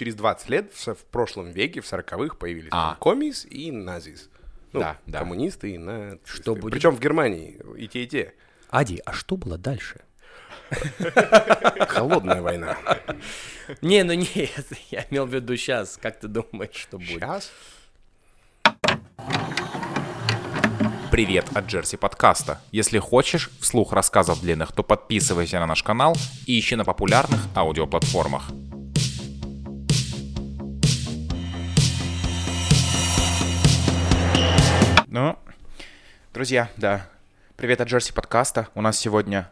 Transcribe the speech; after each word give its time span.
через 0.00 0.14
20 0.14 0.48
лет 0.48 0.72
в, 0.72 1.04
прошлом 1.10 1.50
веке, 1.50 1.82
в 1.82 1.84
40-х, 1.84 2.36
появились 2.36 2.70
А. 2.72 2.96
комис 2.98 3.44
и 3.44 3.70
назис. 3.70 4.30
Ну, 4.72 4.80
Да, 4.80 4.96
да. 5.04 5.18
коммунисты 5.18 5.72
и 5.72 5.76
нацисты. 5.76 6.20
Что 6.24 6.54
будет? 6.54 6.72
Причем 6.72 6.92
в 6.96 7.00
Германии 7.00 7.60
и 7.76 7.86
те, 7.86 8.04
и 8.04 8.06
те. 8.06 8.32
Ади, 8.70 9.02
а 9.04 9.12
что 9.12 9.36
было 9.36 9.58
дальше? 9.58 10.00
Холодная 11.86 12.40
война. 12.40 12.78
Не, 13.82 14.02
ну 14.04 14.14
нет, 14.14 14.66
я 14.90 15.04
имел 15.10 15.26
в 15.26 15.34
виду 15.34 15.54
сейчас. 15.58 15.98
Как 16.00 16.18
ты 16.18 16.28
думаешь, 16.28 16.70
что 16.72 16.96
будет? 16.96 17.10
Сейчас? 17.10 17.52
Привет 21.10 21.44
от 21.52 21.66
Джерси 21.66 21.98
подкаста. 21.98 22.62
Если 22.72 22.98
хочешь 22.98 23.50
вслух 23.60 23.92
рассказов 23.92 24.40
длинных, 24.40 24.72
то 24.72 24.82
подписывайся 24.82 25.60
на 25.60 25.66
наш 25.66 25.82
канал 25.82 26.16
и 26.46 26.58
ищи 26.58 26.74
на 26.74 26.86
популярных 26.86 27.48
аудиоплатформах. 27.54 28.50
Ну, 35.12 35.36
друзья, 36.32 36.70
да. 36.76 37.04
Привет 37.56 37.80
от 37.80 37.88
Джерси 37.88 38.12
подкаста. 38.12 38.68
У 38.76 38.80
нас 38.80 38.96
сегодня... 38.96 39.50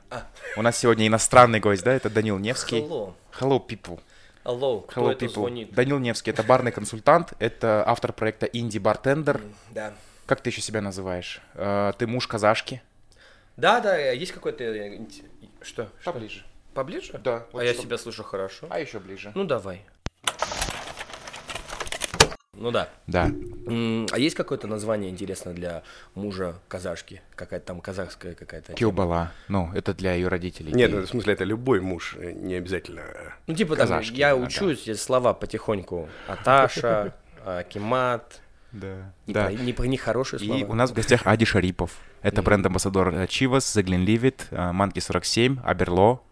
У 0.56 0.62
нас 0.62 0.78
сегодня 0.78 1.08
иностранный 1.08 1.58
гость, 1.58 1.82
да? 1.82 1.92
Это 1.92 2.08
Данил 2.08 2.38
Невский. 2.38 2.78
Hello. 2.78 3.12
Hello, 3.40 3.66
people. 3.66 3.98
Алло, 4.44 4.82
кто 4.82 5.00
Hello, 5.00 5.10
это 5.10 5.24
people. 5.24 5.32
звонит? 5.32 5.72
Данил 5.74 5.98
Невский, 5.98 6.30
это 6.30 6.44
барный 6.44 6.70
консультант, 6.70 7.32
это 7.40 7.82
автор 7.88 8.12
проекта 8.12 8.46
Инди 8.46 8.78
Бартендер. 8.78 9.40
Да. 9.72 9.94
Как 10.26 10.42
ты 10.42 10.50
еще 10.50 10.60
себя 10.60 10.80
называешь? 10.80 11.40
Э, 11.54 11.92
Ты 11.98 12.06
муж 12.06 12.28
казашки? 12.28 12.80
Да, 13.56 13.80
да, 13.80 13.98
есть 13.98 14.30
какой-то... 14.30 14.62
э, 14.62 15.00
Что? 15.62 15.88
Поближе. 16.04 16.44
Поближе? 16.72 17.18
Да, 17.18 17.46
вот 17.50 17.62
А 17.62 17.64
я 17.64 17.74
себя 17.74 17.98
слышу 17.98 18.22
хорошо. 18.22 18.68
А 18.70 18.78
еще 18.78 19.00
ближе. 19.00 19.32
Ну, 19.34 19.42
давай. 19.42 19.82
Ну 22.60 22.70
да. 22.72 22.88
Да. 23.06 23.30
А 24.12 24.18
есть 24.18 24.34
какое-то 24.34 24.66
название 24.66 25.10
интересное 25.10 25.54
для 25.54 25.82
мужа 26.14 26.54
казашки? 26.68 27.22
Какая-то 27.36 27.66
там 27.66 27.80
казахская 27.80 28.34
какая-то... 28.34 28.72
Килбала. 28.72 29.30
Ну, 29.48 29.70
это 29.74 29.94
для 29.94 30.14
ее 30.14 30.28
родителей. 30.28 30.72
Нет, 30.72 30.90
ну, 30.90 31.00
в 31.02 31.06
смысле, 31.08 31.34
это 31.34 31.44
любой 31.44 31.80
муж, 31.80 32.16
э, 32.18 32.32
не 32.32 32.54
обязательно. 32.54 33.00
э, 33.00 33.30
Ну, 33.46 33.54
типа 33.54 33.76
там, 33.76 33.86
казашки, 33.88 34.16
я 34.16 34.30
да, 34.30 34.36
учусь 34.36 34.82
эти 34.88 34.94
слова 34.94 35.34
потихоньку. 35.34 36.08
Аташа, 36.26 37.14
Акимат. 37.44 38.40
Да. 38.72 39.12
Не, 39.26 39.32
да. 39.34 39.44
про- 39.44 39.52
не, 39.54 39.72
про- 39.72 39.84
не 39.86 39.96
хорошие 39.96 40.40
слова. 40.40 40.58
И 40.60 40.64
у 40.64 40.74
нас 40.74 40.90
в 40.90 40.94
гостях 40.94 41.22
Ади 41.24 41.44
Шарипов. 41.44 41.92
Это 42.22 42.42
бренд-амбассадор 42.42 43.14
э, 43.14 43.24
Chivas, 43.26 43.58
The 43.60 43.82
Glenlivet, 43.84 44.40
э, 44.50 44.56
Monkey 44.72 45.00
47, 45.00 45.58
Aberlour. 45.64 46.22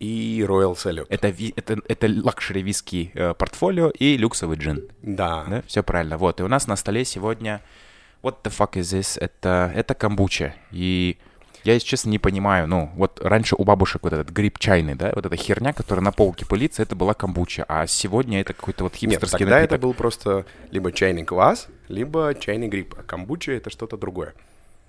И 0.00 0.44
Royal 0.48 0.74
Salute. 0.74 1.06
Это, 1.10 1.28
ви- 1.28 1.52
это, 1.56 1.78
это 1.86 2.08
luxury 2.24 2.62
виски 2.62 3.10
э, 3.14 3.34
портфолио 3.34 3.90
и 3.90 4.16
люксовый 4.16 4.56
джин. 4.56 4.88
Да. 5.02 5.44
Да, 5.48 5.62
все 5.66 5.82
правильно. 5.82 6.16
Вот, 6.16 6.40
и 6.40 6.42
у 6.42 6.48
нас 6.48 6.66
на 6.66 6.76
столе 6.76 7.04
сегодня 7.04 7.60
What 8.22 8.36
the 8.42 8.50
fuck 8.50 8.72
is 8.72 8.98
this? 8.98 9.18
Это, 9.20 9.70
это 9.74 9.94
камбуча. 9.94 10.54
И 10.72 11.18
я, 11.64 11.74
если 11.74 11.86
честно, 11.86 12.08
не 12.10 12.18
понимаю, 12.18 12.66
ну, 12.66 12.90
вот 12.96 13.20
раньше 13.22 13.54
у 13.58 13.64
бабушек 13.64 14.02
вот 14.02 14.14
этот 14.14 14.30
гриб 14.30 14.58
чайный, 14.58 14.94
да, 14.94 15.12
вот 15.14 15.26
эта 15.26 15.36
херня, 15.36 15.74
которая 15.74 16.02
на 16.02 16.12
полке 16.12 16.46
пылится, 16.46 16.82
это 16.82 16.96
была 16.96 17.12
камбуча, 17.12 17.66
а 17.68 17.86
сегодня 17.86 18.40
это 18.40 18.54
какой-то 18.54 18.84
вот 18.84 18.92
Нет, 18.94 19.00
хипстерский 19.12 19.38
тогда 19.40 19.56
напиток. 19.56 19.74
это 19.76 19.82
был 19.82 19.92
просто 19.92 20.46
либо 20.70 20.90
чайный 20.92 21.24
квас, 21.24 21.68
либо 21.88 22.34
чайный 22.40 22.68
гриб. 22.68 22.94
А 22.98 23.02
камбуча— 23.02 23.52
это 23.54 23.68
что-то 23.68 23.98
другое. 23.98 24.32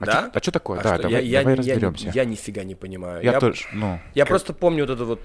А 0.01 0.05
Да? 0.05 0.21
чё- 0.23 0.31
А 0.33 0.39
что 0.41 0.51
такое? 0.51 0.79
А 0.79 0.83
да, 0.83 0.93
что? 0.95 1.03
давай, 1.03 1.25
я, 1.25 1.39
давай 1.41 1.55
я, 1.57 1.61
я- 1.61 1.73
разберемся. 1.75 2.11
Я, 2.13 2.25
нифига 2.25 2.63
не 2.63 2.75
понимаю. 2.75 3.23
Я 3.23 3.39
тоже, 3.39 3.65
ну... 3.73 3.99
Я 4.15 4.25
просто 4.25 4.53
помню 4.53 4.85
вот 4.85 4.93
это 4.93 5.05
вот, 5.05 5.21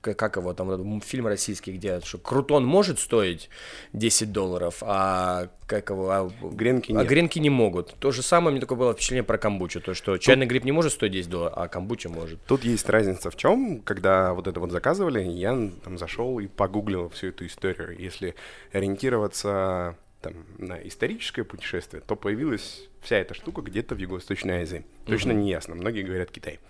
к- 0.00 0.14
как 0.14 0.36
его 0.36 0.52
там, 0.52 0.70
этот 0.70 1.02
фильм 1.04 1.26
российский, 1.26 1.72
где 1.72 2.00
что 2.00 2.18
крутон 2.18 2.66
может 2.66 2.98
стоить 2.98 3.48
10 3.94 4.32
долларов, 4.32 4.82
а 4.82 5.48
как 5.66 5.88
его, 5.88 6.10
а, 6.10 6.30
Гренки 6.42 6.92
а 6.92 6.96
нет. 6.96 7.06
гренки 7.08 7.38
не 7.38 7.48
могут. 7.48 7.94
То 8.00 8.10
же 8.10 8.20
самое 8.20 8.52
меня 8.54 8.60
такое 8.60 8.76
было 8.76 8.92
впечатление 8.92 9.22
про 9.22 9.38
камбучу, 9.38 9.80
то 9.80 9.94
что 9.94 10.18
чайный 10.18 10.44
гриб 10.44 10.64
не 10.64 10.72
может 10.72 10.92
стоить 10.92 11.12
10 11.12 11.30
долларов, 11.30 11.54
а 11.56 11.68
камбуча 11.68 12.10
может. 12.10 12.38
Тут 12.44 12.64
есть 12.64 12.86
разница 12.90 13.30
в 13.30 13.36
чем, 13.36 13.80
когда 13.80 14.34
вот 14.34 14.46
это 14.46 14.60
вот 14.60 14.72
заказывали, 14.72 15.22
я 15.22 15.70
там 15.82 15.96
зашел 15.96 16.38
и 16.38 16.48
погуглил 16.48 17.08
всю 17.08 17.28
эту 17.28 17.46
историю. 17.46 17.96
Если 17.98 18.34
ориентироваться 18.72 19.96
там, 20.24 20.32
на 20.56 20.76
историческое 20.86 21.44
путешествие, 21.44 22.02
то 22.06 22.16
появилась 22.16 22.88
вся 23.02 23.16
эта 23.16 23.34
штука 23.34 23.60
где-то 23.60 23.94
в 23.94 23.98
Юго-Восточной 23.98 24.62
Азии. 24.62 24.84
Точно 25.04 25.32
не 25.32 25.50
ясно. 25.50 25.74
Многие 25.74 26.02
говорят 26.02 26.30
Китай. 26.30 26.60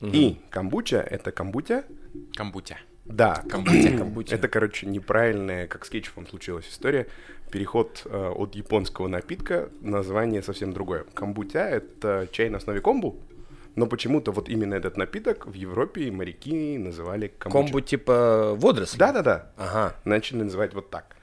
И 0.00 0.38
камбуча— 0.50 0.96
это 1.10 1.30
камбутя. 1.32 1.84
Камбутя. 2.34 2.78
Да, 3.04 3.44
Камбутя, 3.50 3.96
камбутя. 3.96 4.34
Это, 4.34 4.48
короче, 4.48 4.86
неправильная, 4.86 5.66
как 5.66 5.84
с 5.84 5.90
кетчупом 5.90 6.26
случилась 6.26 6.66
история. 6.68 7.08
Переход 7.50 8.02
э, 8.06 8.28
от 8.34 8.54
японского 8.54 9.06
напитка, 9.06 9.68
название 9.82 10.42
совсем 10.42 10.72
другое. 10.72 11.04
Камбутя— 11.12 11.68
это 11.70 12.26
чай 12.32 12.48
на 12.48 12.56
основе 12.56 12.80
комбу, 12.80 13.20
но 13.76 13.86
почему-то 13.86 14.32
вот 14.32 14.48
именно 14.48 14.74
этот 14.74 14.96
напиток 14.96 15.46
в 15.46 15.52
Европе 15.52 16.10
моряки 16.10 16.78
называли 16.78 17.28
камбуча. 17.28 17.64
Комбу 17.64 17.80
типа 17.80 18.54
водоросли? 18.56 18.98
Да-да-да. 18.98 19.52
Ага. 19.58 19.94
Начали 20.04 20.42
называть 20.42 20.72
вот 20.72 20.90
так. 20.90 21.16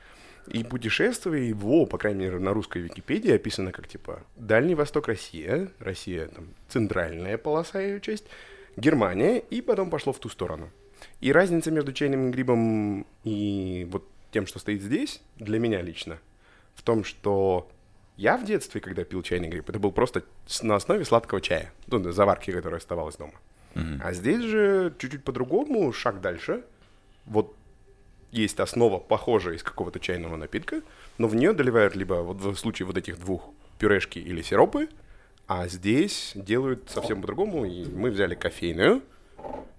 И 0.52 0.64
путешествие 0.64 1.50
его, 1.50 1.86
по 1.86 1.98
крайней 1.98 2.22
мере, 2.22 2.40
на 2.40 2.54
русской 2.54 2.82
Википедии 2.82 3.32
описано 3.32 3.72
как 3.72 3.88
типа 3.88 4.24
Дальний 4.36 4.76
Восток 4.76 5.08
Россия, 5.08 5.72
Россия 5.80 6.28
там 6.28 6.48
центральная 6.68 7.38
полоса 7.38 7.80
ее 7.80 8.02
часть, 8.02 8.26
Германия, 8.76 9.40
и 9.40 9.62
потом 9.62 9.90
пошло 9.90 10.14
в 10.14 10.20
ту 10.20 10.30
сторону. 10.30 10.70
И 11.22 11.32
разница 11.32 11.72
между 11.72 11.94
чайным 11.94 12.32
грибом 12.32 13.06
и 13.24 13.88
вот 13.92 14.08
тем, 14.32 14.48
что 14.48 14.60
стоит 14.60 14.82
здесь, 14.82 15.22
для 15.38 15.60
меня 15.60 15.82
лично, 15.82 16.20
в 16.76 16.84
том, 16.84 17.04
что 17.04 17.70
я 18.18 18.38
в 18.38 18.44
детстве, 18.44 18.82
когда 18.82 19.04
пил 19.04 19.22
чайный 19.24 19.50
гриб, 19.50 19.70
это 19.70 19.80
был 19.80 19.92
просто 19.92 20.24
на 20.62 20.76
основе 20.76 21.06
сладкого 21.06 21.42
чая, 21.42 21.72
ну, 21.88 22.12
заварки, 22.12 22.52
которая 22.52 22.80
оставалась 22.80 23.16
дома. 23.16 23.34
А 24.04 24.14
здесь 24.14 24.42
же 24.42 24.94
чуть-чуть 24.98 25.24
по-другому, 25.24 25.94
шаг 25.94 26.22
дальше. 26.22 26.64
Вот 27.26 27.56
есть 28.32 28.60
основа, 28.60 28.98
похожая 28.98 29.56
из 29.56 29.64
какого-то 29.64 30.00
чайного 30.00 30.36
напитка, 30.36 30.82
но 31.18 31.28
в 31.28 31.36
нее 31.36 31.54
доливают 31.54 31.96
либо 31.96 32.16
вот 32.16 32.38
в 32.38 32.56
случае 32.56 32.86
вот 32.86 32.98
этих 32.98 33.20
двух 33.20 33.50
пюрешки 33.78 34.20
или 34.20 34.42
сиропы, 34.42 34.90
а 35.48 35.68
здесь 35.68 36.34
делают 36.36 36.90
совсем 36.90 37.22
по-другому. 37.22 37.66
И 37.66 37.86
мы 37.86 38.12
взяли 38.12 38.36
кофейную 38.36 39.02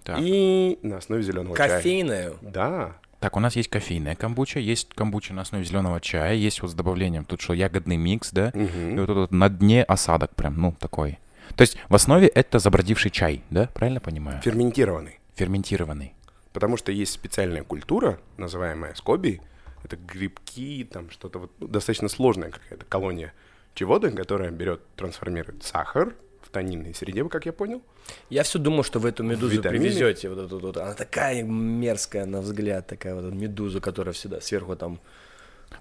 Так. 0.02 0.18
и 0.20 0.78
на 0.82 0.98
основе 0.98 1.22
зеленого 1.22 1.56
чая. 1.56 1.76
Кофейную? 1.76 2.36
Да. 2.42 2.96
Так, 3.20 3.36
у 3.36 3.40
нас 3.40 3.54
есть 3.54 3.68
кофейная 3.68 4.16
камбуча, 4.16 4.60
есть 4.60 4.94
камбуча 4.94 5.34
на 5.34 5.42
основе 5.42 5.62
зеленого 5.64 6.00
чая, 6.00 6.34
есть 6.34 6.62
вот 6.62 6.70
с 6.70 6.74
добавлением 6.74 7.26
тут 7.26 7.42
что, 7.42 7.52
ягодный 7.52 7.98
микс, 7.98 8.30
да, 8.32 8.48
и 8.48 8.96
вот 8.96 9.06
тут 9.06 9.16
вот 9.16 9.30
на 9.30 9.50
дне 9.50 9.84
осадок 9.84 10.34
прям, 10.34 10.56
ну, 10.58 10.72
такой. 10.72 11.18
То 11.54 11.62
есть 11.62 11.76
в 11.90 11.94
основе 11.94 12.28
это 12.28 12.58
забродивший 12.58 13.10
чай, 13.10 13.42
да, 13.50 13.68
правильно 13.74 14.00
понимаю? 14.00 14.40
Ферментированный. 14.40 15.20
Ферментированный. 15.34 16.14
Потому 16.52 16.76
что 16.76 16.90
есть 16.92 17.12
специальная 17.12 17.62
культура, 17.62 18.18
называемая 18.36 18.94
скоби. 18.94 19.40
Это 19.84 19.96
грибки, 19.96 20.86
там 20.90 21.10
что-то 21.10 21.38
вот 21.38 21.52
ну, 21.58 21.68
достаточно 21.68 22.08
сложная 22.08 22.50
какая-то 22.50 22.84
колония 22.86 23.32
чего-то, 23.74 24.10
которая 24.10 24.50
берет, 24.50 24.80
трансформирует 24.96 25.62
сахар 25.62 26.14
в 26.42 26.50
тонинной 26.50 26.94
среде, 26.94 27.24
как 27.28 27.46
я 27.46 27.52
понял. 27.52 27.82
Я 28.28 28.42
все 28.42 28.58
думал, 28.58 28.82
что 28.82 28.98
вы 28.98 29.10
эту 29.10 29.22
медузу 29.22 29.54
Витамины? 29.56 29.84
привезете. 29.84 30.28
Вот 30.28 30.38
эту 30.38 30.58
вот. 30.58 30.76
Она 30.76 30.94
такая 30.94 31.42
мерзкая 31.42 32.26
на 32.26 32.40
взгляд, 32.40 32.86
такая 32.88 33.14
вот 33.14 33.32
медуза, 33.32 33.80
которая 33.80 34.12
всегда 34.12 34.40
сверху 34.40 34.76
там. 34.76 35.00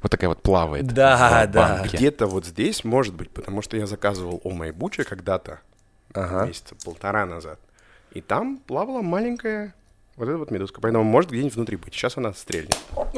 Вот 0.01 0.12
такая 0.12 0.30
вот 0.30 0.41
плавает. 0.41 0.86
Да, 0.88 1.46
в 1.47 1.51
да. 1.51 1.86
Где-то 1.91 2.28
вот 2.28 2.46
здесь, 2.46 2.84
может 2.84 3.16
быть, 3.16 3.31
потому 3.31 3.62
что 3.62 3.75
я 3.75 3.88
заказывал 3.88 4.40
о 4.44 4.51
Майбуче 4.51 5.03
когда-то, 5.03 5.59
Ага. 6.13 6.46
месяца 6.46 6.75
полтора 6.86 7.25
назад. 7.25 7.59
И 8.12 8.22
там 8.22 8.57
плавала 8.57 9.01
маленькая 9.01 9.74
вот 10.19 10.30
эта 10.30 10.38
вот 10.38 10.52
медузка. 10.52 10.81
Поэтому 10.81 11.03
может 11.03 11.31
где-нибудь 11.31 11.56
внутри 11.56 11.78
быть. 11.78 11.94
Сейчас 11.94 12.18
она 12.18 12.34
стрельнет. 12.34 12.77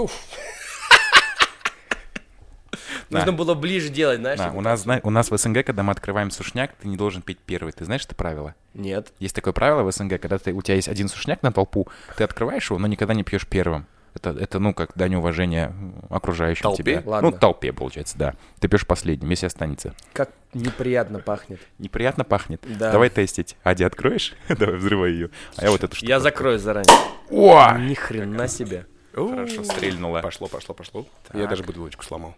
Нужно 3.09 3.33
было 3.33 3.55
ближе 3.55 3.89
делать, 3.89 4.19
знаешь? 4.19 4.39
Да, 4.39 4.51
у, 4.53 4.61
нас, 4.61 4.85
у 5.03 5.09
нас 5.09 5.29
в 5.31 5.37
СНГ, 5.37 5.65
когда 5.65 5.83
мы 5.83 5.91
открываем 5.91 6.31
сушняк, 6.31 6.71
ты 6.79 6.87
не 6.87 6.95
должен 6.95 7.21
пить 7.21 7.39
первый. 7.39 7.73
Ты 7.73 7.83
знаешь 7.83 8.05
это 8.05 8.15
правило? 8.15 8.55
Нет. 8.73 9.11
Есть 9.19 9.35
такое 9.35 9.51
правило 9.51 9.83
в 9.83 9.91
СНГ, 9.91 10.21
когда 10.21 10.37
ты, 10.37 10.53
у 10.53 10.61
тебя 10.61 10.75
есть 10.75 10.87
один 10.87 11.09
сушняк 11.09 11.43
на 11.43 11.51
толпу, 11.51 11.89
ты 12.15 12.23
открываешь 12.23 12.69
его, 12.69 12.79
но 12.79 12.87
никогда 12.87 13.13
не 13.13 13.23
пьешь 13.23 13.45
первым. 13.47 13.85
Это, 14.13 14.31
это 14.31 14.59
ну, 14.59 14.73
как 14.73 14.91
дань 14.95 15.15
уважения 15.15 15.73
окружающим 16.09 16.63
Толпе? 16.63 16.83
тебе. 16.83 17.03
Ладно. 17.05 17.31
Ну, 17.31 17.37
толпе, 17.37 17.71
получается, 17.71 18.17
да. 18.17 18.33
Ты 18.59 18.67
пьешь 18.67 18.85
последним, 18.85 19.29
если 19.29 19.45
останется. 19.45 19.93
Как 20.13 20.31
неприятно 20.53 21.19
пахнет. 21.19 21.59
Неприятно 21.79 22.23
пахнет. 22.23 22.61
Да. 22.77 22.91
Давай 22.91 23.09
тестить. 23.09 23.55
Ади, 23.63 23.83
откроешь? 23.83 24.33
Давай, 24.49 24.75
взрывай 24.75 25.11
ее. 25.11 25.29
А 25.55 25.63
я 25.63 25.71
вот 25.71 25.83
эту 25.83 25.95
штуку. 25.95 26.09
Я 26.09 26.19
закрою 26.19 26.59
заранее. 26.59 26.93
О! 27.29 27.77
Ни 27.77 27.93
хрена 27.93 28.47
себе. 28.47 28.85
Хорошо, 29.13 29.63
стрельнула. 29.63 30.21
Пошло, 30.21 30.47
пошло, 30.47 30.75
пошло. 30.75 31.05
Я 31.33 31.47
даже 31.47 31.63
бутылочку 31.63 32.03
сломал. 32.03 32.35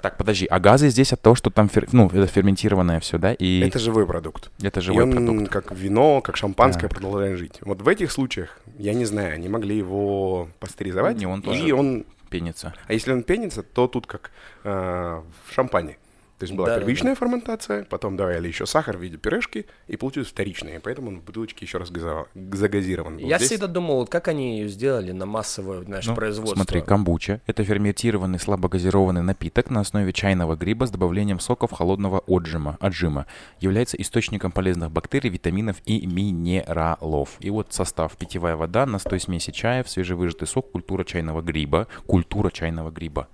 Так, 0.00 0.16
подожди, 0.16 0.46
а 0.46 0.60
газы 0.60 0.90
здесь 0.90 1.12
от 1.12 1.20
того, 1.20 1.34
что 1.34 1.50
там, 1.50 1.66
фер- 1.66 1.88
ну, 1.92 2.06
это 2.06 2.26
ферментированное 2.28 3.00
все, 3.00 3.18
да? 3.18 3.32
И 3.34 3.60
Это 3.60 3.78
живой 3.80 4.06
продукт. 4.06 4.50
это 4.62 4.78
И 4.80 4.82
живой 4.82 5.02
он 5.04 5.10
продукт. 5.12 5.48
как 5.50 5.72
вино, 5.72 6.20
как 6.20 6.36
шампанское 6.36 6.88
Да. 6.88 6.94
продолжает 6.94 7.36
жить. 7.38 7.58
Вот 7.62 7.82
в 7.82 7.88
этих 7.88 8.12
случаях, 8.12 8.60
я 8.78 8.94
не 8.94 9.04
знаю, 9.04 9.34
они 9.34 9.48
могли 9.48 9.76
его 9.76 10.48
пастеризовать. 10.60 11.16
Не, 11.16 11.26
он 11.26 11.40
и 11.40 11.42
тоже. 11.42 11.74
он... 11.74 12.04
Пенится. 12.30 12.74
А 12.86 12.92
если 12.92 13.10
он 13.12 13.22
пенится, 13.22 13.62
то 13.62 13.88
тут 13.88 14.06
как 14.06 14.30
э, 14.62 14.70
в 14.70 15.52
шампане. 15.52 15.96
То 16.38 16.44
есть 16.44 16.54
была 16.54 16.66
Да-да-да. 16.68 16.84
первичная 16.86 17.14
ферментация, 17.16 17.84
потом 17.84 18.16
добавили 18.16 18.46
еще 18.46 18.64
сахар 18.64 18.96
в 18.96 19.00
виде 19.02 19.16
пюрешки, 19.16 19.66
и 19.88 19.96
получилось 19.96 20.28
вторичное. 20.28 20.78
Поэтому 20.78 21.08
он 21.08 21.18
в 21.20 21.24
бутылочке 21.24 21.64
еще 21.64 21.78
раз 21.78 21.90
газова- 21.90 22.28
загазирован. 22.34 23.16
был. 23.18 23.26
Я 23.26 23.38
Здесь- 23.38 23.48
всегда 23.50 23.66
думал, 23.66 23.96
вот 23.96 24.08
как 24.10 24.28
они 24.28 24.58
ее 24.60 24.68
сделали 24.68 25.10
на 25.10 25.26
массовое, 25.26 25.82
знаешь, 25.82 26.06
Ну, 26.06 26.14
производство. 26.14 26.54
Смотри, 26.54 26.80
камбуча— 26.80 27.40
это 27.46 27.64
ферментированный 27.64 28.38
слабогазированный 28.38 29.22
напиток 29.22 29.70
на 29.70 29.80
основе 29.80 30.12
чайного 30.12 30.54
гриба 30.54 30.86
с 30.86 30.90
добавлением 30.90 31.40
соков 31.40 31.72
холодного 31.72 32.20
отжима, 32.28 32.76
отжима. 32.80 33.26
Является 33.58 33.96
источником 33.96 34.52
полезных 34.52 34.92
бактерий, 34.92 35.30
витаминов 35.30 35.76
и 35.86 36.06
минералов. 36.06 37.36
И 37.40 37.50
вот 37.50 37.72
состав. 37.72 38.16
Питьевая 38.16 38.56
вода, 38.56 38.86
настой 38.86 39.20
смеси 39.20 39.50
чая, 39.50 39.82
свежевыжатый 39.84 40.46
сок, 40.46 40.70
культура 40.70 41.04
чайного 41.04 41.42
гриба. 41.42 41.86
Культура 42.06 42.50
чайного 42.50 42.90
гриба. 42.90 43.28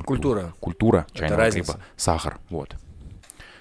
Культура. 0.00 0.54
Культура 0.60 1.06
чайного 1.12 1.50
гриба. 1.50 1.76
Сахар. 1.96 2.38
Вот. 2.50 2.74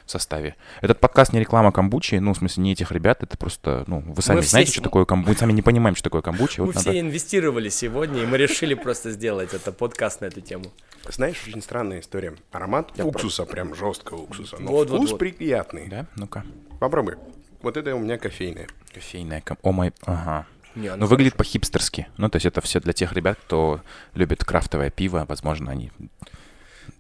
В 0.06 0.12
составе. 0.12 0.56
Этот 0.82 1.00
подкаст 1.00 1.32
не 1.32 1.40
реклама 1.40 1.72
камбучи, 1.72 2.16
ну, 2.16 2.34
в 2.34 2.38
смысле, 2.38 2.64
не 2.64 2.74
этих 2.74 2.92
ребят, 2.92 3.24
это 3.24 3.38
просто, 3.38 3.86
ну, 3.88 4.02
вы 4.02 4.22
сами 4.22 4.42
все 4.42 4.50
знаете, 4.50 4.72
с- 4.72 4.74
что 4.74 4.84
такое 4.84 5.06
камбуча, 5.06 5.30
мы 5.32 5.38
сами 5.38 5.52
не 5.54 5.62
понимаем, 5.62 5.96
что 5.96 6.04
такое 6.06 6.22
камбуча. 6.22 6.62
Мы 6.62 6.68
Вот 6.68 6.76
все 6.76 6.90
надо- 6.90 7.00
инвестировали 7.00 7.70
сегодня, 7.70 8.24
и 8.24 8.26
мы 8.26 8.38
решили 8.38 8.74
просто 8.74 9.12
сделать 9.12 9.54
это 9.54 9.72
подкаст 9.72 10.20
на 10.22 10.26
эту 10.26 10.42
тему. 10.42 10.66
Знаешь, 11.08 11.42
очень 11.48 11.62
странная 11.62 12.02
история. 12.02 12.34
Аромат 12.52 12.92
Я 12.98 13.06
уксуса, 13.06 13.46
прям 13.46 13.74
жесткого 13.74 14.18
уксуса. 14.24 14.58
Но 14.60 14.72
Вот, 14.72 14.90
вот, 14.90 14.98
вкус 14.98 15.12
вот. 15.12 15.20
приятный. 15.20 15.88
Да? 15.88 16.06
Ну-ка. 16.18 16.44
Попробуй. 16.80 17.16
Вот 17.62 17.78
это 17.78 17.96
у 17.96 18.00
меня 18.00 18.18
кофейное. 18.18 18.68
Кофейная 18.94 19.40
кам... 19.42 19.58
О 19.62 19.72
май... 19.72 19.94
Ага. 20.04 20.46
Не, 20.76 20.88
Ну, 20.90 20.94
оно 20.94 21.06
выглядит 21.08 21.36
по-хипстерски. 21.36 22.08
Ну, 22.18 22.30
то 22.30 22.38
есть 22.38 22.46
это 22.46 22.62
все 22.62 22.80
для 22.80 22.94
тех 22.94 23.14
ребят, 23.14 23.38
кто 23.42 23.82
любит 24.14 24.44
крафтовое 24.46 24.90
пиво. 24.90 25.26
Возможно, 25.28 25.72
они 25.72 25.92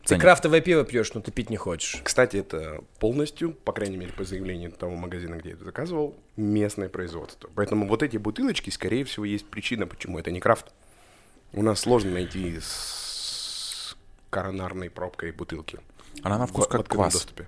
Ты 0.01 0.07
ценят. 0.07 0.21
крафтовое 0.21 0.61
пиво 0.61 0.83
пьешь, 0.83 1.13
но 1.13 1.21
ты 1.21 1.31
пить 1.31 1.49
не 1.49 1.57
хочешь. 1.57 2.01
Кстати, 2.03 2.37
это 2.37 2.81
полностью, 2.99 3.53
по 3.53 3.71
крайней 3.71 3.97
мере, 3.97 4.11
по 4.13 4.23
заявлению 4.23 4.71
того 4.71 4.95
магазина, 4.95 5.35
где 5.35 5.49
я 5.49 5.55
это 5.55 5.63
заказывал, 5.65 6.15
местное 6.35 6.89
производство. 6.89 7.49
Поэтому 7.55 7.87
вот 7.87 8.03
эти 8.03 8.17
бутылочки, 8.17 8.69
скорее 8.69 9.05
всего, 9.05 9.25
есть 9.25 9.45
причина, 9.45 9.87
почему 9.87 10.19
это 10.19 10.31
не 10.31 10.39
крафт. 10.39 10.71
У 11.53 11.63
нас 11.63 11.79
сложно 11.81 12.11
найти 12.11 12.59
с 12.61 13.95
коронарной 14.29 14.89
пробкой 14.89 15.31
бутылки. 15.31 15.79
Она 16.23 16.37
на 16.37 16.47
вкус 16.47 16.65
в- 16.65 16.67
в 16.67 16.71
как 16.71 16.81
открытом 16.81 17.03
квас. 17.03 17.13
доступе. 17.13 17.47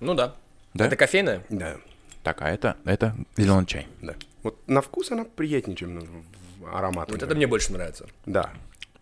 Ну 0.00 0.14
да. 0.14 0.34
Да? 0.74 0.86
Это 0.86 0.96
кофейное? 0.96 1.44
Да, 1.48 1.76
Так, 2.24 2.42
а 2.42 2.50
это, 2.50 2.76
это 2.84 3.14
зеленый 3.36 3.66
чай. 3.66 3.86
да. 4.02 4.14
Вот 4.44 4.68
на 4.68 4.80
вкус 4.80 5.10
она 5.10 5.24
приятнее, 5.24 5.76
чем 5.76 5.94
на 5.94 6.02
аромат. 6.72 7.10
Вот 7.10 7.22
это 7.22 7.34
мне 7.34 7.46
больше 7.46 7.72
нравится. 7.72 8.06
Да. 8.26 8.52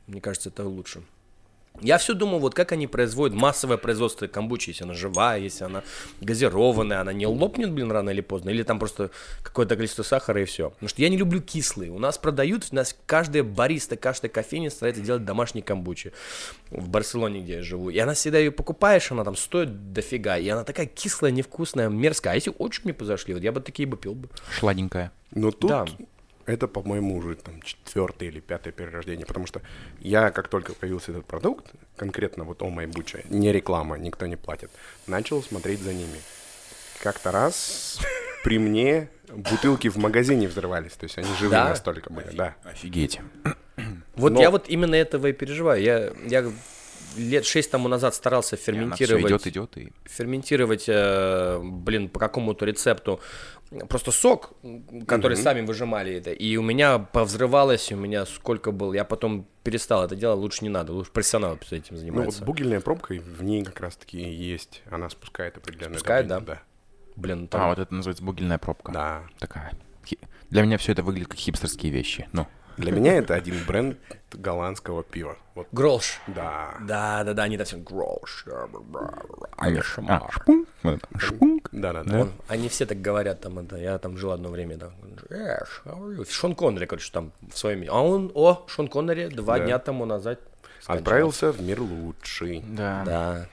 Мне 0.06 0.20
кажется, 0.20 0.48
это 0.48 0.64
лучше. 0.64 1.02
Я 1.80 1.98
все 1.98 2.14
думал, 2.14 2.38
вот 2.38 2.54
как 2.54 2.72
они 2.72 2.86
производят 2.86 3.36
массовое 3.36 3.76
производство 3.76 4.26
камбучи, 4.26 4.70
если 4.70 4.84
она 4.84 4.94
живая, 4.94 5.40
если 5.40 5.64
она 5.64 5.82
газированная, 6.20 7.00
она 7.00 7.12
не 7.12 7.26
лопнет, 7.26 7.72
блин, 7.72 7.90
рано 7.90 8.10
или 8.10 8.20
поздно, 8.20 8.50
или 8.50 8.62
там 8.62 8.78
просто 8.78 9.10
какое-то 9.42 9.74
количество 9.74 10.02
сахара 10.02 10.40
и 10.40 10.44
все. 10.44 10.70
Потому 10.70 10.88
что 10.88 11.02
я 11.02 11.08
не 11.08 11.16
люблю 11.16 11.40
кислые. 11.40 11.90
У 11.90 11.98
нас 11.98 12.18
продают, 12.18 12.68
у 12.70 12.74
нас 12.74 12.96
каждая 13.06 13.42
бариста, 13.42 13.96
каждая 13.96 14.30
кофейня 14.30 14.70
старается 14.70 15.02
делать 15.02 15.24
домашние 15.24 15.64
камбучи. 15.64 16.12
В 16.70 16.88
Барселоне, 16.88 17.40
где 17.40 17.54
я 17.54 17.62
живу. 17.62 17.90
И 17.90 17.98
она 17.98 18.14
всегда 18.14 18.38
ее 18.38 18.52
покупаешь, 18.52 19.10
она 19.10 19.24
там 19.24 19.34
стоит 19.34 19.92
дофига. 19.92 20.38
И 20.38 20.48
она 20.48 20.64
такая 20.64 20.86
кислая, 20.86 21.32
невкусная, 21.32 21.88
мерзкая. 21.88 22.34
А 22.34 22.36
если 22.36 22.54
очень 22.58 22.82
мне 22.84 22.94
подошли, 22.94 23.34
вот 23.34 23.42
я 23.42 23.50
бы 23.50 23.60
такие 23.60 23.88
бы 23.88 23.96
пил 23.96 24.14
бы. 24.14 24.28
Шладенькая. 24.58 25.10
Но 25.34 25.50
тут 25.50 25.70
Да. 25.70 25.86
Это, 26.46 26.68
по-моему, 26.68 27.16
уже 27.16 27.34
там 27.36 27.60
четвертое 27.62 28.28
или 28.28 28.40
пятое 28.40 28.72
перерождение, 28.72 29.26
потому 29.26 29.46
что 29.46 29.62
я, 30.00 30.30
как 30.30 30.48
только 30.48 30.74
появился 30.74 31.12
этот 31.12 31.26
продукт, 31.26 31.72
конкретно 31.96 32.44
вот 32.44 32.62
о 32.62 32.70
Майбуча, 32.70 33.22
не 33.28 33.52
реклама, 33.52 33.98
никто 33.98 34.26
не 34.26 34.36
платит, 34.36 34.70
начал 35.06 35.42
смотреть 35.42 35.80
за 35.80 35.92
ними. 35.92 36.18
Как-то 37.02 37.32
раз 37.32 38.00
при 38.44 38.58
мне 38.58 39.08
бутылки 39.28 39.88
в 39.88 39.96
магазине 39.96 40.48
взрывались, 40.48 40.92
то 40.92 41.04
есть 41.04 41.18
они 41.18 41.28
живые 41.38 41.50
Да? 41.50 41.68
настолько 41.70 42.12
были, 42.12 42.30
да. 42.32 42.56
Офигеть. 42.64 43.20
Вот 44.14 44.32
Но- 44.32 44.40
я 44.40 44.50
вот 44.50 44.68
именно 44.68 44.94
этого 44.94 45.28
и 45.28 45.32
переживаю. 45.32 45.82
Я, 45.82 46.12
я 46.28 46.52
лет 47.16 47.44
шесть 47.44 47.70
тому 47.70 47.88
назад 47.88 48.14
старался 48.14 48.56
ферментировать 48.56 49.24
идет, 49.26 49.46
идет 49.46 49.76
и... 49.78 49.92
ферментировать, 50.04 50.84
э, 50.88 51.60
блин, 51.62 52.08
по 52.08 52.18
какому-то 52.20 52.64
рецепту 52.64 53.20
просто 53.88 54.10
сок, 54.12 54.52
который 55.06 55.36
сами 55.36 55.60
выжимали 55.64 56.14
это. 56.14 56.32
И 56.32 56.56
у 56.56 56.62
меня 56.62 56.98
повзрывалось, 56.98 57.90
у 57.92 57.96
меня 57.96 58.26
сколько 58.26 58.72
было. 58.72 58.92
Я 58.94 59.04
потом 59.04 59.46
перестал 59.64 60.04
это 60.04 60.16
делать, 60.16 60.38
лучше 60.38 60.64
не 60.64 60.68
надо, 60.68 60.92
лучше 60.92 61.10
профессионал 61.10 61.56
этим 61.56 61.82
Ну 61.90 61.96
вот 61.96 62.00
занимается. 62.00 62.44
бугельная 62.44 62.80
пробка, 62.80 63.14
в 63.14 63.42
ней 63.42 63.64
как 63.64 63.80
раз-таки 63.80 64.18
есть, 64.18 64.82
она 64.90 65.08
спускает 65.08 65.56
определенное 65.56 65.98
Спускает, 65.98 66.26
давление, 66.28 66.60
Блин, 67.14 67.44
А, 67.44 67.46
там- 67.48 67.68
вот 67.68 67.78
это 67.78 67.94
называется 67.94 68.24
бугельная 68.24 68.58
пробка. 68.58 68.92
Да. 68.92 69.22
Такая. 69.38 69.72
Для 70.50 70.62
меня 70.62 70.76
все 70.78 70.92
это 70.92 71.02
выглядит 71.02 71.28
как 71.28 71.38
хипстерские 71.38 71.92
вещи. 71.92 72.28
Ну, 72.32 72.46
Для 72.76 72.92
меня 72.92 73.14
это 73.14 73.34
один 73.34 73.56
бренд 73.66 73.98
голландского 74.32 75.02
пива. 75.02 75.36
Вот, 75.54 75.68
Грош. 75.72 76.20
да. 76.28 76.74
Да, 76.80 77.22
да, 77.24 77.34
да, 77.34 77.42
они 77.42 77.56
там 77.58 77.66
все 77.66 77.76
грош. 77.76 78.46
а, 80.08 80.28
шпунг, 80.30 80.68
шпунг. 81.18 81.68
Да-да-да. 81.72 82.20
Он- 82.22 82.32
они 82.48 82.68
все 82.68 82.86
так 82.86 83.00
говорят, 83.00 83.40
там, 83.40 83.58
это, 83.58 83.76
я 83.76 83.98
там 83.98 84.16
жил 84.16 84.32
одно 84.32 84.48
время, 84.48 84.76
да. 84.76 84.90
Шон 86.30 86.54
Коннери, 86.54 86.86
короче, 86.86 87.10
там 87.12 87.32
в 87.52 87.56
своем... 87.58 87.84
А 87.90 88.02
он, 88.02 88.30
о, 88.34 88.64
Шон 88.66 88.88
Коннери 88.88 89.28
два 89.28 89.58
Да. 89.58 89.64
дня 89.64 89.78
тому 89.78 90.04
назад 90.06 90.40
скончался. 90.80 90.92
Отправился 91.02 91.52
в 91.52 91.60
мир 91.60 91.80
лучший. 91.80 92.64
Да. 92.66 93.02
Да. 93.04 93.46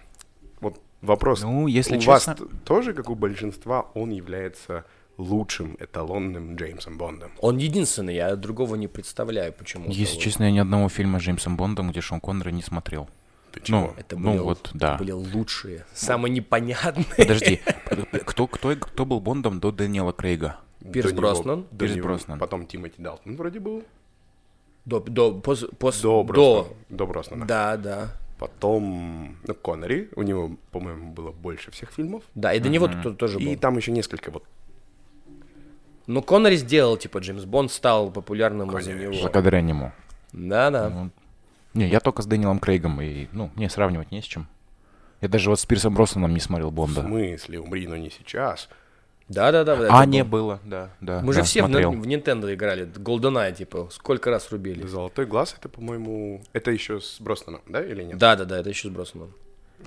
Вот 0.61 0.79
вопрос. 1.01 1.41
Ну, 1.41 1.67
если 1.67 1.97
у 1.97 1.99
честно- 1.99 2.35
вас 2.35 2.41
тоже, 2.63 2.93
как 2.93 3.09
у 3.09 3.15
большинства, 3.15 3.87
он 3.93 4.09
является 4.11 4.85
лучшим 5.19 5.75
эталонным 5.79 6.55
Джеймсом 6.55 6.97
Бондом. 6.97 7.31
Он 7.41 7.57
единственный, 7.57 8.15
я 8.15 8.35
другого 8.35 8.75
не 8.75 8.87
представляю, 8.87 9.53
почему. 9.53 9.89
Если 9.89 10.17
честно, 10.17 10.43
я 10.45 10.51
ни 10.51 10.59
одного 10.59 10.89
фильма 10.89 11.19
с 11.19 11.23
Джеймсом 11.23 11.57
Бондом, 11.57 11.91
где 11.91 12.01
Шон 12.01 12.19
Коннери 12.19 12.51
не 12.51 12.61
смотрел. 12.63 13.09
Ты 13.51 13.59
Ну, 13.61 13.65
чего? 13.65 13.93
Это 13.97 14.15
ну 14.17 14.31
были, 14.31 14.39
вот, 14.41 14.69
да. 14.73 14.97
были 14.97 15.11
лучшие, 15.11 15.85
самые 15.93 16.31
непонятные. 16.31 17.05
Подожди, 17.17 17.59
кто, 18.25 18.47
кто, 18.47 18.75
кто 18.75 19.05
был 19.05 19.19
Бондом 19.19 19.59
до 19.59 19.71
Дэниела 19.71 20.11
Крейга? 20.11 20.57
Пирс 20.93 21.07
До 21.07 21.11
него- 21.11 21.21
Броснан. 21.21 21.65
до 21.71 21.77
Пирс 21.77 21.95
него- 21.95 22.07
Броснан. 22.07 22.39
Потом 22.39 22.65
Тимоти 22.65 23.01
Далтон 23.01 23.35
вроде 23.35 23.59
был. 23.59 23.83
До, 24.85 24.99
до, 25.01 25.33
пос, 25.33 25.63
пос- 25.63 26.01
До 26.01 26.23
Броснана. 26.23 26.67
До 26.89 27.05
Броснана. 27.07 27.45
Да, 27.45 27.75
да. 27.77 28.13
Потом 28.37 29.35
ну, 29.45 29.53
Коннери. 29.55 30.09
У 30.15 30.21
него, 30.21 30.55
по-моему, 30.71 31.11
было 31.11 31.31
больше 31.31 31.71
всех 31.71 31.91
фильмов. 31.91 32.23
Да, 32.35 32.53
и 32.53 32.59
до 32.59 32.69
него 32.69 32.87
тут 32.87 33.17
тоже 33.17 33.39
И 33.39 33.45
был. 33.55 33.59
там 33.59 33.75
еще 33.77 33.91
несколько 33.91 34.31
вот 34.31 34.43
Ну, 36.09 36.23
Коннери 36.23 36.55
сделал, 36.55 36.97
типа, 36.97 37.19
Джеймс 37.19 37.43
Бонд 37.45 37.71
стал 37.71 38.09
популярным 38.09 38.75
из-за 38.79 38.93
него. 38.93 39.13
Благодаря 39.21 39.61
нему. 39.61 39.91
Да, 40.33 40.71
да. 40.71 40.89
Ну, 40.89 41.11
Не, 41.75 41.87
я 41.87 41.99
только 41.99 42.23
с 42.23 42.25
Дэниелом 42.25 42.57
Крейгом, 42.57 42.99
и, 42.99 43.27
ну, 43.31 43.51
мне 43.55 43.69
сравнивать 43.69 44.11
не 44.11 44.23
с 44.23 44.25
чем. 44.25 44.47
Я 45.21 45.27
даже 45.27 45.51
вот 45.51 45.59
с 45.59 45.65
Пирсом 45.67 45.93
Броснаном 45.93 46.33
не 46.33 46.39
смотрел 46.39 46.71
в 46.71 46.73
Бонда. 46.73 47.01
смысле 47.01 47.59
«Умри, 47.59 47.85
но 47.87 47.95
не 47.95 48.09
сейчас». 48.09 48.69
Да, 49.27 49.51
да, 49.51 49.63
да. 49.63 49.75
это 49.75 49.87
А, 49.93 50.03
был- 50.03 50.09
не 50.11 50.23
было, 50.23 50.59
да, 50.63 50.89
да. 50.99 51.21
Мы 51.21 51.33
же 51.33 51.41
да, 51.41 51.45
все 51.45 51.61
в, 51.61 51.67
смотрел. 51.67 51.91
в 51.91 52.01
Nintendo 52.07 52.51
играли. 52.51 52.87
GoldenEye, 52.87 53.53
типа, 53.53 53.89
сколько 53.91 54.31
раз 54.31 54.51
рубили. 54.51 54.87
«Золотой 54.87 55.27
глаз»— 55.27 55.55
это, 55.59 55.69
по-моему, 55.69 56.41
это 56.53 56.71
еще 56.71 57.01
с 57.01 57.21
Броснаном, 57.21 57.61
да, 57.67 57.85
или 57.85 58.01
нет? 58.01 58.17
Да, 58.17 58.35
да, 58.35 58.45
да, 58.45 58.57
это 58.57 58.69
еще 58.69 58.87
с 58.87 58.91
Броснаном. 58.91 59.31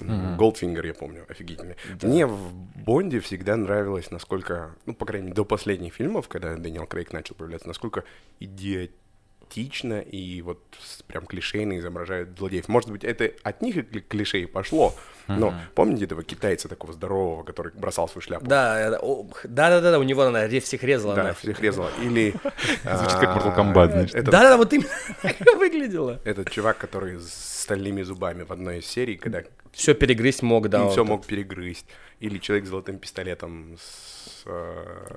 Goldfinger, 0.00 0.86
я 0.86 0.94
помню, 0.94 1.24
офигительный. 1.28 1.76
Мне 2.02 2.26
в 2.26 2.52
Бонде 2.84 3.20
всегда 3.20 3.56
нравилось, 3.56 4.10
насколько, 4.10 4.74
ну, 4.86 4.94
по 4.94 5.04
крайней 5.06 5.26
мере, 5.26 5.36
до 5.36 5.44
последних 5.44 5.94
фильмов, 5.94 6.28
когда 6.28 6.54
Дэниел 6.56 6.86
Крейг 6.86 7.12
начал 7.12 7.34
появляться, 7.34 7.68
насколько 7.68 8.04
идиотично 8.40 10.00
и 10.00 10.40
вот 10.42 10.58
прям 11.06 11.26
клишейно 11.26 11.78
изображают 11.78 12.38
злодеев. 12.38 12.68
Может 12.68 12.90
быть, 12.90 13.04
это 13.04 13.30
от 13.42 13.60
них 13.60 13.76
и 13.76 13.80
кли- 13.80 14.00
клише 14.00 14.40
и 14.40 14.46
пошло, 14.46 14.94
но 15.28 15.54
помните 15.74 16.04
этого 16.06 16.22
китайца 16.22 16.68
такого 16.68 16.92
здорового, 16.94 17.42
который 17.44 17.72
бросал 17.74 18.08
свою 18.08 18.22
шляпу? 18.22 18.46
Да, 18.46 18.90
да, 18.90 18.98
да, 19.44 19.80
да, 19.80 19.90
да, 19.92 19.98
у 19.98 20.02
него 20.02 20.22
она 20.22 20.48
всех 20.60 20.82
резала. 20.82 21.14
Да, 21.14 21.34
всех 21.34 21.60
резала. 21.60 21.90
Или... 22.02 22.30
Звучит 22.82 23.18
как 23.20 23.36
а, 23.36 23.38
Mortal 23.38 23.56
Kombat. 23.56 24.04
Этот, 24.14 24.24
Да, 24.26 24.30
да, 24.42 24.50
да, 24.50 24.56
вот 24.56 24.72
именно 24.72 24.88
выглядело. 25.58 26.20
этот 26.24 26.50
чувак, 26.50 26.78
который 26.78 27.18
с 27.20 27.60
стальными 27.62 28.02
зубами 28.02 28.42
в 28.44 28.50
одной 28.52 28.78
из 28.78 28.86
серий, 28.86 29.16
когда 29.16 29.42
Все 29.72 29.94
перегрызть 29.94 30.42
мог, 30.42 30.68
да. 30.68 30.88
все 30.88 31.02
вот. 31.02 31.08
мог 31.08 31.26
перегрызть. 31.26 31.86
Или 32.20 32.38
человек 32.38 32.66
с 32.66 32.68
золотым 32.68 32.98
пистолетом 32.98 33.76
с... 33.80 34.42
э, 34.46 35.16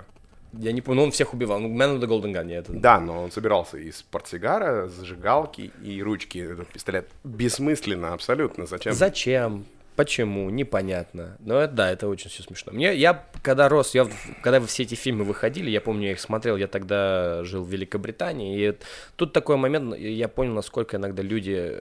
Я 0.53 0.71
не 0.71 0.81
помню, 0.81 1.01
но 1.01 1.05
он 1.05 1.11
всех 1.11 1.33
убивал. 1.33 1.59
Ну, 1.59 1.67
Man 1.69 1.99
with 1.99 2.01
the 2.01 2.07
Golden 2.07 2.33
Gun, 2.33 2.49
я 2.49 2.59
это... 2.59 2.73
Да, 2.73 2.99
но 2.99 3.23
он 3.23 3.31
собирался 3.31 3.77
из 3.77 4.01
портсигара, 4.01 4.87
зажигалки 4.87 5.71
и 5.83 6.01
ручки. 6.01 6.39
Этот 6.39 6.69
пистолет 6.69 7.07
бессмысленно 7.23 8.13
абсолютно. 8.13 8.65
Зачем? 8.65 8.93
Зачем? 8.93 9.65
Почему? 9.95 10.49
Непонятно. 10.49 11.37
Но 11.39 11.59
это, 11.59 11.73
да, 11.73 11.91
это 11.91 12.07
очень 12.07 12.29
все 12.29 12.43
смешно. 12.43 12.73
Мне, 12.73 12.93
я, 12.95 13.25
когда 13.41 13.69
рос, 13.69 13.95
я, 13.95 14.07
когда 14.41 14.59
все 14.61 14.83
эти 14.83 14.95
фильмы 14.95 15.23
выходили, 15.23 15.69
я 15.69 15.79
помню, 15.79 16.07
я 16.07 16.11
их 16.11 16.19
смотрел, 16.19 16.57
я 16.57 16.67
тогда 16.67 17.43
жил 17.45 17.63
в 17.63 17.69
Великобритании, 17.69 18.69
и 18.69 18.77
тут 19.15 19.31
такой 19.31 19.55
момент, 19.55 19.97
я 19.97 20.27
понял, 20.27 20.53
насколько 20.53 20.97
иногда 20.97 21.23
люди, 21.23 21.79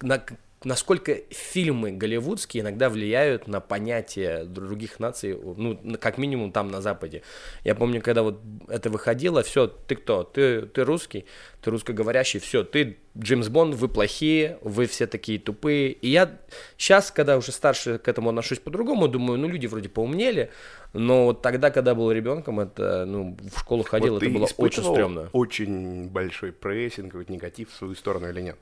на, 0.00 0.24
насколько 0.64 1.14
фильмы 1.30 1.92
голливудские 1.92 2.62
иногда 2.62 2.90
влияют 2.90 3.46
на 3.46 3.60
понятие 3.60 4.44
других 4.44 4.98
наций, 4.98 5.38
ну, 5.56 5.78
как 6.00 6.18
минимум 6.18 6.52
там 6.52 6.70
на 6.70 6.80
Западе. 6.80 7.22
Я 7.64 7.74
помню, 7.74 8.02
когда 8.02 8.22
вот 8.22 8.40
это 8.68 8.90
выходило, 8.90 9.42
все, 9.42 9.66
ты 9.68 9.94
кто? 9.94 10.24
Ты, 10.24 10.62
ты 10.62 10.84
русский, 10.84 11.26
ты 11.62 11.70
русскоговорящий, 11.70 12.40
все, 12.40 12.64
ты 12.64 12.98
Джеймс 13.16 13.48
Бонд, 13.48 13.74
вы 13.74 13.88
плохие, 13.88 14.58
вы 14.62 14.86
все 14.86 15.06
такие 15.06 15.38
тупые. 15.38 15.92
И 15.92 16.08
я 16.08 16.38
сейчас, 16.76 17.10
когда 17.10 17.36
уже 17.36 17.52
старше 17.52 17.98
к 17.98 18.08
этому 18.08 18.30
отношусь 18.30 18.58
по-другому, 18.58 19.08
думаю, 19.08 19.38
ну, 19.38 19.48
люди 19.48 19.66
вроде 19.66 19.88
поумнели, 19.88 20.50
но 20.92 21.26
вот 21.26 21.42
тогда, 21.42 21.70
когда 21.70 21.94
был 21.94 22.10
ребенком, 22.10 22.60
это, 22.60 23.04
ну, 23.06 23.36
в 23.54 23.60
школу 23.60 23.84
ходил, 23.84 24.14
Вот 24.14 24.22
это 24.22 24.32
было 24.32 24.48
очень 24.56 24.82
стрёмно. 24.82 25.30
Очень 25.32 26.08
большой 26.08 26.52
прессинг, 26.52 27.14
негатив 27.28 27.70
в 27.70 27.76
свою 27.76 27.94
сторону 27.94 28.28
или 28.28 28.40
нет? 28.40 28.56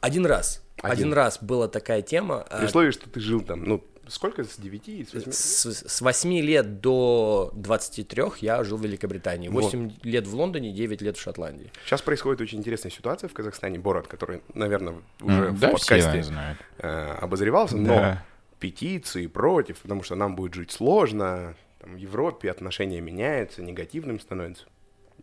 Один 0.00 0.26
раз. 0.26 0.65
Один, 0.82 0.92
Один. 1.08 1.12
раз 1.14 1.38
была 1.42 1.68
такая 1.68 2.02
тема. 2.02 2.42
а, 2.50 2.58
При 2.58 2.66
условии, 2.66 2.90
что 2.90 3.08
ты 3.08 3.18
жил 3.20 3.40
там, 3.40 3.64
ну, 3.64 3.82
сколько, 4.08 4.44
с 4.44 4.56
9, 4.56 5.08
с 5.08 5.14
8? 5.14 5.32
С, 5.32 5.66
с 5.86 6.00
8 6.00 6.32
лет 6.40 6.80
до 6.80 7.50
23 7.54 8.22
я 8.42 8.62
жил 8.62 8.76
в 8.76 8.82
Великобритании. 8.84 9.48
8 9.48 9.92
лет 10.02 10.26
в 10.26 10.34
Лондоне, 10.34 10.72
9 10.72 11.00
лет 11.00 11.16
в 11.16 11.20
Шотландии. 11.20 11.72
Сейчас 11.84 12.02
происходит 12.02 12.40
очень 12.42 12.58
интересная 12.58 12.90
ситуация 12.92 13.28
в 13.28 13.32
Казахстане. 13.32 13.78
Бород, 13.78 14.06
который, 14.06 14.42
наверное, 14.54 14.96
уже 15.22 15.46
М, 15.46 15.56
в 15.56 15.60
Да, 15.60 15.68
подкасте 15.70 16.24
э, 16.78 17.10
обозревался, 17.20 17.76
но 17.78 17.94
Да. 17.96 18.24
петиции 18.60 19.26
против, 19.26 19.78
потому 19.80 20.02
что 20.02 20.14
нам 20.14 20.36
будет 20.36 20.54
жить 20.54 20.70
сложно, 20.72 21.54
там, 21.80 21.94
в 21.94 21.98
Европе 21.98 22.50
отношения 22.50 23.00
меняются, 23.00 23.62
негативным 23.62 24.20
становятся. 24.20 24.64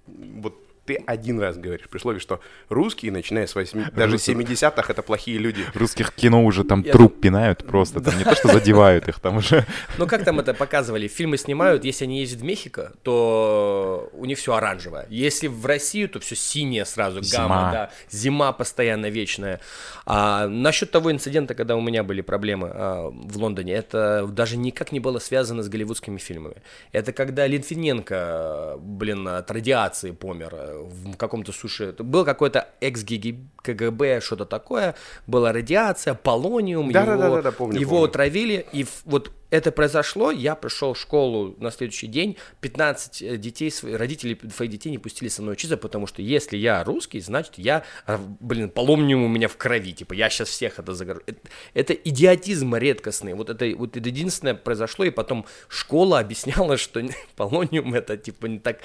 Вот 0.08 0.56
ты 0.86 0.96
один 1.08 1.40
раз 1.40 1.58
говоришь, 1.58 1.88
при 1.90 1.98
условии, 1.98 2.20
что 2.20 2.42
русские, 2.70 3.12
начиная 3.12 3.48
с 3.48 3.56
8, 3.56 3.92
даже 3.96 4.18
70-х, 4.18 4.92
это 4.92 5.02
плохие 5.02 5.38
люди. 5.38 5.66
Русских 5.74 6.14
кино 6.14 6.44
уже 6.44 6.64
там 6.64 6.82
Я 6.82 6.92
труп 6.92 7.22
пинают 7.22 7.66
просто, 7.66 8.02
там 8.02 8.18
не 8.18 8.24
то, 8.24 8.36
что 8.36 8.50
задевают 8.50 9.08
их, 9.08 9.20
там 9.20 9.38
уже... 9.38 9.66
Ну, 9.98 10.08
как 10.08 10.24
там 10.24 10.40
это 10.40 10.54
показывали? 10.54 11.08
Фильмы 11.08 11.38
снимают, 11.38 11.86
если 11.86 12.06
они 12.06 12.20
ездят 12.20 12.42
в 12.42 12.44
Мехико, 12.44 12.94
то 13.04 14.10
у 14.14 14.26
них 14.26 14.38
все 14.38 14.54
оранжевое. 14.54 15.06
Если 15.10 15.48
в 15.48 15.66
Россию, 15.66 16.10
то 16.10 16.20
все 16.20 16.36
синее 16.36 16.86
сразу, 16.86 17.22
гамма, 17.22 17.56
Зима. 17.56 17.72
да. 17.72 17.92
Зима 18.10 18.52
постоянно 18.52 19.10
вечная. 19.10 19.60
А 20.06 20.48
насчет 20.48 20.92
того 20.92 21.12
инцидента, 21.12 21.56
когда 21.56 21.76
у 21.76 21.82
меня 21.82 22.04
были 22.04 22.22
проблемы 22.22 22.70
а, 22.74 23.10
в 23.10 23.38
Лондоне, 23.38 23.74
это 23.74 24.28
даже 24.28 24.58
никак 24.58 24.92
не 24.92 25.00
было 25.00 25.20
связано 25.20 25.64
с 25.64 25.70
голливудскими 25.70 26.18
фильмами. 26.18 26.58
Это 26.92 27.14
когда 27.14 27.48
Литвиненко, 27.48 28.76
блин, 28.80 29.28
от 29.28 29.50
радиации 29.52 30.12
помер 30.12 30.54
э, 30.54 30.73
в 30.82 31.16
каком-то 31.16 31.52
суше. 31.52 31.96
Был 31.98 32.26
какой-то 32.26 32.68
экс-КГБ, 32.82 34.22
что-то 34.22 34.46
такое. 34.46 34.96
Была 35.28 35.52
радиация, 35.54 36.14
полониум. 36.14 36.92
Да-да-да-да, 36.92 37.38
его, 37.40 37.52
помню, 37.52 37.80
его 37.80 37.92
помню. 37.92 38.06
отравили, 38.06 38.66
и 38.72 38.86
вот 39.06 39.32
это 39.54 39.72
произошло, 39.72 40.32
я 40.32 40.56
пришел 40.56 40.96
в 40.96 41.00
школу 41.00 41.56
на 41.60 41.70
следующий 41.70 42.08
день, 42.08 42.38
15 42.62 43.22
э, 43.22 43.38
детей, 43.38 43.72
родители 43.84 44.36
своих 44.52 44.72
детей 44.72 44.90
не 44.90 44.98
пустили 44.98 45.30
со 45.30 45.44
мной 45.44 45.54
учиться, 45.54 45.78
потому 45.78 46.08
что 46.08 46.24
если 46.24 46.58
я 46.58 46.84
русский, 46.84 47.20
значит 47.20 47.54
я, 47.58 47.84
а, 48.08 48.20
блин, 48.40 48.72
поломниум 48.72 49.24
у 49.24 49.28
меня 49.28 49.48
в 49.48 49.56
крови, 49.56 49.94
типа 49.94 50.14
я 50.14 50.32
сейчас 50.32 50.50
всех 50.50 50.80
это 50.80 50.96
загорю. 50.96 51.22
Это, 51.28 51.40
это 51.76 51.94
идиотизм 51.94 52.76
редкостный, 52.76 53.36
вот 53.36 53.52
это, 53.52 53.78
вот 53.78 53.96
это 53.96 54.10
единственное 54.10 54.56
произошло, 54.56 55.06
и 55.06 55.12
потом 55.12 55.46
школа 55.68 56.18
объясняла, 56.24 56.78
что 56.78 57.04
полониум 57.36 57.94
это 57.94 58.18
типа 58.18 58.48
не 58.48 58.58
так, 58.58 58.80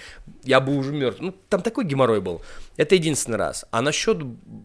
я 0.45 0.61
бы 0.61 0.77
уже 0.77 0.93
мертв. 0.93 1.21
Ну, 1.21 1.35
там 1.49 1.63
такой 1.63 1.87
геморрой 1.87 2.21
был. 2.21 2.43
Это 2.77 2.95
единственный 2.95 3.39
раз. 3.39 3.65
А 3.71 3.81
насчет 3.81 4.19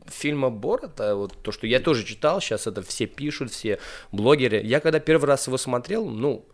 фильма 0.07 0.49
Борота, 0.49 1.15
вот 1.15 1.41
то, 1.41 1.51
что 1.53 1.65
я 1.65 1.79
тоже 1.79 2.03
читал, 2.03 2.41
сейчас 2.41 2.67
это 2.67 2.81
все 2.81 3.07
пишут, 3.07 3.51
все 3.51 3.79
блогеры. 4.11 4.61
Я 4.63 4.81
когда 4.81 4.99
первый 4.99 5.25
раз 5.25 5.47
его 5.47 5.57
смотрел, 5.57 5.92
ну, 6.01 6.45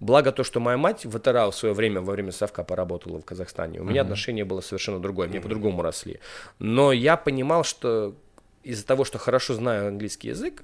благо 0.00 0.32
то, 0.32 0.44
что 0.44 0.60
моя 0.60 0.76
мать 0.76 1.04
в 1.04 1.18
ВТРА 1.18 1.50
в 1.50 1.54
свое 1.54 1.74
время, 1.74 2.00
во 2.00 2.12
время 2.12 2.32
совка 2.32 2.64
поработала 2.64 3.20
в 3.20 3.24
Казахстане. 3.24 3.80
У 3.80 3.84
меня 3.84 4.02
отношение 4.02 4.44
было 4.44 4.60
совершенно 4.60 5.00
другое, 5.00 5.28
мне 5.28 5.40
по-другому 5.40 5.82
росли. 5.82 6.20
Но 6.58 6.92
я 6.92 7.16
понимал, 7.16 7.64
что 7.64 8.14
из-за 8.62 8.86
того, 8.86 9.04
что 9.04 9.18
хорошо 9.18 9.54
знаю 9.54 9.88
английский 9.88 10.28
язык, 10.28 10.62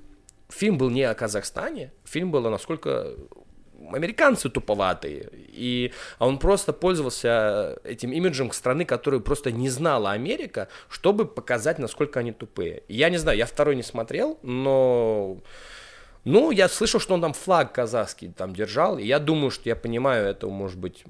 фильм 0.48 0.78
был 0.78 0.90
не 0.90 1.02
о 1.02 1.14
Казахстане, 1.14 1.92
фильм 2.04 2.30
был 2.30 2.46
о 2.46 2.50
насколько 2.50 3.14
американцы 3.92 4.48
туповатые. 4.48 5.28
И, 5.48 5.92
а 6.18 6.26
он 6.26 6.38
просто 6.38 6.72
пользовался 6.72 7.78
этим 7.84 8.12
имиджем 8.12 8.50
страны, 8.52 8.84
которую 8.84 9.20
просто 9.20 9.50
не 9.52 9.68
знала 9.68 10.12
Америка, 10.12 10.68
чтобы 10.88 11.26
показать, 11.26 11.78
насколько 11.78 12.20
они 12.20 12.32
тупые. 12.32 12.82
Я 12.88 13.10
не 13.10 13.18
знаю, 13.18 13.38
я 13.38 13.46
второй 13.46 13.76
не 13.76 13.82
смотрел, 13.82 14.38
но... 14.42 15.38
Ну, 16.24 16.50
я 16.50 16.68
слышал, 16.70 17.00
что 17.00 17.14
он 17.14 17.20
там 17.20 17.32
флаг 17.34 17.72
казахский 17.72 18.30
там 18.30 18.54
держал, 18.54 18.96
и 18.98 19.04
я 19.04 19.18
думаю, 19.18 19.50
что 19.50 19.68
я 19.68 19.76
понимаю, 19.76 20.26
это, 20.26 20.46
может 20.46 20.78
быть, 20.78 21.04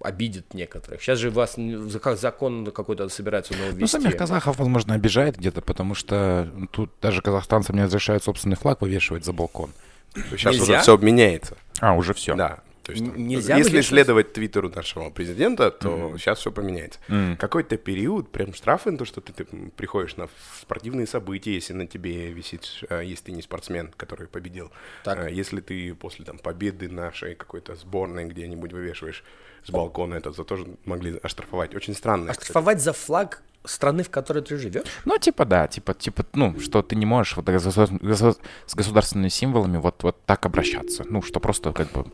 обидит 0.00 0.54
некоторых. 0.54 1.02
Сейчас 1.02 1.18
же 1.18 1.30
вас 1.30 1.56
как 2.02 2.16
закон 2.18 2.64
какой-то 2.70 3.08
собирается 3.10 3.52
новый 3.52 3.72
Ну, 3.72 3.76
ввести. 3.80 3.98
самих 4.00 4.16
казахов, 4.16 4.58
возможно, 4.58 4.94
обижает 4.94 5.36
где-то, 5.36 5.60
потому 5.60 5.94
что 5.94 6.48
тут 6.70 6.90
даже 7.02 7.20
казахстанцам 7.20 7.76
не 7.76 7.84
разрешают 7.84 8.24
собственный 8.24 8.56
флаг 8.56 8.80
вывешивать 8.80 9.24
за 9.24 9.32
балкон. 9.34 9.70
Сейчас 10.30 10.54
Нельзя? 10.54 10.62
уже 10.62 10.80
все 10.80 10.94
обменяется. 10.94 11.56
А, 11.80 11.92
уже 11.94 12.14
все. 12.14 12.34
Да. 12.34 12.60
То 12.88 12.92
есть, 12.92 13.04
там, 13.04 13.26
нельзя 13.26 13.58
если 13.58 13.82
следовать 13.82 14.32
твиттеру 14.32 14.70
нашего 14.70 15.10
президента, 15.10 15.70
то 15.70 16.16
сейчас 16.16 16.38
все 16.38 16.50
поменяется. 16.50 16.98
Какой-то 17.38 17.76
период, 17.76 18.32
прям 18.32 18.54
штрафы 18.54 18.90
на 18.90 18.96
то, 18.96 19.04
что 19.04 19.20
ты, 19.20 19.34
ты 19.34 19.44
приходишь 19.76 20.16
на 20.16 20.30
спортивные 20.62 21.06
события, 21.06 21.52
если 21.52 21.74
на 21.74 21.86
тебе 21.86 22.32
висит, 22.32 22.82
э, 22.88 23.02
если 23.04 23.24
ты 23.24 23.32
не 23.32 23.42
спортсмен, 23.42 23.92
который 23.94 24.26
победил. 24.26 24.72
Так. 25.04 25.18
Э, 25.18 25.30
Если 25.30 25.60
ты 25.60 25.94
после 25.94 26.24
там 26.24 26.38
победы 26.38 26.88
нашей 26.88 27.34
какой-то 27.34 27.74
сборной 27.74 28.24
где-нибудь 28.24 28.72
вывешиваешь 28.72 29.22
с 29.64 29.70
балкона 29.70 30.14
это, 30.14 30.32
за 30.32 30.44
тоже 30.44 30.64
могли 30.86 31.20
оштрафовать. 31.22 31.74
Очень 31.74 31.92
странно. 31.94 32.30
кстати. 32.30 32.46
Оштрафовать 32.46 32.80
за 32.80 32.94
флаг 32.94 33.42
страны, 33.64 34.02
в 34.02 34.10
которой 34.10 34.42
ты 34.42 34.56
живешь? 34.56 34.84
Ну, 35.04 35.18
типа, 35.18 35.44
да, 35.44 35.66
типа, 35.68 35.94
типа, 35.94 36.24
ну, 36.32 36.58
что 36.60 36.82
ты 36.82 36.96
не 36.96 37.06
можешь 37.06 37.36
вот 37.36 37.46
с 37.46 37.48
государ- 37.48 37.98
государ- 38.00 38.36
с 38.66 38.74
государственными 38.74 39.28
символами 39.28 39.76
вот, 39.76 40.02
вот 40.02 40.24
так 40.24 40.46
обращаться. 40.46 41.04
Ну, 41.08 41.22
что 41.22 41.40
просто 41.40 41.72
как 41.72 41.90
бы 41.92 42.04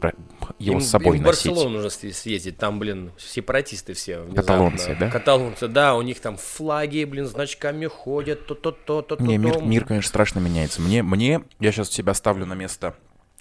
его 0.58 0.78
Им- 0.78 0.80
с 0.80 0.88
собой 0.88 1.16
им 1.16 1.22
в 1.22 1.26
носить. 1.26 1.46
Барселону 1.46 1.80
нужно 1.80 1.90
съездить, 1.90 2.58
там, 2.58 2.78
блин, 2.78 3.12
сепаратисты 3.18 3.94
все. 3.94 4.18
внезапно. 4.20 4.42
Каталонцы, 4.42 4.96
да? 4.98 5.10
Каталонцы, 5.10 5.68
да, 5.68 5.94
у 5.94 6.02
них 6.02 6.20
там 6.20 6.36
флаги, 6.36 7.04
блин, 7.04 7.26
значками 7.26 7.86
ходят, 7.86 8.46
то-то-то, 8.46 9.02
то-то. 9.02 9.22
Не, 9.22 9.38
мир, 9.38 9.62
мир, 9.62 9.84
конечно, 9.84 10.08
страшно 10.08 10.40
меняется. 10.40 10.80
Мне, 10.82 11.02
мне, 11.02 11.42
я 11.60 11.72
сейчас 11.72 11.90
себя 11.90 12.14
ставлю 12.14 12.46
на 12.46 12.54
место 12.54 12.94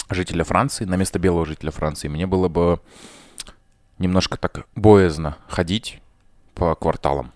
жителя 0.09 0.43
Франции, 0.43 0.85
на 0.85 0.95
место 0.95 1.19
белого 1.19 1.45
жителя 1.45 1.71
Франции. 1.71 2.07
Мне 2.07 2.27
было 2.27 2.47
бы 2.47 2.79
немножко 3.97 4.37
так 4.37 4.65
боязно 4.75 5.37
ходить 5.47 6.01
по 6.55 6.75
кварталам. 6.75 7.32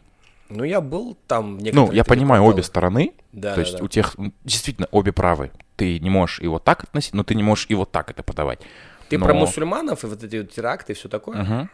Ну, 0.49 0.63
я 0.63 0.81
был 0.81 1.17
там 1.27 1.57
Ну, 1.57 1.91
я 1.91 2.03
понимаю 2.03 2.43
обе 2.43 2.63
стороны. 2.63 3.13
Да, 3.31 3.49
то 3.51 3.55
да, 3.57 3.61
есть 3.61 3.77
да. 3.77 3.83
у 3.83 3.87
тех 3.87 4.15
действительно 4.43 4.87
обе 4.91 5.11
правы. 5.11 5.51
Ты 5.75 5.99
не 5.99 6.09
можешь 6.09 6.39
его 6.39 6.59
так 6.59 6.83
относить, 6.83 7.13
но 7.13 7.23
ты 7.23 7.35
не 7.35 7.43
можешь 7.43 7.65
и 7.69 7.75
вот 7.75 7.91
так 7.91 8.09
это 8.09 8.23
подавать. 8.23 8.59
Ты 9.09 9.17
Но- 9.17 9.25
про 9.25 9.33
мусульманов 9.33 10.03
и 10.03 10.07
вот 10.07 10.23
эти 10.23 10.37
вот 10.37 10.51
теракты 10.51 10.93
и 10.93 10.95
все 10.95 11.09
такое? 11.09 11.43
Мгм. 11.43 11.69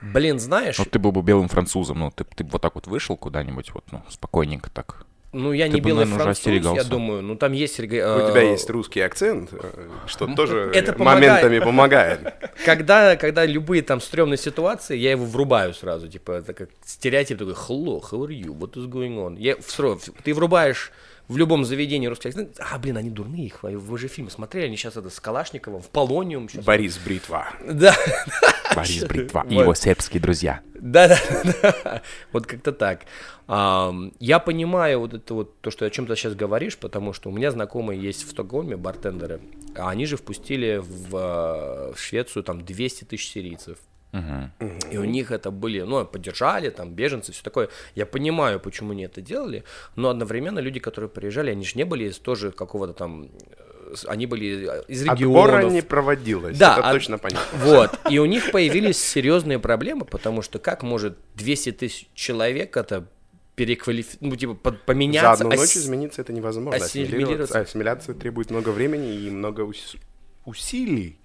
Блин, 0.00 0.38
знаешь, 0.38 0.78
Вот 0.78 0.90
ты 0.90 0.98
был 0.98 1.12
бы 1.12 1.22
белым 1.22 1.48
французом, 1.48 1.98
ну, 1.98 2.10
ты, 2.10 2.24
ты 2.24 2.44
бы 2.44 2.50
вот 2.50 2.62
так 2.62 2.74
вот 2.74 2.86
вышел 2.86 3.16
куда-нибудь, 3.16 3.72
вот, 3.72 3.84
ну, 3.90 4.02
спокойненько 4.10 4.68
так. 4.70 5.03
Ну 5.34 5.52
я 5.52 5.66
ты 5.66 5.74
не 5.74 5.80
белый 5.80 6.06
наверное, 6.06 6.34
француз, 6.34 6.76
я 6.76 6.84
думаю, 6.84 7.22
ну 7.22 7.36
там 7.36 7.52
есть... 7.52 7.78
У 7.80 7.82
э, 7.82 7.86
тебя 7.86 8.42
есть 8.42 8.70
русский 8.70 9.00
акцент, 9.00 9.50
э, 9.52 9.88
что 10.06 10.26
тоже 10.34 10.70
Это 10.74 10.92
э, 10.92 11.02
моментами 11.02 11.58
помогает. 11.58 12.34
Когда, 12.64 13.16
когда 13.16 13.44
любые 13.44 13.82
там 13.82 14.00
стрёмные 14.00 14.38
ситуации, 14.38 14.96
я 14.96 15.10
его 15.10 15.24
врубаю 15.24 15.74
сразу, 15.74 16.08
типа, 16.08 16.32
это 16.32 16.54
как 16.54 16.70
стереотип 16.84 17.38
такой, 17.38 17.54
hello, 17.54 18.00
how 18.00 18.26
are 18.26 18.28
you, 18.28 18.56
what 18.56 18.72
is 18.74 18.88
going 18.88 19.16
on? 19.16 19.36
Я, 19.38 19.56
ты 20.22 20.34
врубаешь 20.34 20.92
в 21.28 21.36
любом 21.36 21.64
заведении 21.64 22.10
акцент, 22.10 22.58
а, 22.58 22.78
блин, 22.78 22.96
они 22.96 23.10
дурные, 23.10 23.46
их, 23.46 23.62
вы 23.62 23.98
же 23.98 24.08
фильмы 24.08 24.30
смотрели, 24.30 24.66
они 24.66 24.76
сейчас 24.76 24.96
это 24.96 25.08
с 25.10 25.20
Калашниковым, 25.20 25.80
в 25.82 25.88
Полониум. 25.88 26.48
щас- 26.48 26.64
Борис 26.64 26.98
Бритва. 26.98 27.48
Да, 27.66 27.94
Борис 28.76 29.04
Бритва 29.08 29.46
и 29.48 29.54
его 29.54 29.74
сербские 29.74 30.20
друзья. 30.20 30.60
да, 30.74 31.08
да, 31.08 31.18
да, 31.84 32.02
вот 32.32 32.46
как-то 32.46 32.72
так. 32.72 33.06
Я 33.46 34.38
понимаю 34.38 35.00
вот 35.00 35.14
это 35.14 35.34
вот, 35.34 35.60
то, 35.60 35.70
что 35.70 35.84
о 35.84 35.90
чем 35.90 36.06
ты 36.06 36.16
сейчас 36.16 36.34
говоришь, 36.34 36.76
потому 36.78 37.12
что 37.12 37.28
у 37.30 37.32
меня 37.32 37.50
знакомые 37.50 38.00
есть 38.00 38.26
в 38.26 38.30
Стокгольме, 38.30 38.76
бартендеры, 38.76 39.40
а 39.76 39.90
они 39.90 40.06
же 40.06 40.16
впустили 40.16 40.76
в, 40.82 41.14
э, 41.16 41.92
в 41.94 41.98
Швецию 41.98 42.42
там 42.42 42.64
200 42.64 43.04
тысяч 43.04 43.30
сирийцев. 43.32 43.78
И 44.92 44.96
у 44.98 45.04
них 45.04 45.30
это 45.30 45.50
были, 45.50 45.80
ну, 45.82 46.04
поддержали, 46.06 46.70
там, 46.70 46.92
беженцы, 46.94 47.32
все 47.32 47.42
такое. 47.42 47.68
Я 47.94 48.06
понимаю, 48.06 48.60
почему 48.60 48.92
они 48.92 49.04
это 49.04 49.20
делали, 49.20 49.64
но 49.96 50.08
одновременно 50.08 50.60
люди, 50.60 50.78
которые 50.80 51.08
приезжали, 51.10 51.50
они 51.50 51.64
же 51.64 51.72
не 51.76 51.84
были 51.84 52.04
из 52.08 52.18
тоже 52.18 52.50
какого-то 52.52 52.92
там 52.92 53.24
э, 53.24 53.94
они 54.06 54.26
были 54.26 54.68
из 54.88 55.02
Отбора 55.08 55.58
регионов. 55.58 55.72
не 55.72 55.82
проводилось, 55.82 56.58
Да, 56.58 56.78
это 56.78 56.88
от- 56.88 56.92
точно 56.94 57.18
понятно. 57.18 57.58
Вот. 57.58 57.98
И 58.10 58.18
у 58.18 58.24
них 58.26 58.50
появились 58.52 58.98
серьезные 58.98 59.58
проблемы, 59.58 60.04
потому 60.04 60.42
что 60.42 60.58
как 60.58 60.82
может 60.82 61.16
200 61.34 61.72
тысяч 61.72 62.08
человек 62.14 62.76
это 62.76 63.06
переквалифицировать, 63.56 64.30
ну, 64.32 64.36
типа, 64.36 64.54
под- 64.54 64.74
За 64.74 64.80
поменяться? 64.86 65.32
одну 65.44 65.48
ос- 65.54 65.60
ночь 65.60 65.76
измениться 65.76 66.22
это 66.22 66.32
невозможно. 66.32 66.84
Ассимилироваться, 66.84 67.60
ассимиляция 67.60 68.14
требует 68.14 68.50
много 68.50 68.70
времени 68.70 69.14
и 69.14 69.30
много 69.30 69.60
ус- 69.62 69.96
усилий. 70.44 71.18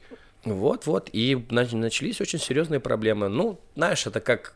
Вот, 0.43 0.86
вот. 0.86 1.10
И 1.12 1.36
нач- 1.50 1.75
начались 1.75 2.22
очень 2.22 2.39
серьезные 2.39 2.79
проблемы. 2.79 3.29
Ну, 3.29 3.60
знаешь, 3.75 4.05
это 4.08 4.19
как 4.19 4.55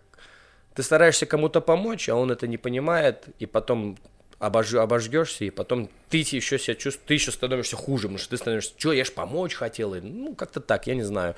ты 0.74 0.84
стараешься 0.84 1.26
кому-то 1.26 1.62
помочь, 1.62 2.10
а 2.10 2.16
он 2.16 2.32
это 2.32 2.48
не 2.48 2.58
понимает, 2.58 3.28
и 3.40 3.46
потом 3.46 3.98
обож... 4.40 4.74
обожгешься, 4.74 5.46
и 5.46 5.50
потом 5.50 5.90
ты 6.22 6.36
еще 6.36 6.60
себя 6.60 6.76
чувствуешь, 6.76 7.06
ты 7.08 7.14
еще 7.16 7.32
становишься 7.32 7.76
хуже, 7.76 8.04
потому 8.04 8.20
что 8.20 8.30
ты 8.30 8.38
становишься, 8.38 8.74
что, 8.78 8.94
я 8.94 9.04
ж 9.04 9.12
помочь 9.12 9.56
хотел, 9.56 9.96
и, 9.96 10.02
ну, 10.02 10.36
как-то 10.36 10.60
так, 10.60 10.86
я 10.88 10.94
не 10.96 11.02
знаю. 11.04 11.34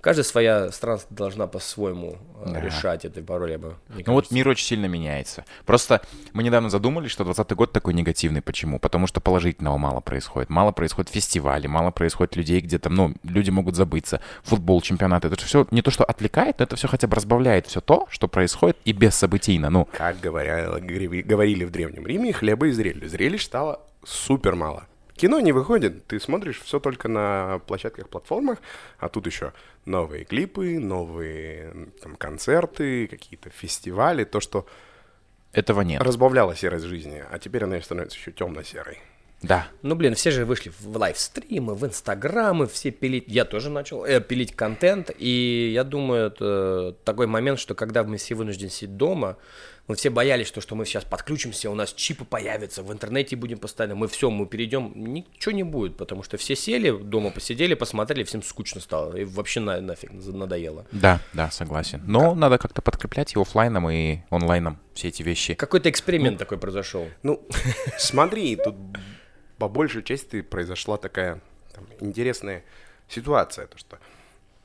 Каждая 0.00 0.24
своя 0.24 0.70
страна 0.70 1.00
должна 1.10 1.46
по-своему 1.46 2.18
э, 2.44 2.52
Да. 2.52 2.60
решать 2.60 3.04
это 3.04 3.22
проблемы. 3.22 3.74
Ну 4.06 4.12
вот 4.12 4.30
мир 4.30 4.48
очень 4.48 4.66
сильно 4.66 4.86
меняется. 4.86 5.44
Просто 5.64 6.02
мы 6.34 6.42
недавно 6.42 6.68
задумались, 6.70 7.10
что 7.10 7.24
20 7.24 7.52
год 7.52 7.72
такой 7.72 7.94
негативный. 7.94 8.42
Почему? 8.42 8.78
Потому 8.78 9.06
что 9.06 9.20
положительного 9.20 9.78
мало 9.78 10.00
происходит. 10.00 10.50
Мало 10.50 10.72
происходит 10.72 11.10
фестивалей, 11.10 11.66
мало 11.68 11.90
происходит 11.90 12.36
людей, 12.36 12.60
где 12.60 12.78
там, 12.78 12.94
ну, 12.94 13.14
люди 13.24 13.50
могут 13.50 13.76
забыться. 13.76 14.20
Футбол, 14.42 14.82
чемпионаты. 14.82 15.28
Это 15.28 15.36
все 15.44 15.66
не 15.70 15.82
то, 15.82 15.90
что 15.90 16.04
отвлекает, 16.04 16.58
но 16.58 16.64
это 16.64 16.76
все 16.76 16.86
хотя 16.86 17.06
бы 17.08 17.16
разбавляет 17.16 17.66
все 17.66 17.80
то, 17.80 18.06
что 18.10 18.28
происходит 18.28 18.76
и 18.84 18.92
без 18.92 19.14
событийно. 19.14 19.70
Ну, 19.70 19.86
Как 19.92 20.20
говоря, 20.20 20.68
говори- 20.78 21.22
говорили 21.22 21.64
в 21.64 21.70
Древнем 21.70 22.06
Риме, 22.06 22.32
хлеба 22.32 22.66
и 22.68 22.72
зрелищ. 22.72 23.08
Зрелищ 23.10 23.44
стало 23.44 23.80
супер 24.04 24.54
мало. 24.54 24.86
Кино 25.14 25.40
не 25.40 25.50
выходит, 25.50 26.06
ты 26.06 26.20
смотришь 26.20 26.60
все 26.60 26.78
только 26.78 27.08
на 27.08 27.60
площадках, 27.66 28.08
платформах, 28.08 28.58
а 28.98 29.08
тут 29.08 29.26
еще 29.26 29.52
новые 29.84 30.24
клипы, 30.24 30.78
новые 30.78 31.88
там, 32.00 32.14
концерты, 32.14 33.08
какие-то 33.08 33.50
фестивали, 33.50 34.22
то, 34.22 34.38
что 34.38 34.64
этого 35.52 35.80
нет. 35.80 36.00
разбавляло 36.02 36.54
серость 36.54 36.84
жизни, 36.84 37.24
а 37.28 37.38
теперь 37.40 37.64
она 37.64 37.80
становится 37.80 38.16
еще 38.16 38.30
темно-серой. 38.30 38.98
Да. 39.42 39.68
Ну, 39.82 39.94
блин, 39.94 40.14
все 40.14 40.30
же 40.30 40.44
вышли 40.44 40.72
в 40.80 40.96
лайвстримы, 40.96 41.74
в 41.74 41.84
инстаграмы, 41.84 42.66
все 42.66 42.90
пилить. 42.90 43.24
Я 43.28 43.44
тоже 43.44 43.70
начал 43.70 44.04
э, 44.04 44.20
пилить 44.20 44.54
контент, 44.54 45.10
и 45.16 45.70
я 45.72 45.84
думаю, 45.84 46.26
это 46.26 46.96
такой 47.04 47.28
момент, 47.28 47.60
что 47.60 47.74
когда 47.74 48.02
мы 48.02 48.16
все 48.16 48.34
вынуждены 48.34 48.70
сидеть 48.70 48.96
дома, 48.96 49.36
мы 49.88 49.96
все 49.96 50.10
боялись, 50.10 50.46
что, 50.46 50.60
что 50.60 50.74
мы 50.76 50.84
сейчас 50.84 51.04
подключимся, 51.04 51.70
у 51.70 51.74
нас 51.74 51.92
чипы 51.94 52.24
появятся, 52.24 52.82
в 52.82 52.92
интернете 52.92 53.36
будем 53.36 53.58
постоянно, 53.58 53.94
мы 53.94 54.06
все, 54.06 54.30
мы 54.30 54.46
перейдем, 54.46 54.92
ничего 54.94 55.52
не 55.52 55.62
будет, 55.62 55.96
потому 55.96 56.22
что 56.22 56.36
все 56.36 56.54
сели, 56.54 56.90
дома 56.90 57.30
посидели, 57.30 57.74
посмотрели, 57.74 58.22
всем 58.24 58.42
скучно 58.42 58.82
стало, 58.82 59.16
и 59.16 59.24
вообще 59.24 59.60
на, 59.60 59.80
нафиг 59.80 60.12
надоело. 60.12 60.86
Да, 60.92 61.20
да, 61.32 61.50
согласен. 61.50 62.02
Но 62.06 62.34
надо 62.34 62.58
как-то 62.58 62.82
подкреплять 62.82 63.34
и 63.34 63.40
оффлайном, 63.40 63.88
и 63.88 64.18
онлайном 64.28 64.78
все 64.92 65.08
эти 65.08 65.22
вещи. 65.22 65.54
Какой-то 65.54 65.88
эксперимент 65.88 66.38
такой 66.38 66.58
произошел. 66.58 67.08
Ну, 67.22 67.46
смотри, 67.98 68.56
тут 68.56 68.76
по 69.56 69.68
большей 69.68 70.02
части 70.02 70.42
произошла 70.42 70.98
такая 70.98 71.40
там, 71.74 71.86
интересная 72.00 72.62
ситуация, 73.08 73.66
то 73.66 73.78
что 73.78 73.98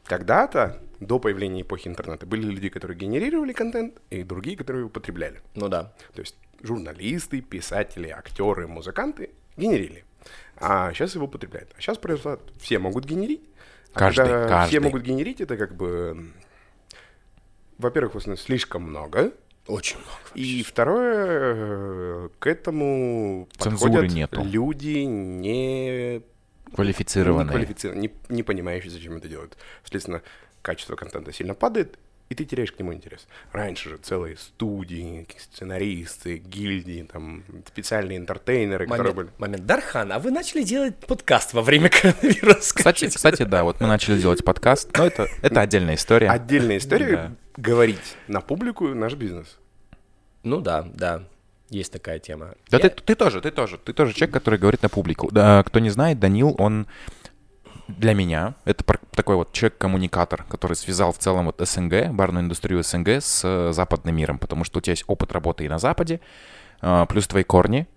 когда-то, 0.05 0.81
до 0.99 1.19
появления 1.19 1.61
эпохи 1.61 1.87
интернета, 1.87 2.25
были 2.25 2.43
люди, 2.43 2.69
которые 2.69 2.97
генерировали 2.97 3.53
контент, 3.53 3.99
и 4.09 4.23
другие, 4.23 4.57
которые 4.57 4.81
его 4.81 4.89
потребляли. 4.89 5.41
Ну 5.55 5.69
да. 5.69 5.93
То 6.13 6.21
есть 6.21 6.35
журналисты, 6.61 7.41
писатели, 7.41 8.09
актеры, 8.09 8.67
музыканты 8.67 9.31
генерили. 9.57 10.05
А 10.57 10.93
сейчас 10.93 11.15
его 11.15 11.27
потребляют. 11.27 11.71
А 11.77 11.81
сейчас 11.81 11.97
произошло, 11.97 12.39
все 12.59 12.79
могут 12.79 13.05
генерить. 13.05 13.41
А 13.93 13.99
Каждый, 13.99 14.25
когда 14.25 14.47
каждый. 14.47 14.69
все 14.69 14.79
могут 14.79 15.03
генерить, 15.03 15.41
это 15.41 15.57
как 15.57 15.75
бы, 15.75 16.31
во-первых, 17.77 18.15
в 18.15 18.37
слишком 18.37 18.83
много. 18.83 19.33
Очень 19.67 19.97
много. 19.97 20.19
И 20.35 20.63
второе, 20.63 21.53
э, 21.55 22.29
к 22.39 22.47
этому 22.47 23.47
Цензуры 23.57 23.91
подходят 23.91 24.13
нету. 24.13 24.43
люди 24.43 25.03
не 25.05 26.21
Квалифицированные. 26.75 27.45
неквалифицированные, 27.45 28.09
не, 28.29 28.35
не 28.35 28.43
понимающие, 28.43 28.91
зачем 28.91 29.15
это 29.17 29.27
делают. 29.27 29.57
Следственно, 29.83 30.21
качество 30.61 30.95
контента 30.95 31.31
сильно 31.33 31.53
падает, 31.53 31.97
и 32.29 32.35
ты 32.35 32.45
теряешь 32.45 32.71
к 32.71 32.79
нему 32.79 32.93
интерес. 32.93 33.27
Раньше 33.51 33.89
же 33.89 33.97
целые 33.97 34.37
студии, 34.37 35.27
сценаристы, 35.37 36.37
гильдии, 36.37 37.07
там, 37.11 37.43
специальные 37.67 38.17
интертейнеры, 38.17 38.87
которые 38.87 39.13
были... 39.13 39.25
Момент, 39.25 39.39
момент. 39.39 39.65
Дархан, 39.65 40.11
а 40.11 40.19
вы 40.19 40.31
начали 40.31 40.63
делать 40.63 40.97
подкаст 40.97 41.53
во 41.53 41.61
время 41.61 41.89
коронавируса? 42.01 42.73
Кстати, 42.75 43.07
кстати, 43.09 43.43
да, 43.43 43.63
вот 43.63 43.79
мы 43.81 43.87
начали 43.87 44.19
делать 44.19 44.43
подкаст, 44.43 44.89
но 44.97 45.05
это, 45.05 45.27
это 45.41 45.61
отдельная 45.61 45.95
история. 45.95 46.29
Отдельная 46.29 46.77
история 46.77 47.15
Да. 47.15 47.31
говорить 47.57 48.15
на 48.27 48.41
публику 48.41 48.87
наш 48.87 49.13
бизнес. 49.13 49.59
Ну 50.43 50.59
да, 50.59 50.81
да, 50.93 51.23
есть 51.73 51.91
такая 51.91 52.19
тема. 52.19 52.53
Да 52.69 52.77
Я- 52.77 52.89
ты, 52.89 53.01
ты 53.03 53.15
тоже, 53.15 53.41
ты 53.41 53.51
тоже, 53.51 53.77
ты 53.77 53.93
тоже 53.93 54.13
человек, 54.13 54.33
который 54.33 54.59
говорит 54.59 54.81
на 54.83 54.89
публику. 54.89 55.29
Да, 55.31 55.63
кто 55.63 55.79
не 55.79 55.89
знает, 55.89 56.19
Данил, 56.19 56.55
он 56.57 56.87
для 57.87 58.13
меня, 58.13 58.55
это 58.65 58.83
такой 59.11 59.35
вот 59.35 59.51
человек-коммуникатор, 59.51 60.45
который 60.49 60.75
связал 60.75 61.11
в 61.11 61.17
целом 61.17 61.45
вот 61.45 61.59
СНГ, 61.59 62.11
барную 62.11 62.43
индустрию 62.45 62.81
СНГ 62.83 63.09
с 63.21 63.41
э, 63.43 63.73
западным 63.73 64.15
миром, 64.15 64.37
потому 64.39 64.63
что 64.63 64.79
у 64.79 64.81
тебя 64.81 64.91
есть 64.93 65.03
опыт 65.07 65.33
работы 65.33 65.65
и 65.65 65.67
на 65.67 65.79
Западе, 65.79 66.21
а, 66.81 67.05
плюс 67.05 67.27
твои 67.27 67.43
корни 67.43 67.87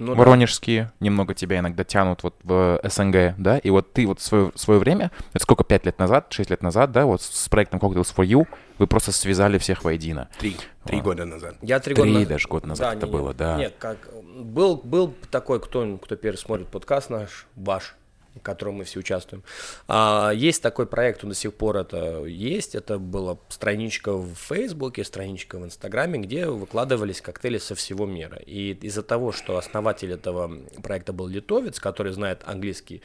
ну 0.00 0.14
да. 0.14 0.18
воронежские, 0.18 0.90
немного 0.98 1.34
тебя 1.34 1.58
иногда 1.60 1.84
тянут 1.84 2.22
вот 2.22 2.34
в 2.42 2.80
СНГ, 2.82 3.34
да, 3.38 3.58
и 3.58 3.70
вот 3.70 3.92
ты 3.92 4.06
вот 4.06 4.20
свое, 4.20 4.50
свое 4.56 4.80
время, 4.80 5.10
это 5.32 5.42
сколько, 5.42 5.62
пять 5.62 5.84
лет 5.86 5.98
назад, 5.98 6.26
шесть 6.32 6.50
лет 6.50 6.62
назад, 6.62 6.90
да, 6.90 7.06
вот 7.06 7.22
с 7.22 7.48
проектом 7.48 7.78
Cocktails 7.78 8.12
for 8.14 8.26
You 8.26 8.46
вы 8.78 8.86
просто 8.86 9.12
связали 9.12 9.58
всех 9.58 9.84
воедино. 9.84 10.28
Три, 10.38 10.56
три 10.84 10.98
А. 10.98 11.02
года 11.02 11.24
назад. 11.26 11.54
Я 11.62 11.78
три, 11.80 11.94
Три 11.94 12.02
года 12.04 12.18
на- 12.18 12.26
даже 12.26 12.48
года 12.48 12.66
назад 12.66 12.96
это 12.96 13.06
не- 13.06 13.12
было, 13.12 13.34
да. 13.34 13.56
Нет, 13.56 13.74
как 13.78 13.98
был, 14.36 14.76
был 14.82 15.14
такой, 15.30 15.60
кто, 15.60 15.98
кто 15.98 16.16
пересмотрит 16.16 16.68
подкаст 16.68 17.10
наш, 17.10 17.46
ваш, 17.56 17.94
в 18.34 18.40
котором 18.40 18.74
мы 18.74 18.84
все 18.84 19.00
участвуем. 19.00 19.42
А, 19.88 20.30
есть 20.30 20.62
такой 20.62 20.86
проект, 20.86 21.24
он 21.24 21.30
до 21.30 21.36
сих 21.36 21.54
пор 21.54 21.76
это 21.76 22.24
есть. 22.24 22.74
Это 22.74 22.98
была 22.98 23.38
страничка 23.48 24.12
в 24.12 24.34
Фейсбуке, 24.34 25.04
страничка 25.04 25.58
в 25.58 25.64
Инстаграме, 25.64 26.20
где 26.20 26.46
выкладывались 26.46 27.20
коктейли 27.20 27.58
со 27.58 27.74
всего 27.74 28.06
мира. 28.06 28.38
И 28.46 28.72
из-за 28.82 29.02
того, 29.02 29.32
что 29.32 29.56
основатель 29.56 30.12
этого 30.12 30.50
проекта 30.82 31.12
был 31.12 31.26
литовец, 31.28 31.80
который 31.80 32.12
знает 32.12 32.42
английский, 32.46 33.02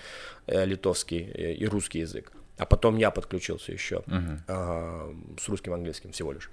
э, 0.47 0.65
литовский 0.65 1.31
э, 1.33 1.53
и 1.53 1.65
русский 1.65 1.99
язык, 1.99 2.31
а 2.57 2.65
потом 2.65 2.97
я 2.97 3.11
подключился 3.11 3.71
еще 3.71 4.03
а, 4.47 5.13
с 5.39 5.49
русским 5.49 5.73
английским 5.73 6.11
всего 6.11 6.31
лишь. 6.31 6.49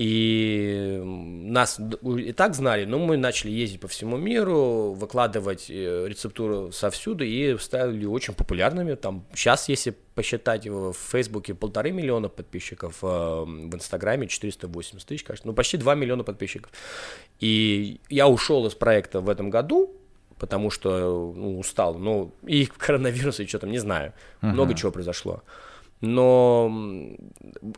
И 0.00 0.98
нас 1.04 1.78
и 1.78 2.32
так 2.32 2.54
знали, 2.54 2.86
но 2.86 2.98
мы 2.98 3.18
начали 3.18 3.50
ездить 3.50 3.80
по 3.80 3.88
всему 3.88 4.16
миру, 4.16 4.94
выкладывать 4.94 5.66
э, 5.68 6.06
рецептуру 6.08 6.72
совсюду 6.72 7.22
и 7.22 7.58
стали 7.58 8.06
очень 8.06 8.32
популярными. 8.32 8.94
Там 8.94 9.26
сейчас, 9.34 9.68
если 9.68 9.94
посчитать 10.14 10.66
в 10.66 10.94
Фейсбуке 10.94 11.52
полторы 11.52 11.92
миллиона 11.92 12.30
подписчиков, 12.30 13.00
э, 13.02 13.06
в 13.06 13.74
Инстаграме 13.74 14.26
480 14.26 15.06
тысяч, 15.06 15.22
кажется, 15.22 15.46
ну 15.46 15.52
почти 15.52 15.76
2 15.76 15.94
миллиона 15.96 16.24
подписчиков. 16.24 16.72
И 17.38 18.00
я 18.08 18.26
ушел 18.26 18.66
из 18.66 18.74
проекта 18.74 19.20
в 19.20 19.28
этом 19.28 19.50
году, 19.50 19.94
потому 20.38 20.70
что 20.70 21.34
ну, 21.36 21.58
устал. 21.58 21.98
Ну, 21.98 22.32
и 22.46 22.64
коронавирус, 22.78 23.38
и 23.40 23.46
что 23.46 23.58
там, 23.58 23.70
не 23.70 23.78
знаю. 23.78 24.14
Много 24.40 24.72
чего 24.72 24.92
произошло. 24.92 25.42
Но 26.00 26.72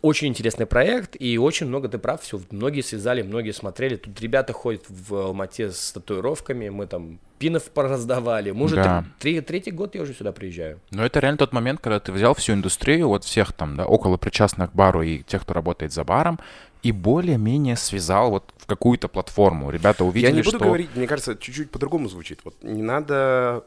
очень 0.00 0.28
интересный 0.28 0.66
проект, 0.66 1.16
и 1.20 1.38
очень 1.38 1.66
много, 1.66 1.88
ты 1.88 1.98
прав, 1.98 2.22
все, 2.22 2.40
многие 2.50 2.82
связали, 2.82 3.22
многие 3.22 3.52
смотрели. 3.52 3.96
Тут 3.96 4.20
ребята 4.20 4.52
ходят 4.52 4.84
в 4.88 5.14
Алмате 5.14 5.72
с 5.72 5.92
татуировками, 5.92 6.68
мы 6.68 6.86
там 6.86 7.18
пинов 7.38 7.64
пораздавали. 7.70 8.52
Мы 8.52 8.66
уже 8.66 8.76
Да. 8.76 9.04
три- 9.18 9.40
третий 9.40 9.72
год 9.72 9.96
я 9.96 10.02
уже 10.02 10.14
сюда 10.14 10.30
приезжаю. 10.30 10.80
Но 10.92 11.04
это 11.04 11.18
реально 11.18 11.38
тот 11.38 11.52
момент, 11.52 11.80
когда 11.80 11.98
ты 11.98 12.12
взял 12.12 12.34
всю 12.34 12.52
индустрию, 12.52 13.08
вот 13.08 13.24
всех 13.24 13.52
там, 13.52 13.76
да, 13.76 13.86
около 13.86 14.16
причастных 14.16 14.70
к 14.70 14.74
бару 14.74 15.02
и 15.02 15.24
тех, 15.24 15.42
кто 15.42 15.54
работает 15.54 15.92
за 15.92 16.04
баром, 16.04 16.38
и 16.84 16.92
более-менее 16.92 17.76
связал 17.76 18.30
вот 18.30 18.54
в 18.56 18.66
какую-то 18.66 19.08
платформу. 19.08 19.70
Ребята 19.70 20.04
увидели, 20.04 20.30
Я 20.30 20.36
не 20.36 20.42
буду 20.42 20.56
что... 20.58 20.64
говорить, 20.64 20.90
мне 20.94 21.08
кажется, 21.08 21.36
чуть-чуть 21.36 21.70
по-другому 21.72 22.08
звучит. 22.08 22.40
Вот 22.44 22.54
не 22.62 22.82
надо... 22.82 23.64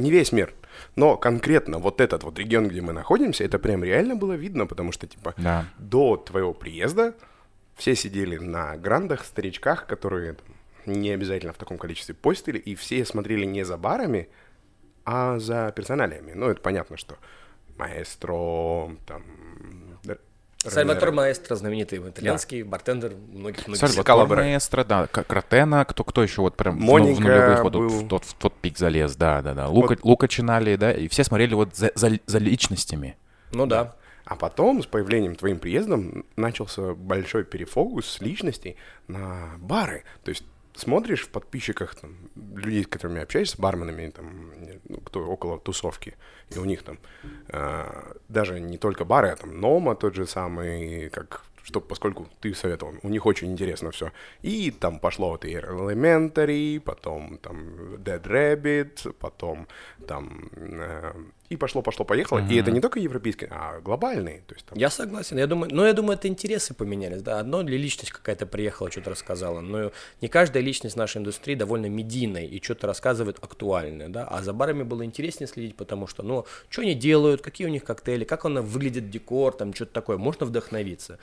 Не 0.00 0.10
весь 0.10 0.32
мир, 0.32 0.54
но 0.96 1.16
конкретно 1.16 1.78
вот 1.78 2.00
этот 2.00 2.24
вот 2.24 2.38
регион, 2.38 2.68
где 2.68 2.80
мы 2.80 2.92
находимся, 2.92 3.44
это 3.44 3.58
прям 3.58 3.84
реально 3.84 4.16
было 4.16 4.32
видно, 4.32 4.66
потому 4.66 4.92
что, 4.92 5.06
типа, 5.06 5.34
Да. 5.36 5.66
до 5.78 6.16
твоего 6.16 6.54
приезда 6.54 7.14
все 7.76 7.94
сидели 7.94 8.36
на 8.38 8.76
грандах, 8.76 9.24
старичках, 9.24 9.86
которые 9.86 10.34
там, 10.34 10.46
не 10.86 11.10
обязательно 11.10 11.52
в 11.52 11.58
таком 11.58 11.78
количестве 11.78 12.14
постили, 12.14 12.58
и 12.58 12.74
все 12.74 13.04
смотрели 13.04 13.44
не 13.44 13.64
за 13.64 13.76
барами, 13.76 14.28
а 15.04 15.38
за 15.38 15.72
персоналиями. 15.76 16.32
Ну, 16.34 16.48
это 16.48 16.60
понятно, 16.60 16.96
что 16.96 17.16
маэстро, 17.78 18.90
там, 19.06 19.22
Сальватор 20.62 21.10
Маэстро, 21.10 21.56
знаменитый 21.56 21.98
итальянский 21.98 22.62
бартендер 22.62 23.14
многих 23.32 23.66
многих 23.66 23.80
Сальватор. 23.80 24.26
Маэстро, 24.26 24.84
да, 24.84 25.06
Кротена, 25.06 25.84
кто, 25.86 26.04
кто 26.04 26.22
еще 26.22 26.42
вот 26.42 26.56
прям 26.56 26.76
в- 26.76 26.80
Моника 26.80 27.16
в 27.16 27.20
нулевых 27.20 27.62
вот, 27.64 27.72
был. 27.72 27.88
в, 27.88 28.08
тот, 28.08 28.24
в 28.24 28.34
тот 28.34 28.54
пик 28.54 28.76
залез, 28.76 29.16
да, 29.16 29.40
да, 29.40 29.54
да. 29.54 29.68
Лука, 29.68 29.96
Лука 30.02 30.28
Чинали, 30.28 30.76
да, 30.76 30.92
и 30.92 31.08
все 31.08 31.24
смотрели 31.24 31.54
вот 31.54 31.74
за, 31.74 31.92
за, 31.94 32.18
за 32.26 32.38
личностями. 32.38 33.16
Ну 33.52 33.66
да. 33.66 33.96
А 34.26 34.36
потом, 34.36 34.82
с 34.82 34.86
появлением 34.86 35.34
твоим 35.34 35.58
приездом, 35.58 36.24
начался 36.36 36.94
большой 36.94 37.44
перефокус 37.44 38.06
с 38.06 38.20
личностей 38.20 38.76
на 39.08 39.56
бары. 39.58 40.04
То 40.24 40.28
есть 40.28 40.44
смотришь 40.80 41.26
в 41.26 41.28
подписчиках 41.28 41.94
там, 41.94 42.16
людей, 42.34 42.84
с 42.84 42.86
которыми 42.86 43.22
общаешься, 43.22 43.60
барменами, 43.60 44.10
там, 44.10 44.52
ну, 44.88 45.00
кто 45.00 45.26
около 45.26 45.58
тусовки, 45.58 46.16
и 46.50 46.58
у 46.58 46.64
них 46.64 46.82
там 46.82 46.98
э, 47.48 48.14
даже 48.28 48.60
не 48.60 48.78
только 48.78 49.04
бары, 49.04 49.28
а 49.28 49.36
там 49.36 49.60
Нома 49.60 49.94
тот 49.94 50.14
же 50.14 50.26
самый, 50.26 51.10
как 51.10 51.44
что, 51.62 51.80
поскольку 51.80 52.26
ты 52.40 52.54
советовал, 52.54 52.94
у 53.02 53.08
них 53.08 53.26
очень 53.26 53.52
интересно 53.52 53.90
все. 53.90 54.10
И 54.42 54.70
там 54.70 54.98
пошло 54.98 55.30
вот 55.30 55.44
и 55.44 55.54
Elementary, 55.54 56.80
потом 56.80 57.38
там 57.38 57.94
Dead 57.96 58.22
Rabbit, 58.22 59.12
потом 59.12 59.68
там... 60.06 60.50
э, 60.56 61.12
и 61.50 61.56
пошло, 61.56 61.82
пошло, 61.82 62.04
поехало. 62.04 62.38
И 62.48 62.56
это 62.56 62.70
не 62.70 62.80
только 62.80 63.00
европейский, 63.00 63.48
а 63.50 63.80
глобальный. 63.80 64.42
То 64.46 64.54
есть 64.54 64.66
там 64.66 64.78
Я 64.78 64.88
согласен. 64.88 65.36
Я 65.36 65.48
думаю, 65.48 65.74
но 65.74 65.84
я 65.84 65.92
думаю, 65.92 66.16
это 66.16 66.28
интересы 66.28 66.74
поменялись. 66.74 67.22
Да, 67.22 67.40
одно 67.40 67.60
ли 67.62 67.76
личность 67.76 68.12
какая-то 68.12 68.46
приехала, 68.46 68.88
что-то 68.88 69.10
рассказала. 69.10 69.60
Но 69.60 69.90
не 70.20 70.28
каждая 70.28 70.62
личность 70.62 70.94
нашей 70.96 71.18
индустрии 71.18 71.56
довольно 71.56 71.86
медийная 71.86 72.44
и 72.44 72.62
что-то 72.62 72.86
рассказывает 72.86 73.38
актуальное, 73.42 74.08
да. 74.08 74.28
А 74.28 74.44
за 74.44 74.52
барами 74.52 74.84
было 74.84 75.04
интереснее 75.04 75.48
следить, 75.48 75.74
потому 75.74 76.06
что, 76.06 76.22
ну, 76.22 76.46
что 76.68 76.82
они 76.82 76.94
делают, 76.94 77.42
какие 77.42 77.66
у 77.66 77.70
них 77.70 77.82
коктейли, 77.82 78.22
как 78.22 78.44
он 78.44 78.60
выглядит 78.60 79.10
декор, 79.10 79.52
там 79.52 79.74
что-то 79.74 79.92
такое. 79.92 80.18
Можно 80.18 80.46
вдохновиться. 80.46 81.18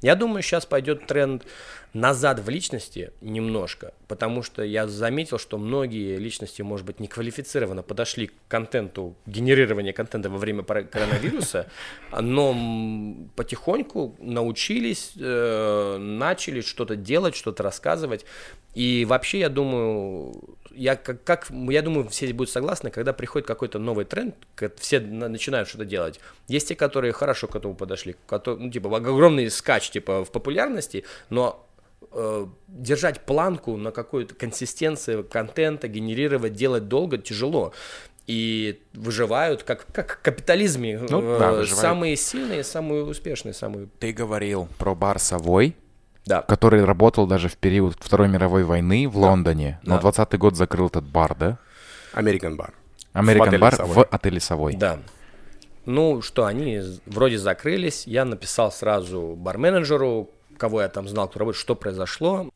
Я 0.00 0.14
думаю, 0.14 0.42
сейчас 0.42 0.64
пойдет 0.64 1.08
тренд 1.08 1.44
назад 1.92 2.40
в 2.40 2.48
личности 2.48 3.12
немножко, 3.20 3.94
потому 4.08 4.42
что 4.42 4.62
я 4.62 4.86
заметил, 4.86 5.38
что 5.38 5.58
многие 5.58 6.16
личности, 6.16 6.62
может 6.62 6.86
быть, 6.86 7.00
неквалифицированно 7.00 7.82
подошли 7.82 8.28
к 8.28 8.32
контенту, 8.48 9.14
генерированию 9.72 9.94
контента 9.94 10.28
во 10.30 10.38
время 10.38 10.62
коронавируса, 10.62 11.66
но 12.20 12.54
потихоньку 13.36 14.16
научились, 14.20 15.12
э, 15.18 15.96
начали 15.98 16.60
что-то 16.60 16.96
делать, 16.96 17.34
что-то 17.34 17.62
рассказывать. 17.62 18.24
И 18.74 19.04
вообще, 19.06 19.38
я 19.40 19.48
думаю, 19.48 20.32
я 20.70 20.96
как, 20.96 21.24
как 21.24 21.50
я 21.50 21.82
думаю, 21.82 22.08
все 22.08 22.32
будут 22.32 22.50
согласны, 22.50 22.90
когда 22.90 23.12
приходит 23.12 23.46
какой-то 23.46 23.78
новый 23.78 24.04
тренд, 24.04 24.34
все 24.78 25.00
на- 25.00 25.28
начинают 25.28 25.68
что-то 25.68 25.84
делать. 25.84 26.20
Есть 26.48 26.68
те, 26.68 26.74
которые 26.74 27.12
хорошо 27.12 27.46
к 27.48 27.56
этому 27.56 27.74
подошли, 27.74 28.14
кото- 28.26 28.56
ну, 28.56 28.70
типа 28.70 28.96
огромный 28.96 29.50
скач 29.50 29.90
типа 29.90 30.24
в 30.24 30.30
популярности, 30.30 31.04
но 31.30 31.66
э, 32.14 32.46
держать 32.68 33.20
планку 33.20 33.76
на 33.76 33.90
какую-то 33.90 34.34
консистенцию 34.34 35.24
контента, 35.24 35.88
генерировать, 35.88 36.52
делать 36.52 36.88
долго 36.88 37.18
тяжело. 37.18 37.72
И 38.26 38.80
выживают, 38.94 39.62
как, 39.64 39.84
как 39.92 40.18
в 40.18 40.22
капитализме, 40.22 40.98
Ну, 41.08 41.20
э, 41.22 41.38
да, 41.38 41.50
выживают. 41.52 41.68
самые 41.80 42.16
сильные, 42.16 42.62
самые 42.64 43.04
успешные, 43.04 43.52
самые... 43.52 43.88
Ты 43.98 44.12
говорил 44.12 44.68
про 44.78 44.94
бар 44.94 45.18
Совой, 45.18 45.74
Да. 46.24 46.42
который 46.42 46.84
работал 46.84 47.26
даже 47.26 47.48
в 47.48 47.56
период 47.56 47.96
Второй 48.00 48.28
мировой 48.28 48.62
войны 48.64 49.08
в 49.08 49.16
Лондоне, 49.18 49.80
но 49.82 49.98
Да. 49.98 50.08
20-й 50.08 50.38
год 50.38 50.56
закрыл 50.56 50.86
этот 50.86 51.04
бар, 51.04 51.34
да? 51.34 51.58
American 52.14 52.56
Bar. 52.56 52.70
American 53.14 53.42
отеле 53.48 53.58
бар 53.58 53.74
«Совой». 53.74 53.94
в 53.94 54.08
отеле 54.10 54.40
Совой. 54.40 54.74
Да. 54.76 54.98
Ну 55.84 56.22
что, 56.22 56.44
они 56.46 56.80
вроде 57.06 57.38
закрылись. 57.38 58.06
Я 58.06 58.24
написал 58.24 58.70
сразу 58.70 59.34
барменеджеру, 59.36 60.30
кого 60.56 60.80
я 60.82 60.88
там 60.88 61.08
знал, 61.08 61.28
кто 61.28 61.40
работает, 61.40 61.60
что 61.60 61.74
произошло. 61.74 62.48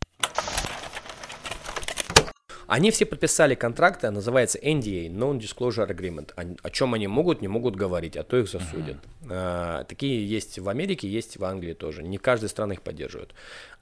Они 2.67 2.91
все 2.91 3.07
подписали 3.07 3.55
контракты, 3.55 4.09
а 4.09 4.11
называется 4.11 4.59
NDA, 4.59 5.09
Non-Disclosure 5.09 5.89
Agreement. 5.89 6.33
О, 6.37 6.57
о 6.63 6.71
чем 6.71 6.95
они 6.95 7.07
могут, 7.07 7.41
не 7.41 7.49
могут 7.49 7.77
говорить, 7.77 8.17
а 8.17 8.25
то 8.25 8.37
их 8.37 8.49
засудят. 8.49 8.97
А, 9.31 9.85
такие 9.85 10.29
есть 10.29 10.59
в 10.59 10.69
Америке, 10.69 11.09
есть 11.09 11.37
в 11.37 11.45
Англии 11.45 11.75
тоже. 11.75 12.03
Не 12.03 12.19
каждая 12.19 12.49
страна 12.49 12.75
их 12.75 12.83
поддерживает. 12.83 13.35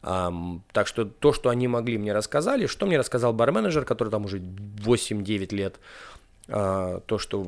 Ам, 0.02 0.62
так 0.72 0.86
что 0.86 1.04
то, 1.04 1.32
что 1.32 1.48
они 1.48 1.66
могли, 1.66 1.96
мне 1.96 2.12
рассказали. 2.12 2.66
Что 2.66 2.86
мне 2.86 2.98
рассказал 2.98 3.32
барменеджер, 3.32 3.84
который 3.84 4.10
там 4.10 4.26
уже 4.26 4.38
8-9 4.38 5.54
лет, 5.54 5.76
а, 6.48 7.00
то, 7.00 7.18
что 7.18 7.46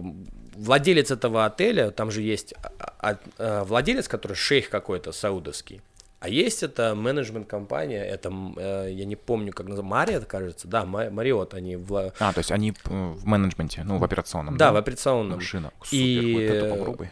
владелец 0.54 1.10
этого 1.10 1.44
отеля, 1.44 1.90
там 1.90 2.10
же 2.10 2.22
есть 2.22 2.54
а, 2.62 2.94
а, 2.98 3.18
а, 3.38 3.64
владелец, 3.64 4.08
который 4.08 4.34
шейх 4.34 4.70
какой-то 4.70 5.12
саудовский, 5.12 5.82
а 6.26 6.28
есть 6.28 6.62
это 6.64 6.94
менеджмент-компания, 6.96 8.04
это, 8.04 8.30
м, 8.30 8.54
э, 8.58 8.88
я 8.92 9.04
не 9.04 9.14
помню, 9.14 9.52
как 9.52 9.66
называется, 9.68 9.88
Мариот, 9.88 10.24
кажется, 10.24 10.66
да, 10.68 10.84
Ма- 10.84 11.10
Мариот, 11.10 11.54
они 11.54 11.76
в, 11.76 12.12
А, 12.18 12.32
то 12.32 12.38
есть 12.38 12.50
они 12.50 12.70
э, 12.72 12.74
в 12.90 13.24
менеджменте, 13.26 13.82
ну, 13.84 13.98
в 13.98 14.04
операционном. 14.04 14.56
да, 14.56 14.72
в 14.72 14.76
операционном. 14.76 15.36
Машина. 15.36 15.70
Супер, 15.84 15.96
И, 15.96 16.34
вот 16.34 16.40
это 16.42 16.74
попробуй. 16.76 17.10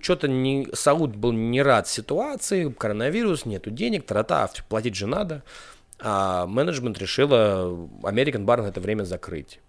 что-то 0.00 0.28
не, 0.28 0.68
Сауд 0.74 1.16
был 1.16 1.32
не 1.32 1.62
рад 1.62 1.88
ситуации, 1.88 2.68
коронавирус, 2.70 3.46
нету 3.46 3.70
денег, 3.70 4.04
тарата, 4.04 4.50
платить 4.68 4.94
же 4.96 5.06
надо. 5.06 5.42
А 6.02 6.46
менеджмент 6.46 6.98
решила 6.98 7.68
American 8.02 8.44
Bar 8.44 8.62
на 8.62 8.66
это 8.68 8.80
время 8.80 9.04
закрыть. 9.04 9.60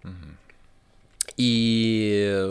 И, 1.36 2.44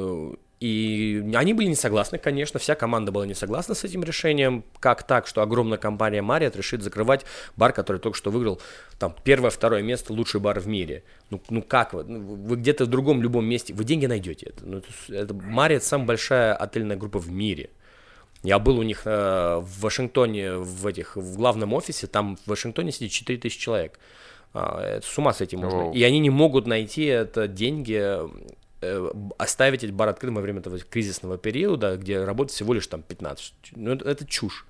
и 0.62 1.28
они 1.34 1.56
были 1.56 1.70
не 1.70 1.76
согласны, 1.76 2.20
конечно, 2.20 2.60
вся 2.60 2.76
команда 2.76 3.12
была 3.12 3.26
не 3.26 3.34
согласна 3.34 3.74
с 3.74 3.84
этим 3.84 4.04
решением. 4.04 4.64
Как 4.80 5.02
так, 5.02 5.26
что 5.26 5.42
огромная 5.42 5.80
компания 5.80 6.22
Marriott 6.22 6.56
решит 6.56 6.84
закрывать 6.84 7.26
бар, 7.58 7.74
который 7.74 7.98
только 7.98 8.16
что 8.16 8.30
выиграл 8.30 8.62
там 9.00 9.16
первое, 9.24 9.50
второе 9.50 9.82
место, 9.82 10.14
лучший 10.14 10.40
бар 10.40 10.60
в 10.60 10.68
мире. 10.68 11.04
Ну, 11.32 11.42
ну 11.50 11.64
как 11.64 11.94
вы? 11.94 12.04
Ну, 12.04 12.20
Вы 12.20 12.58
где-то 12.58 12.86
в 12.86 12.90
другом 12.90 13.24
любом 13.24 13.44
месте, 13.44 13.74
вы 13.74 13.84
деньги 13.86 14.06
найдете. 14.06 14.52
Это, 14.56 14.64
ну, 14.64 14.78
это, 14.78 14.88
это 15.08 15.34
Marriott 15.34 15.82
самая 15.82 16.06
большая 16.06 16.54
отельная 16.54 16.96
группа 16.96 17.18
в 17.18 17.32
мире. 17.32 17.72
Я 18.44 18.60
был 18.60 18.78
у 18.78 18.84
них 18.84 19.02
э, 19.06 19.58
в 19.60 19.80
Вашингтоне, 19.82 20.58
в 20.58 20.86
этих, 20.86 21.16
в 21.16 21.38
главном 21.38 21.74
офисе, 21.74 22.06
там 22.06 22.38
в 22.38 22.48
Вашингтоне 22.48 22.92
сидит 22.92 23.12
4000 23.12 23.60
человек. 23.60 24.00
А, 24.54 24.98
это 24.98 25.08
с 25.08 25.18
ума 25.18 25.34
с 25.34 25.42
этим 25.42 25.62
можно. 25.62 25.80
Воу. 25.86 25.94
И 25.94 26.04
они 26.04 26.20
не 26.20 26.30
могут 26.30 26.68
найти 26.68 27.06
это 27.06 27.48
деньги, 27.48 28.20
оставить 29.38 29.84
этот 29.84 29.96
бар 29.96 30.10
открытым 30.10 30.36
во 30.36 30.42
время 30.42 30.60
этого 30.60 30.80
кризисного 30.80 31.38
периода, 31.38 31.98
где 31.98 32.24
работает 32.24 32.56
всего 32.56 32.74
лишь 32.74 32.88
там 32.88 33.04
15. 33.04 33.54
Ну, 33.76 33.92
это, 33.92 34.10
это 34.10 34.26
чушь. 34.26 34.66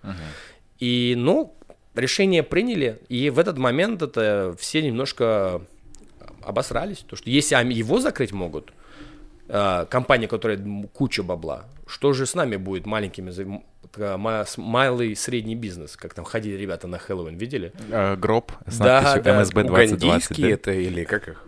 И, 0.79 1.13
ну, 1.17 1.55
решение 1.95 2.43
приняли, 2.43 2.99
и 3.09 3.29
в 3.29 3.39
этот 3.39 3.57
момент 3.57 4.01
это 4.01 4.55
все 4.57 4.81
немножко 4.81 5.61
обосрались. 6.41 6.99
То, 6.99 7.15
что 7.15 7.29
если 7.29 7.55
они 7.55 7.75
его 7.75 7.99
закрыть 7.99 8.31
могут, 8.31 8.69
э, 8.69 8.73
компания, 9.89 10.27
которая 10.27 10.59
куча 10.93 11.23
бабла, 11.23 11.65
что 11.87 12.13
же 12.13 12.25
с 12.25 12.35
нами 12.35 12.55
будет 12.55 12.85
маленькими, 12.85 13.31
малый 14.57 15.15
средний 15.15 15.55
бизнес, 15.55 15.97
как 15.97 16.13
там 16.13 16.25
ходили 16.25 16.55
ребята 16.55 16.87
на 16.87 16.97
Хэллоуин, 16.97 17.35
видели? 17.37 17.73
Э, 17.89 18.15
гроб 18.15 18.51
с 18.65 18.77
Да, 18.77 19.01
надписью 19.01 19.23
да. 19.23 19.41
МСБ 19.41 19.63
2020. 19.63 20.03
Угандийские 20.03 20.47
да? 20.47 20.53
это 20.53 20.71
или 20.71 21.03
как 21.03 21.27
их? 21.27 21.45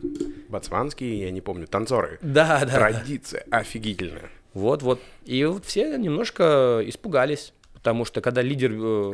Ботсванские, 0.49 1.21
я 1.21 1.31
не 1.31 1.41
помню, 1.41 1.67
танцоры. 1.67 2.19
Да, 2.21 2.59
да. 2.65 2.73
Традиция 2.73 3.45
офигительная. 3.49 4.29
Вот, 4.53 4.83
вот. 4.83 4.99
И 5.25 5.43
вот 5.45 5.65
все 5.65 5.97
немножко 5.97 6.81
испугались, 6.85 7.53
потому 7.73 8.05
что 8.05 8.21
когда 8.21 8.41
лидер, 8.41 8.71
э, 8.75 9.13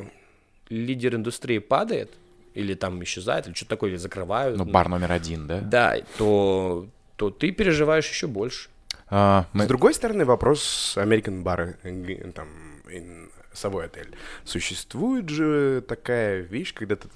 лидер 0.70 1.16
индустрии 1.16 1.60
падает, 1.60 2.12
или 2.56 2.74
там 2.74 3.02
исчезает, 3.04 3.46
или 3.48 3.54
что-то 3.54 3.70
такое, 3.70 3.92
или 3.92 3.98
закрывают, 3.98 4.58
Ну, 4.58 4.66
бар 4.66 4.90
номер 4.90 5.12
один, 5.12 5.48
да? 5.48 5.60
да, 5.62 5.96
то, 6.18 6.88
то 7.16 7.30
ты 7.30 7.52
переживаешь 7.52 8.10
еще 8.10 8.28
больше. 8.28 8.70
А, 9.10 9.46
мы- 9.54 9.66
С 9.66 9.68
другой 9.68 9.94
стороны, 9.94 10.26
вопрос 10.26 10.96
American 10.98 11.44
Bar, 11.44 11.76
э, 11.84 12.32
там, 12.32 12.48
ин- 12.90 13.32
совой 13.54 13.86
отель. 13.86 14.16
Существует 14.44 15.30
же 15.30 15.82
такая 15.88 16.42
вещь, 16.42 16.74
когда 16.74 16.96
ты, 16.96 17.08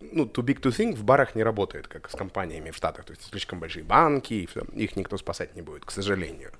ну, 0.00 0.24
too 0.24 0.44
big 0.44 0.60
to 0.60 0.70
think 0.70 0.94
в 0.94 1.04
барах 1.04 1.34
не 1.34 1.42
работает, 1.42 1.88
как 1.88 2.10
с 2.10 2.14
компаниями 2.14 2.70
в 2.70 2.76
Штатах. 2.76 3.04
То 3.06 3.12
есть 3.12 3.24
слишком 3.30 3.58
большие 3.60 3.84
банки, 3.84 4.48
их 4.74 4.96
никто 4.96 5.16
спасать 5.16 5.56
не 5.56 5.62
будет, 5.62 5.84
к 5.84 5.90
сожалению, 5.90 6.52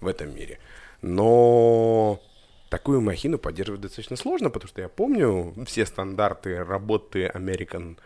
в 0.00 0.06
этом 0.06 0.34
мире. 0.34 0.58
Но 1.02 2.22
такую 2.70 3.00
махину 3.00 3.38
поддерживать 3.38 3.80
достаточно 3.80 4.16
сложно, 4.16 4.50
потому 4.50 4.68
что 4.68 4.80
я 4.80 4.88
помню 4.88 5.52
все 5.66 5.84
стандарты 5.84 6.62
работы 6.64 7.26
American 7.26 7.98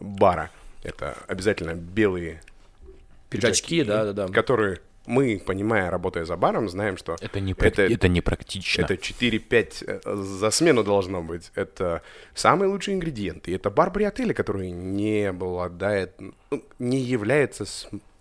бара. 0.00 0.50
Это 0.82 1.16
обязательно 1.28 1.74
белые 1.74 2.40
Пиджачки, 3.30 3.84
да, 3.84 4.04
да, 4.04 4.12
да. 4.26 4.32
которые 4.32 4.80
мы, 5.08 5.42
понимая, 5.44 5.90
работая 5.90 6.24
за 6.24 6.36
баром, 6.36 6.68
знаем, 6.68 6.96
что 6.96 7.16
Это 7.20 7.40
не, 7.40 7.54
прак- 7.54 7.78
это, 7.80 8.08
не 8.08 8.20
практично. 8.20 8.82
это 8.82 8.94
4-5 8.94 9.84
э, 10.04 10.14
за 10.16 10.50
смену 10.50 10.84
должно 10.84 11.22
быть. 11.22 11.50
Это 11.54 12.02
самые 12.34 12.68
лучшие 12.68 12.94
ингредиенты. 12.94 13.50
И 13.50 13.54
это 13.54 13.70
бар 13.70 13.90
при 13.92 14.04
отеле, 14.04 14.34
который 14.34 14.70
не 14.70 15.24
обладает, 15.30 16.20
ну, 16.50 16.62
не 16.78 16.98
является, 16.98 17.64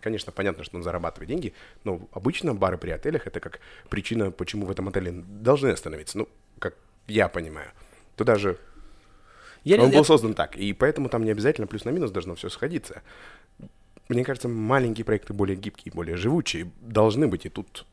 конечно, 0.01 0.31
понятно, 0.31 0.63
что 0.63 0.77
он 0.77 0.83
зарабатывает 0.83 1.27
деньги, 1.29 1.53
но 1.83 2.07
обычно 2.13 2.53
бары 2.55 2.77
при 2.77 2.91
отелях 2.91 3.27
это 3.27 3.39
как 3.39 3.59
причина, 3.89 4.31
почему 4.31 4.65
в 4.65 4.71
этом 4.71 4.87
отеле 4.87 5.11
должны 5.11 5.69
остановиться. 5.69 6.17
Ну, 6.17 6.27
как 6.59 6.75
я 7.07 7.27
понимаю. 7.27 7.69
Туда 8.15 8.35
же 8.35 8.57
Я- 9.63 9.81
он 9.81 9.89
я- 9.91 9.97
был 9.97 10.05
создан 10.05 10.33
так, 10.33 10.55
и 10.55 10.71
поэтому 10.73 11.09
там 11.09 11.23
не 11.25 11.31
обязательно 11.31 11.67
плюс 11.67 11.83
на 11.85 11.89
минус 11.89 12.11
должно 12.11 12.35
все 12.35 12.49
сходиться. 12.49 13.01
Мне 14.09 14.23
кажется, 14.23 14.47
маленькие 14.47 15.05
проекты 15.05 15.33
более 15.33 15.57
гибкие, 15.57 15.91
более 15.93 16.15
живучие 16.15 16.71
должны 16.81 17.27
быть 17.27 17.45
и 17.45 17.49
тут. 17.49 17.85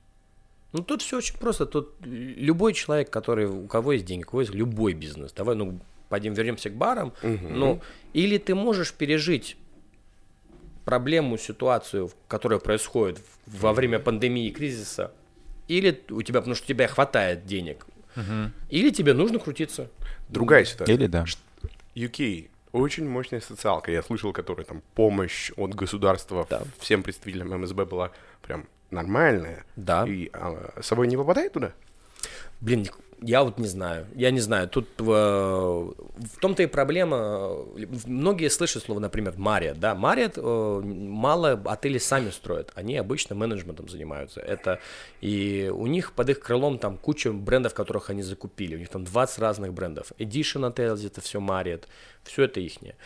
Ну, 0.73 0.83
тут 0.83 1.03
все 1.03 1.19
очень 1.19 1.37
просто. 1.37 1.67
Тут 1.67 1.95
любой 2.05 2.73
человек, 2.73 3.11
который, 3.11 3.47
у 3.47 3.67
кого 3.67 3.93
есть 3.93 4.05
деньги, 4.05 4.25
у 4.25 4.27
кого 4.27 4.41
есть 4.43 4.55
любой 4.55 4.93
бизнес, 4.93 5.33
давай, 5.33 5.55
ну, 5.57 5.81
пойдем 6.09 6.35
вернемся 6.35 6.71
к 6.71 6.75
барам. 6.75 7.13
Ну, 7.23 7.81
или 8.13 8.39
ты 8.39 8.55
можешь 8.55 8.93
пережить 8.93 9.57
проблему, 10.85 11.39
ситуацию, 11.39 12.11
которая 12.29 12.59
происходит 12.59 13.21
во 13.47 13.73
время 13.73 13.99
пандемии 13.99 14.49
и 14.49 14.51
кризиса, 14.51 15.13
или 15.67 16.03
у 16.11 16.23
тебя, 16.23 16.41
потому 16.41 16.55
что 16.55 16.65
у 16.67 16.69
тебя 16.69 16.89
хватает 16.89 17.47
денег, 17.47 17.87
или 18.69 18.91
тебе 18.91 19.15
нужно 19.15 19.39
крутиться. 19.39 19.91
Другая 20.29 20.65
ситуация. 20.65 20.95
Или 20.95 21.07
да. 21.07 21.25
UK 21.95 22.51
очень 22.75 23.09
мощная 23.09 23.41
социалка. 23.41 23.93
Я 23.93 24.03
слышал, 24.03 24.33
которая 24.33 24.67
там 24.67 24.83
помощь 24.95 25.53
от 25.57 25.75
государства 25.75 26.47
Да. 26.51 26.63
всем 26.81 27.03
представителям 27.03 27.61
МСБ 27.61 27.85
была 27.85 28.11
прям 28.43 28.67
нормальная. 28.91 29.65
Да. 29.77 30.05
И 30.07 30.29
а, 30.33 30.81
собой 30.83 31.07
не 31.07 31.17
попадает 31.17 31.53
туда? 31.53 31.73
Блин, 32.61 32.89
я 33.27 33.43
вот 33.43 33.59
не 33.59 33.67
знаю. 33.69 34.07
Я 34.15 34.31
не 34.31 34.41
знаю. 34.41 34.69
Тут 34.69 34.89
э, 34.99 35.03
в 35.05 36.41
том-то 36.41 36.63
и 36.63 36.67
проблема. 36.67 37.17
э, 37.77 37.87
Многие 38.07 38.51
слышат 38.51 38.83
слово, 38.85 39.01
например, 39.01 39.35
Мария. 39.37 39.75
Да, 39.75 39.95
Мария 39.95 40.31
мало 40.37 41.53
отели 41.65 41.99
сами 41.99 42.31
строят. 42.31 42.71
Они 42.75 42.97
обычно 42.99 43.35
менеджментом 43.35 43.89
занимаются. 43.89 44.41
Это 44.41 44.79
и 45.23 45.71
у 45.75 45.87
них 45.87 46.13
под 46.13 46.31
их 46.31 46.41
крылом 46.41 46.79
там 46.79 46.99
куча 46.99 47.33
брендов, 47.33 47.73
которых 47.73 48.11
они 48.11 48.23
закупили. 48.23 48.77
У 48.77 48.79
них 48.79 48.89
там 48.91 49.05
20 49.05 49.39
разных 49.39 49.73
брендов. 49.73 50.13
Edition 50.19 50.71
Hotels, 50.71 51.07
это 51.07 51.21
все 51.21 51.41
Marriott. 51.41 51.85
Все 52.25 52.45
это 52.45 52.61
ихнее. 52.61 52.97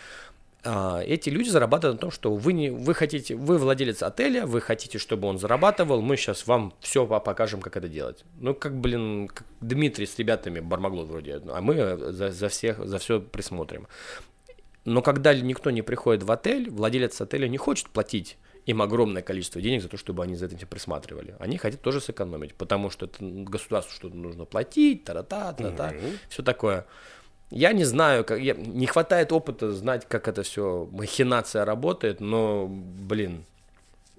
А, 0.65 1.01
эти 1.03 1.31
люди 1.31 1.49
зарабатывают 1.49 1.99
на 1.99 2.01
том, 2.01 2.11
что 2.11 2.35
вы, 2.35 2.53
не, 2.53 2.71
вы 2.71 2.95
хотите, 2.95 3.37
вы 3.37 3.59
владелец 3.59 4.03
отеля, 4.03 4.45
вы 4.47 4.61
хотите, 4.61 4.99
чтобы 4.99 5.29
он 5.29 5.39
зарабатывал, 5.39 6.03
мы 6.03 6.17
сейчас 6.17 6.47
вам 6.47 6.75
все 6.81 7.07
покажем, 7.07 7.61
как 7.61 7.77
это 7.77 7.89
делать. 7.89 8.25
Ну, 8.41 8.55
как, 8.55 8.79
блин, 8.79 9.29
как 9.29 9.47
Дмитрий 9.61 10.07
с 10.07 10.19
ребятами, 10.19 10.61
Бармаглот 10.61 11.09
вроде, 11.09 11.41
а 11.49 11.61
мы 11.61 11.97
за, 12.13 12.33
за 12.33 12.49
всех, 12.49 12.85
за 12.85 12.99
все 12.99 13.21
присмотрим. 13.21 13.87
Но 14.85 15.03
когда 15.03 15.35
никто 15.35 15.71
не 15.71 15.83
приходит 15.83 16.23
в 16.23 16.31
отель, 16.33 16.71
владелец 16.71 17.21
отеля 17.21 17.47
не 17.47 17.59
хочет 17.59 17.89
платить 17.91 18.37
им 18.69 18.83
огромное 18.83 19.23
количество 19.23 19.63
денег 19.63 19.81
за 19.83 19.89
то, 19.89 19.97
чтобы 19.97 20.23
они 20.23 20.35
за 20.35 20.45
этим 20.45 20.69
присматривали. 20.69 21.35
Они 21.39 21.57
хотят 21.57 21.81
тоже 21.81 22.03
сэкономить, 22.03 22.55
потому 22.55 22.91
что 22.91 23.07
это 23.07 23.17
государству 23.21 23.95
что-то 23.95 24.15
нужно 24.15 24.45
платить, 24.45 25.05
та-та-та, 25.05 25.55
та-та, 25.55 25.95
все 26.29 26.43
такое. 26.43 26.85
Я 27.51 27.73
не 27.73 27.85
знаю, 27.85 28.25
как, 28.25 28.41
я, 28.41 28.55
не 28.55 28.87
хватает 28.87 29.33
опыта 29.33 29.73
знать, 29.73 30.07
как 30.07 30.29
это 30.29 30.43
все, 30.43 30.89
махинация 30.93 31.65
работает, 31.65 32.21
но, 32.21 32.67
блин, 32.69 33.45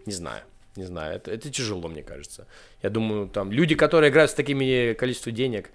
не 0.05 0.13
знаю, 0.13 0.41
не 0.75 0.85
знаю, 0.85 1.15
это, 1.15 1.31
это 1.31 1.49
тяжело, 1.51 1.87
мне 1.87 2.01
кажется. 2.01 2.47
Я 2.81 2.89
думаю, 2.89 3.27
там, 3.27 3.51
люди, 3.51 3.75
которые 3.75 4.09
играют 4.09 4.31
с 4.31 4.33
такими 4.33 4.93
количеством 4.93 5.35
денег, 5.35 5.69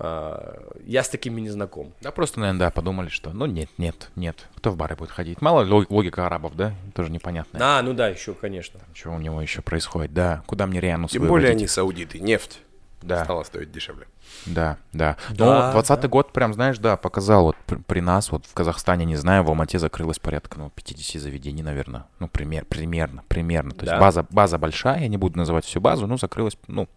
а, 0.00 0.62
я 0.84 1.02
с 1.02 1.08
такими 1.08 1.40
не 1.40 1.48
знаком. 1.50 1.92
Да 2.00 2.12
просто, 2.12 2.38
наверное, 2.38 2.60
да, 2.60 2.70
подумали, 2.70 3.08
что 3.08 3.30
ну 3.30 3.46
нет, 3.46 3.68
нет, 3.78 4.10
нет. 4.14 4.46
Кто 4.56 4.70
в 4.70 4.76
бары 4.76 4.94
будет 4.94 5.10
ходить? 5.10 5.40
Мало 5.40 5.62
ли 5.62 5.86
логика 5.88 6.26
арабов, 6.26 6.56
да? 6.56 6.74
Тоже 6.94 7.10
непонятно. 7.10 7.58
А, 7.60 7.82
ну 7.82 7.94
да, 7.94 8.08
еще, 8.08 8.34
конечно. 8.34 8.78
Что 8.94 9.10
у 9.10 9.18
него 9.18 9.42
еще 9.42 9.60
происходит? 9.60 10.14
Да, 10.14 10.44
куда 10.46 10.66
мне 10.66 10.80
Риану 10.80 11.08
Тем 11.08 11.26
более 11.26 11.50
они 11.50 11.66
саудиты. 11.66 12.20
Нефть 12.20 12.60
Да. 13.02 13.24
стала 13.24 13.42
стоить 13.42 13.72
дешевле. 13.72 14.06
Да, 14.46 14.76
да. 14.92 15.16
Да, 15.30 15.66
Но 15.66 15.72
20 15.72 16.08
год 16.08 16.32
прям, 16.32 16.54
знаешь, 16.54 16.78
да, 16.78 16.96
показал 16.96 17.44
вот 17.44 17.56
пр- 17.66 17.80
при 17.86 18.00
нас, 18.00 18.30
вот 18.32 18.46
в 18.46 18.54
Казахстане, 18.54 19.04
не 19.04 19.16
знаю, 19.16 19.42
в 19.44 19.48
Алмате 19.48 19.78
закрылось 19.78 20.18
порядка, 20.18 20.58
ну, 20.58 20.70
50 20.70 21.20
заведений, 21.20 21.62
наверное. 21.62 22.06
Ну, 22.18 22.28
пример, 22.28 22.64
примерно, 22.64 23.22
примерно. 23.28 23.72
То 23.72 23.84
Да. 23.84 23.92
есть 23.92 24.00
база, 24.00 24.26
база 24.30 24.58
большая, 24.58 25.00
я 25.02 25.08
не 25.08 25.16
буду 25.16 25.36
называть 25.38 25.64
всю 25.64 25.80
базу, 25.80 26.06
ну, 26.06 26.16
закрылось, 26.18 26.56
ну, 26.66 26.88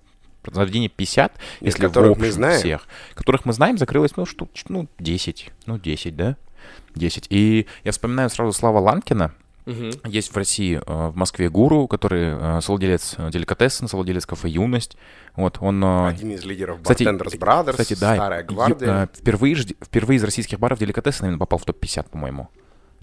заведений 0.51 0.89
50, 0.89 1.33
Из 1.59 1.65
если 1.67 1.85
в 1.85 1.89
которых 1.89 2.17
мы 2.17 2.25
общем 2.27 2.33
знаем. 2.33 2.59
всех. 2.59 2.87
Которых 3.15 3.45
мы 3.45 3.53
знаем, 3.53 3.77
закрылось, 3.77 4.15
ну, 4.15 4.25
штук, 4.25 4.49
ну, 4.69 4.87
10, 4.99 5.51
ну, 5.65 5.77
10, 5.77 6.15
да? 6.15 6.37
10. 6.95 7.27
И 7.29 7.67
я 7.83 7.91
вспоминаю 7.91 8.29
сразу 8.29 8.53
Слава 8.53 8.79
Ланкина, 8.79 9.33
Мгм. 9.71 9.91
есть 10.05 10.31
в 10.31 10.37
России, 10.37 10.81
э, 10.85 11.07
в 11.09 11.15
Москве 11.15 11.49
гуру, 11.49 11.87
который 11.87 12.57
э, 12.57 12.61
совладелец 12.61 13.15
деликатесен, 13.31 13.87
совладелец 13.87 14.25
кафе 14.25 14.49
«Юность». 14.49 14.97
Вот, 15.35 15.57
он... 15.61 15.83
э, 15.83 16.07
Один 16.09 16.31
из 16.31 16.43
лидеров 16.45 16.81
кстати, 16.81 17.03
Bartenders 17.03 17.37
Brothers, 17.37 17.71
кстати, 17.71 17.95
да, 17.99 18.15
старая 18.15 18.43
гвардия. 18.43 19.09
впервые, 19.13 19.55
впервые 19.55 20.17
из 20.17 20.23
российских 20.23 20.59
баров 20.59 20.79
деликатесен 20.79 21.25
именно 21.25 21.39
попал 21.39 21.59
в 21.59 21.65
топ-50, 21.65 22.09
по-моему. 22.09 22.49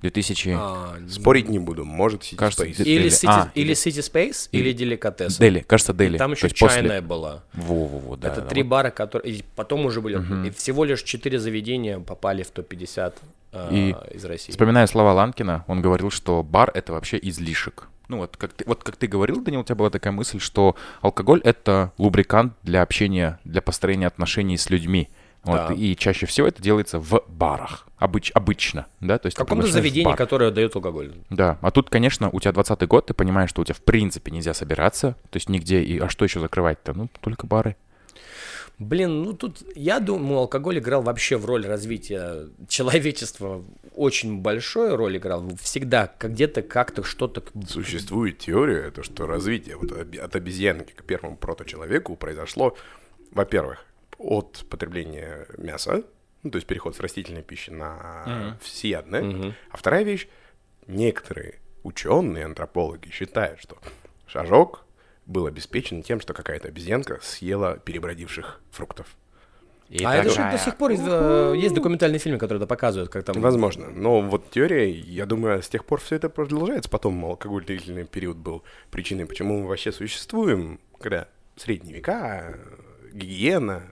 2000... 0.01 0.55
А, 0.57 0.97
Спорить 1.09 1.49
не 1.49 1.59
буду, 1.59 1.85
может 1.85 2.23
City 2.23 2.37
Кажется, 2.37 2.67
Space. 2.67 2.85
Или. 2.85 3.09
City, 3.09 3.27
А, 3.27 3.51
или 3.55 3.75
City 3.75 3.99
Space, 3.99 4.49
или 4.53 4.73
Деликатес. 4.73 5.39
Дели, 5.39 5.61
кажется, 5.61 5.93
Дели. 5.93 6.19
Там 6.19 6.33
еще 6.33 6.47
есть 6.47 6.59
после- 6.59 6.83
чайная 6.83 7.03
была. 7.03 7.43
Во-во-во, 7.55 8.17
да. 8.17 8.29
Это 8.29 8.43
да, 8.43 8.47
три 8.47 8.63
вот. 8.63 8.69
бара, 8.69 8.91
которые... 8.91 9.35
И 9.35 9.45
потом 9.57 9.87
уже 9.87 10.01
были... 10.01 10.47
И 10.47 10.51
всего 10.51 10.85
лишь 10.85 11.03
четыре 11.03 11.41
заведения 11.41 11.99
попали 11.99 12.45
в 12.45 12.51
топ-50 12.51 13.09
э, 13.09 13.11
И 13.71 13.95
из 14.13 14.25
России. 14.25 14.51
Вспоминая 14.51 14.87
слова 14.87 15.13
Ланкина, 15.13 15.65
он 15.67 15.83
говорил, 15.83 16.11
что 16.11 16.43
бар— 16.43 16.71
это 16.75 16.93
вообще 16.93 17.19
излишек. 17.21 17.89
Ну 18.09 18.19
вот 18.19 18.37
как, 18.37 18.53
ты, 18.55 18.65
вот 18.67 18.83
как 18.83 18.97
ты 18.97 19.07
говорил, 19.07 19.43
Данил, 19.43 19.61
у 19.61 19.65
тебя 19.65 19.75
была 19.75 19.91
такая 19.91 20.13
мысль, 20.13 20.41
что 20.41 20.77
алкоголь— 21.03 21.41
это 21.45 21.93
лубрикант 21.99 22.55
для 22.63 22.83
общения, 22.83 23.39
для 23.45 23.61
построения 23.61 24.07
отношений 24.07 24.57
с 24.57 24.71
людьми. 24.71 25.11
Вот, 25.45 25.69
Да. 25.69 25.75
И 25.75 25.95
чаще 25.95 26.27
всего 26.27 26.47
это 26.47 26.63
делается 26.63 26.99
в 26.99 27.23
барах. 27.29 27.87
Обыч, 27.99 28.31
обычно, 28.35 28.87
да? 29.01 29.19
То 29.19 29.27
есть 29.27 29.37
В 29.37 29.41
каком-то 29.41 29.67
в 29.67 29.71
заведении, 29.71 30.05
бар. 30.05 30.17
которое 30.17 30.51
дает 30.51 30.75
алкоголь. 30.75 31.13
Да, 31.31 31.59
а 31.61 31.71
тут, 31.71 31.91
конечно, 31.91 32.31
у 32.31 32.41
тебя 32.41 32.53
20-й 32.53 32.87
год, 32.87 33.07
ты 33.07 33.15
понимаешь, 33.15 33.51
что 33.51 33.63
у 33.63 33.65
тебя 33.65 33.75
в 33.75 33.83
принципе 33.83 34.31
нельзя 34.31 34.55
собираться, 34.55 35.17
то 35.31 35.37
есть 35.37 35.49
нигде, 35.49 35.83
и 35.83 35.99
а 35.99 36.09
что 36.09 36.25
еще 36.25 36.41
закрывать-то? 36.41 36.93
Ну, 36.95 37.09
только 37.21 37.47
бары. 37.47 37.77
Блин, 38.79 39.23
ну 39.23 39.33
тут, 39.33 39.65
я 39.75 39.99
думаю, 39.99 40.39
алкоголь 40.39 40.79
играл 40.79 41.03
вообще 41.03 41.37
в 41.37 41.45
роль 41.47 41.67
развития 41.67 42.49
человечества. 42.69 43.65
Очень 43.95 44.41
большую 44.41 44.97
роль 44.97 45.17
играл. 45.17 45.45
Всегда, 45.61 46.13
где-то, 46.21 46.63
как-то, 46.63 47.03
что-то. 47.03 47.43
Существует 47.67 48.39
теория, 48.39 48.91
то, 48.93 49.03
что 49.03 49.27
развитие 49.27 49.77
вот 49.77 49.91
от 49.91 50.37
обезьянки 50.37 50.93
к 50.93 51.03
первому 51.03 51.37
проточеловеку 51.37 52.15
произошло, 52.15 52.77
во-первых, 53.33 53.85
от 54.17 54.65
потребления 54.71 55.47
мяса, 55.59 56.05
ну, 56.45 56.51
то 56.51 56.57
есть 56.57 56.69
переход 56.69 56.95
с 56.95 57.01
растительной 57.01 57.43
пищи 57.43 57.71
на 57.71 58.57
всеядное. 58.63 59.55
А 59.71 59.77
вторая 59.77 60.05
вещь, 60.05 60.29
некоторые 60.87 61.61
ученые, 61.83 62.45
антропологи 62.45 63.11
считают, 63.11 63.61
что 63.61 63.79
шажок 64.27 64.85
был 65.29 65.47
обеспечен 65.47 66.03
тем, 66.03 66.21
что 66.21 66.35
какая-то 66.35 66.69
обезьянка 66.69 67.21
съела 67.23 67.79
перебродивших 67.79 68.61
фруктов. 68.73 69.07
И 69.89 70.05
а 70.05 70.17
это 70.17 70.31
же 70.31 70.37
до 70.37 70.59
сих 70.59 70.77
пор 70.77 70.93
э, 70.93 71.55
есть 71.57 71.75
документальные 71.75 72.19
фильмы, 72.19 72.39
которые 72.39 72.59
это 72.59 72.67
показывают, 72.67 73.11
как 73.11 73.25
там... 73.25 73.41
Возможно. 73.41 73.89
Но 73.89 74.21
вот 74.21 74.51
теория, 74.51 74.91
я 74.91 75.25
думаю, 75.25 75.63
с 75.63 75.69
тех 75.69 75.87
пор 75.87 76.01
все 76.01 76.17
это 76.17 76.29
продолжается. 76.29 76.91
Потом 76.91 77.25
алкоголь 77.25 77.65
длительный 77.65 78.05
период 78.05 78.37
был 78.37 78.65
причиной, 78.91 79.25
почему 79.25 79.61
мы 79.61 79.69
вообще 79.69 79.91
существуем, 79.91 80.79
когда 81.01 81.29
средние 81.57 81.97
века, 81.97 82.59
гигиена. 83.13 83.91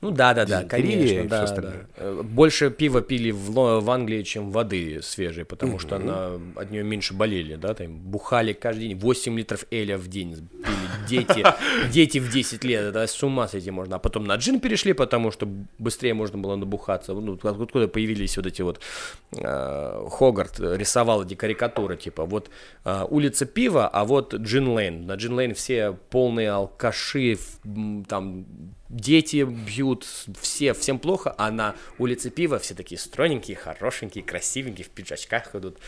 Ну 0.00 0.10
да, 0.10 0.34
да, 0.34 0.44
да, 0.44 0.64
конечно, 0.64 1.28
да, 1.28 1.46
да. 1.46 1.72
Э, 1.96 2.22
Больше 2.22 2.70
пива 2.70 3.00
пили 3.00 3.30
в, 3.30 3.80
в 3.80 3.90
Англии, 3.90 4.22
чем 4.22 4.50
воды 4.50 5.00
свежей, 5.02 5.44
потому 5.44 5.78
что 5.78 5.96
она, 5.96 6.32
от 6.56 6.70
нее 6.70 6.84
меньше 6.84 7.14
болели, 7.14 7.56
да, 7.56 7.74
там 7.74 7.96
бухали 7.96 8.52
каждый 8.52 8.88
день, 8.88 8.98
8 8.98 9.38
литров 9.38 9.64
эля 9.70 9.96
в 9.96 10.08
день 10.08 10.46
пили 10.64 10.84
дети, 11.08 11.44
дети 11.90 12.18
в 12.18 12.30
10 12.30 12.64
лет, 12.64 12.92
да, 12.92 13.06
с 13.06 13.22
ума 13.22 13.48
сойти 13.48 13.70
можно. 13.70 13.96
А 13.96 13.98
потом 13.98 14.24
на 14.24 14.36
джин 14.36 14.60
перешли, 14.60 14.92
потому 14.92 15.30
что 15.30 15.48
быстрее 15.78 16.14
можно 16.14 16.38
было 16.38 16.56
набухаться. 16.56 17.14
Ну, 17.14 17.38
откуда 17.42 17.88
появились 17.88 18.36
вот 18.36 18.46
эти 18.46 18.62
вот 18.62 18.80
э, 19.36 20.06
Хогарт 20.10 20.60
рисовал 20.60 21.24
эти 21.24 21.34
карикатуры, 21.34 21.96
типа 21.96 22.24
вот 22.24 22.50
э, 22.84 23.04
улица 23.08 23.46
пива, 23.46 23.88
а 23.88 24.04
вот 24.04 24.34
Джин 24.34 24.68
Лейн. 24.68 25.06
На 25.06 25.14
Джин 25.14 25.34
Лейн 25.34 25.54
все 25.54 25.96
полные 26.10 26.50
алкаши, 26.50 27.38
там 28.08 28.46
дети 28.88 29.44
бьют, 29.66 30.06
все, 30.40 30.72
всем 30.74 30.98
плохо, 30.98 31.34
а 31.38 31.50
на 31.50 31.74
улице 31.98 32.30
пива 32.30 32.58
все 32.58 32.74
такие 32.74 32.98
стройненькие, 32.98 33.56
хорошенькие, 33.56 34.24
красивенькие, 34.24 34.84
в 34.84 34.90
пиджачках 34.90 35.54
идут. 35.54 35.78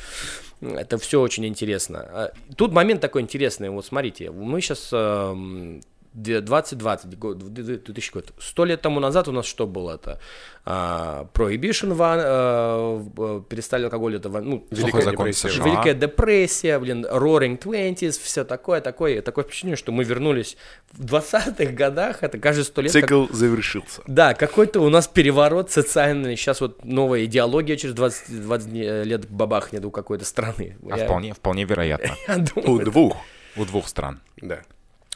Это 0.60 0.98
все 0.98 1.20
очень 1.20 1.46
интересно. 1.46 1.98
А, 2.00 2.32
Тут 2.56 2.72
момент 2.72 3.00
такой 3.00 3.22
интересный, 3.22 3.70
вот 3.70 3.84
смотрите, 3.86 4.30
мы 4.30 4.60
сейчас 4.60 4.90
Две- 4.90 5.80
2020 6.16 7.18
год, 7.18 7.38
2000 7.38 8.12
год. 8.12 8.32
Сто 8.38 8.64
лет 8.64 8.80
тому 8.80 9.00
назад 9.00 9.28
у 9.28 9.32
нас 9.32 9.46
что 9.46 9.66
было 9.66 9.94
это? 9.96 10.18
А, 10.64 11.28
Prohibition, 11.34 11.92
ва- 11.94 12.16
э, 12.18 13.06
э, 13.18 13.42
перестали 13.48 13.84
алкоголь, 13.84 14.16
это, 14.16 14.28
ва- 14.28 14.40
ну, 14.40 14.66
Великая 14.70 15.10
депрессия. 15.12 15.48
США. 15.50 15.64
Великая 15.64 15.94
депрессия, 15.94 16.78
блин, 16.78 17.06
Roaring 17.06 17.58
Twenties, 17.58 18.18
все 18.20 18.44
такое, 18.44 18.80
такое, 18.80 19.22
такое 19.22 19.44
впечатление, 19.44 19.76
что 19.76 19.92
мы 19.92 20.02
вернулись 20.04 20.56
в 20.92 21.04
20-х 21.04 21.72
годах, 21.72 22.22
это 22.22 22.38
каждые 22.38 22.64
сто 22.64 22.80
лет. 22.82 22.92
как- 22.92 23.02
Цикл 23.02 23.26
завершился. 23.32 24.02
Да, 24.06 24.34
какой-то 24.34 24.80
у 24.80 24.88
нас 24.88 25.06
переворот 25.06 25.70
социальный, 25.70 26.34
сейчас 26.36 26.60
вот 26.60 26.84
новая 26.84 27.26
идеология 27.26 27.76
через 27.76 27.94
20, 27.94 28.42
20 28.42 28.68
дней- 28.70 29.04
лет 29.04 29.28
бабахнет 29.30 29.84
у 29.84 29.90
какой-то 29.92 30.24
страны. 30.24 30.76
А 30.90 30.98
Я- 30.98 31.04
вполне, 31.04 31.32
вполне 31.34 31.64
вероятно. 31.64 32.16
У 32.56 32.78
двух. 32.80 33.16
У 33.56 33.64
двух 33.64 33.86
стран. 33.88 34.20
Да. 34.42 34.62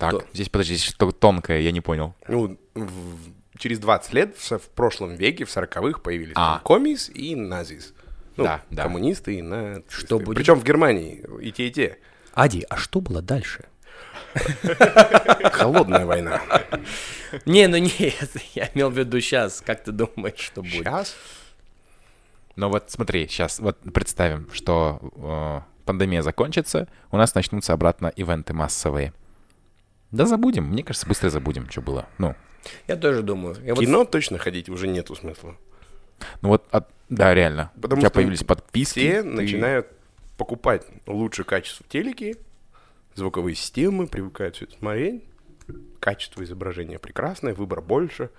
Так, 0.00 0.10
Кто? 0.16 0.24
здесь, 0.32 0.48
подожди, 0.48 0.74
здесь 0.74 0.88
что 0.88 1.12
тонкое, 1.12 1.60
я 1.60 1.70
не 1.72 1.80
понял. 1.80 2.14
Ну, 2.26 2.58
в- 2.74 3.58
через 3.58 3.78
20 3.78 4.12
лет 4.14 4.36
в, 4.36 4.58
в 4.58 4.68
прошлом 4.70 5.14
веке, 5.14 5.44
в 5.44 5.48
40-х, 5.54 6.00
появились 6.00 6.32
А. 6.36 6.60
комис 6.64 7.10
и 7.10 7.36
назис. 7.36 7.92
Ну, 8.36 8.44
Да, 8.44 8.62
да. 8.70 8.84
коммунисты 8.84 9.34
и 9.36 9.42
нацисты. 9.42 9.90
Что 10.06 10.18
будет? 10.18 10.36
Причем 10.38 10.58
в 10.58 10.64
Германии 10.64 11.22
и 11.42 11.52
те, 11.52 11.68
и 11.68 11.70
те. 11.70 11.98
Ади, 12.32 12.64
а 12.70 12.76
что 12.76 13.00
было 13.02 13.20
дальше? 13.20 13.66
Холодная 15.52 16.06
война. 16.06 16.40
Не, 17.44 17.66
ну 17.68 17.76
нет, 17.76 18.30
я 18.54 18.70
имел 18.74 18.90
в 18.90 18.96
виду 18.98 19.20
сейчас, 19.20 19.60
как 19.60 19.84
ты 19.84 19.92
думаешь, 19.92 20.38
что 20.38 20.62
будет? 20.62 20.72
Сейчас? 20.86 21.14
Но 22.56 22.68
вот 22.70 22.90
смотри, 22.90 23.26
сейчас 23.28 23.58
вот 23.58 23.78
представим, 23.92 24.48
что 24.52 24.98
э, 25.72 25.84
пандемия 25.84 26.22
закончится, 26.22 26.88
у 27.10 27.16
нас 27.16 27.34
начнутся 27.34 27.72
обратно 27.72 28.08
ивенты 28.08 28.52
массовые. 28.52 29.12
Да 30.10 30.26
забудем, 30.26 30.64
мне 30.64 30.82
кажется, 30.82 31.06
быстро 31.06 31.30
забудем, 31.30 31.70
что 31.70 31.80
было. 31.82 32.06
Ну, 32.18 32.34
Я 32.88 32.96
тоже 32.96 33.22
думаю. 33.22 33.56
Я 33.64 33.74
вот 33.74 33.80
Кино 33.84 34.04
точно 34.04 34.38
ходить 34.38 34.68
уже 34.68 34.88
нету 34.88 35.14
смысла. 35.14 35.56
ну 36.42 36.48
вот, 36.50 36.66
от- 36.70 36.88
да, 37.08 37.32
реально. 37.34 37.70
Потому 37.80 37.98
у 37.98 38.00
тебя 38.00 38.08
что 38.08 38.14
появились 38.14 38.44
подписки. 38.44 38.98
Все 39.00 39.22
ты- 39.22 39.28
начинают 39.28 39.86
покупать 40.36 40.86
лучшее 41.06 41.44
качество 41.46 41.84
телеки, 41.88 42.36
звуковые 43.14 43.54
системы, 43.54 44.06
привыкают 44.06 44.56
все 44.56 44.64
это 44.66 44.76
смотреть. 44.78 45.24
Качество 46.00 46.42
изображения 46.42 46.98
прекрасное, 46.98 47.54
выбор 47.54 47.80
больше. 47.80 48.30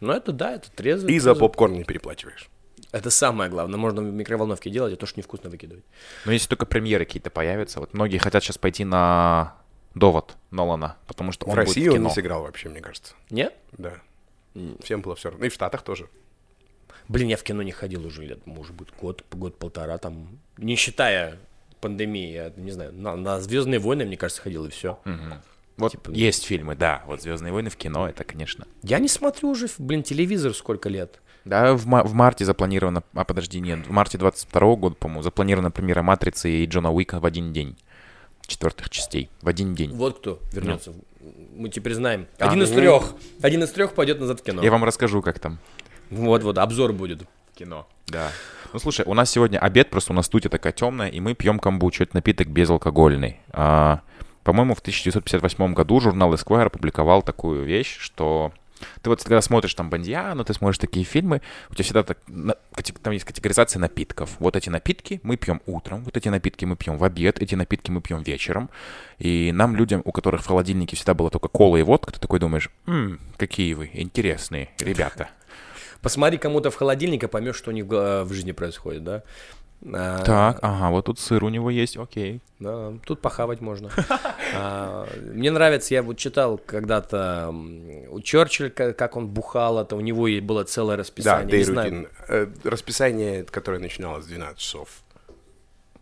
Ну 0.00 0.12
это 0.12 0.32
да, 0.32 0.52
это 0.54 0.70
трезво. 0.70 1.08
И 1.08 1.18
за 1.18 1.34
попкорн 1.34 1.72
не 1.74 1.84
переплачиваешь. 1.84 2.48
Это 2.92 3.10
самое 3.10 3.50
главное. 3.50 3.78
Можно 3.78 4.02
в 4.02 4.04
микроволновке 4.12 4.70
делать, 4.70 4.92
а 4.92 4.96
то, 4.96 5.06
что 5.06 5.18
невкусно 5.18 5.50
выкидывать. 5.50 5.84
Но 6.24 6.32
если 6.32 6.48
только 6.48 6.66
премьеры 6.66 7.04
какие-то 7.04 7.30
появятся, 7.30 7.80
вот 7.80 7.92
многие 7.94 8.18
хотят 8.18 8.44
сейчас 8.44 8.58
пойти 8.58 8.84
на 8.84 9.54
довод 9.94 10.36
Нолана, 10.50 10.96
потому 11.06 11.32
что 11.32 11.46
в 11.46 11.50
он 11.50 11.56
России 11.56 11.80
будет 11.80 11.88
в 11.88 11.92
он 11.92 11.98
кино. 11.98 12.08
не 12.08 12.14
сыграл 12.14 12.42
вообще, 12.42 12.68
мне 12.68 12.80
кажется. 12.80 13.14
Нет? 13.30 13.54
Да. 13.72 13.94
Всем 14.82 15.00
было 15.00 15.14
все 15.16 15.30
равно. 15.30 15.44
И 15.46 15.48
в 15.48 15.54
Штатах 15.54 15.82
тоже. 15.82 16.08
Блин, 17.08 17.28
я 17.28 17.36
в 17.36 17.42
кино 17.42 17.62
не 17.62 17.72
ходил 17.72 18.06
уже 18.06 18.24
лет, 18.24 18.46
может 18.46 18.74
быть, 18.74 18.88
год, 19.00 19.24
год-полтора 19.30 19.98
там. 19.98 20.28
Не 20.56 20.76
считая 20.76 21.38
пандемии, 21.80 22.32
я 22.32 22.52
не 22.56 22.70
знаю, 22.70 22.92
на, 22.94 23.14
на 23.16 23.40
Звездные 23.40 23.78
войны, 23.78 24.04
мне 24.06 24.16
кажется, 24.16 24.40
ходил 24.42 24.64
и 24.64 24.70
все. 24.70 24.98
Вот 25.76 25.90
типа- 25.92 26.12
есть 26.12 26.44
фильмы, 26.44 26.76
да, 26.76 27.02
вот 27.04 27.20
«Звездные 27.20 27.52
войны» 27.52 27.68
в 27.68 27.76
кино, 27.76 28.08
это, 28.08 28.22
конечно. 28.22 28.64
Я 28.84 29.00
не 29.00 29.08
смотрю 29.08 29.50
уже, 29.50 29.66
блин, 29.78 30.04
телевизор 30.04 30.54
сколько 30.54 30.88
лет. 30.88 31.20
Да, 31.44 31.74
в, 31.74 31.84
ма- 31.86 32.04
в 32.04 32.14
марте 32.14 32.44
запланировано, 32.44 33.02
а 33.12 33.24
подожди, 33.24 33.58
нет, 33.58 33.84
в 33.84 33.90
марте 33.90 34.16
22 34.16 34.76
года, 34.76 34.94
по-моему, 34.94 35.22
запланирована 35.22 35.72
премьера 35.72 36.02
«Матрицы» 36.02 36.48
и 36.48 36.64
«Джона 36.66 36.92
Уика» 36.92 37.18
в 37.18 37.26
один 37.26 37.52
день. 37.52 37.76
Четвертых 38.46 38.90
частей. 38.90 39.30
В 39.42 39.48
один 39.48 39.74
день. 39.74 39.92
Вот 39.94 40.18
кто 40.18 40.40
вернется. 40.52 40.92
Мы 41.56 41.68
теперь 41.68 41.94
знаем. 41.94 42.26
А, 42.38 42.48
Один 42.48 42.62
из 42.62 42.70
ну. 42.70 42.76
трех. 42.76 43.14
Один 43.40 43.62
из 43.62 43.70
трех 43.70 43.94
пойдет 43.94 44.20
назад 44.20 44.40
в 44.40 44.42
кино. 44.42 44.62
Я 44.62 44.70
вам 44.70 44.84
расскажу, 44.84 45.22
как 45.22 45.38
там. 45.38 45.58
Вот-вот, 46.10 46.58
обзор 46.58 46.92
будет. 46.92 47.22
Кино. 47.54 47.86
Да. 48.08 48.30
Ну, 48.72 48.78
слушай, 48.78 49.04
у 49.06 49.14
нас 49.14 49.30
сегодня 49.30 49.58
обед, 49.58 49.88
просто 49.90 50.12
у 50.12 50.16
нас 50.16 50.26
студия 50.26 50.50
такая 50.50 50.72
темная, 50.72 51.08
и 51.08 51.20
мы 51.20 51.34
пьем 51.34 51.58
камбучу. 51.58 52.02
Это 52.02 52.16
напиток 52.16 52.48
безалкогольный. 52.48 53.40
А, 53.52 54.00
по-моему, 54.42 54.74
в 54.74 54.80
1958 54.80 55.72
году 55.72 56.00
журнал 56.00 56.34
Esquire 56.34 56.66
опубликовал 56.66 57.22
такую 57.22 57.64
вещь, 57.64 57.96
что 57.98 58.52
ты 59.02 59.10
вот 59.10 59.22
когда 59.22 59.40
смотришь 59.40 59.74
там 59.74 59.90
Бандиану, 59.90 60.44
ты 60.44 60.54
смотришь 60.54 60.78
такие 60.78 61.04
фильмы, 61.04 61.42
у 61.70 61.74
тебя 61.74 61.84
всегда 61.84 62.02
так, 62.02 62.18
там 63.02 63.12
есть 63.12 63.24
категоризация 63.24 63.80
напитков. 63.80 64.36
Вот 64.38 64.56
эти 64.56 64.68
напитки 64.68 65.20
мы 65.22 65.36
пьем 65.36 65.60
утром, 65.66 66.04
вот 66.04 66.16
эти 66.16 66.28
напитки 66.28 66.64
мы 66.64 66.76
пьем 66.76 66.98
в 66.98 67.04
обед, 67.04 67.40
эти 67.40 67.54
напитки 67.54 67.90
мы 67.90 68.00
пьем 68.00 68.22
вечером. 68.22 68.70
И 69.18 69.52
нам, 69.52 69.76
людям, 69.76 70.02
у 70.04 70.12
которых 70.12 70.42
в 70.42 70.46
холодильнике 70.46 70.96
всегда 70.96 71.14
была 71.14 71.30
только 71.30 71.48
кола 71.48 71.76
и 71.76 71.82
водка, 71.82 72.12
ты 72.12 72.20
такой 72.20 72.40
думаешь, 72.40 72.70
«М, 72.86 73.20
какие 73.36 73.74
вы 73.74 73.90
интересные 73.92 74.70
ребята. 74.78 75.28
Посмотри 76.02 76.36
кому-то 76.36 76.70
в 76.70 76.76
холодильник, 76.76 77.24
и 77.24 77.28
поймешь, 77.28 77.56
что 77.56 77.70
у 77.70 77.72
них 77.72 77.86
э, 77.90 78.24
в 78.24 78.32
жизни 78.32 78.52
происходит, 78.52 79.04
да? 79.04 79.22
А, 79.92 80.22
Так, 80.24 80.58
ага, 80.62 80.90
вот 80.90 81.04
тут 81.06 81.18
сыр 81.18 81.44
у 81.44 81.48
него 81.50 81.70
есть, 81.70 81.96
окей. 81.96 82.40
Да, 82.58 82.94
тут 83.04 83.20
похавать 83.20 83.60
можно. 83.60 83.90
А, 84.54 85.06
Мне 85.20 85.50
нравится, 85.50 85.92
я 85.94 86.02
вот 86.02 86.16
читал 86.16 86.56
когда-то 86.58 87.52
у 88.10 88.20
Черчилля, 88.20 88.70
ка- 88.70 88.92
как 88.94 89.16
он 89.16 89.26
бухал, 89.28 89.78
это 89.80 89.96
у 89.96 90.00
него 90.00 90.26
и 90.28 90.40
было 90.40 90.64
целое 90.64 90.96
Да, 90.96 91.00
расписание. 91.00 91.46
Дейрутин. 91.50 92.08
Э, 92.28 92.46
Расписание, 92.64 93.44
которое 93.44 93.78
начиналось 93.78 94.24
с 94.24 94.28
12 94.28 94.58
часов 94.58 94.88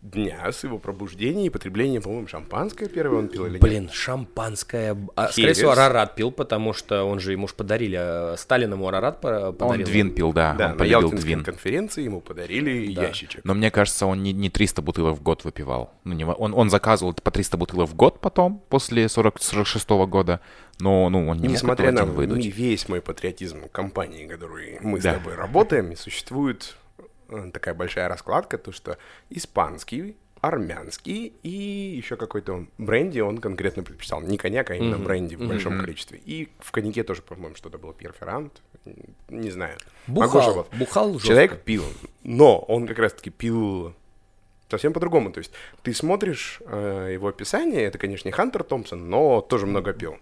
дня 0.03 0.51
с 0.51 0.63
его 0.65 0.77
пробуждения 0.79 1.45
и 1.45 1.49
потребления, 1.49 2.01
по-моему, 2.01 2.27
шампанское 2.27 2.89
первое 2.89 3.19
он 3.19 3.27
пил 3.29 3.45
или 3.45 3.53
нет? 3.53 3.61
Блин, 3.61 3.89
шампанское. 3.91 4.97
А, 5.15 5.29
скорее 5.29 5.53
всего. 5.53 5.71
Арарат 5.71 6.15
пил, 6.15 6.31
потому 6.31 6.73
что 6.73 7.05
он 7.05 7.19
же 7.19 7.31
ему 7.31 7.47
ж 7.47 7.53
подарили. 7.53 7.97
э, 7.99 8.35
Сталин 8.37 8.73
ему 8.73 8.87
Арарат 8.87 9.21
по- 9.21 9.47
Он 9.49 9.55
подарил. 9.55 9.85
двин 9.85 10.13
пил, 10.13 10.33
да, 10.33 10.53
Да, 10.55 10.65
он 10.65 10.71
на 10.71 10.77
полюбил 10.77 10.99
Ялтинской 11.01 11.21
двин. 11.33 11.43
конференции 11.43 12.03
ему 12.03 12.19
подарили 12.21 12.71
ящичек. 12.91 13.45
Но 13.45 13.53
мне 13.53 13.71
кажется, 13.71 14.05
он 14.05 14.21
не, 14.23 14.33
не 14.33 14.49
300 14.49 14.81
бутылок 14.81 15.17
в 15.17 15.23
год 15.23 15.43
выпивал. 15.45 15.93
Ну, 16.03 16.13
не, 16.13 16.25
он, 16.25 16.53
он 16.53 16.69
заказывал 16.69 17.13
по 17.13 17.31
300 17.31 17.57
бутылок 17.57 17.89
в 17.89 17.95
год 17.95 18.19
потом, 18.19 18.61
после 18.69 19.07
40, 19.07 19.41
46 19.41 19.89
года. 20.07 20.41
Но, 20.79 21.07
ну, 21.09 21.29
он 21.29 21.37
не 21.37 21.43
мог 21.47 21.51
Несмотря 21.53 21.89
этого 21.91 22.05
на 22.25 22.33
ми- 22.33 22.49
весь 22.49 22.89
мой 22.89 22.99
патриотизм 23.01 23.69
компании, 23.71 24.27
которой 24.27 24.79
мы 24.81 24.99
Да. 24.99 25.11
с 25.11 25.13
тобой 25.15 25.35
работаем, 25.35 25.95
существует 25.95 26.75
такая 27.53 27.73
большая 27.73 28.07
раскладка, 28.07 28.57
то 28.57 28.71
что 28.71 28.97
испанский, 29.29 30.15
армянский 30.43 31.33
и 31.41 31.49
еще 31.49 32.17
какой-то 32.17 32.65
бренди 32.77 33.21
он 33.21 33.37
конкретно 33.37 33.81
предпочитал. 33.83 34.21
Не 34.21 34.37
коньяк, 34.37 34.71
а 34.71 34.75
именно 34.75 34.97
бренди 34.97 35.35
в 35.35 35.47
большом 35.47 35.79
количестве. 35.79 36.19
И 36.25 36.49
в 36.59 36.71
коньяке 36.71 37.03
тоже, 37.03 37.21
по-моему, 37.21 37.55
что-то 37.55 37.77
было 37.77 37.93
перферант. 37.93 38.61
Не 39.29 39.51
знаю. 39.51 39.77
Могу 40.07 40.33
Бухал, 40.33 40.67
бухал 40.73 41.13
жестко. 41.13 41.27
Человек 41.27 41.61
пил, 41.61 41.85
но 42.23 42.59
он 42.59 42.87
как 42.87 42.99
раз-таки 42.99 43.29
пил 43.29 43.93
совсем 44.69 44.91
по-другому. 44.91 45.31
То 45.31 45.37
есть 45.37 45.51
ты 45.81 45.93
смотришь 45.93 46.59
э, 46.65 47.11
его 47.13 47.29
описание, 47.29 47.83
это, 47.83 47.97
конечно, 47.97 48.27
не 48.27 48.33
Хантер 48.33 48.63
Томпсон, 48.63 49.09
но 49.09 49.39
тоже 49.39 49.65
много 49.65 49.93
пил. 49.93 50.17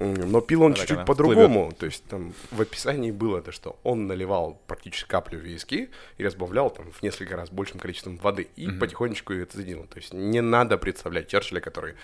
Но 0.00 0.40
пил 0.40 0.62
он 0.62 0.74
чуть-чуть 0.74 1.04
по-другому. 1.04 1.72
То 1.78 1.86
есть 1.86 2.04
там 2.04 2.32
в 2.50 2.60
описании 2.60 3.10
было 3.10 3.42
то, 3.42 3.52
что 3.52 3.78
он 3.82 4.06
наливал 4.06 4.58
практически 4.66 5.06
каплю 5.06 5.38
виски 5.38 5.90
и 6.16 6.24
разбавлял 6.24 6.70
там 6.70 6.90
в 6.90 7.02
несколько 7.02 7.36
раз 7.36 7.50
большим 7.50 7.78
количеством 7.78 8.16
воды 8.16 8.48
и 8.56 8.68
потихонечку 8.68 9.34
это 9.34 9.58
цедил. 9.58 9.84
То 9.84 9.98
есть 9.98 10.14
не 10.14 10.40
надо 10.40 10.78
представлять 10.78 11.28
Черчилля, 11.28 11.60
который 11.60 11.94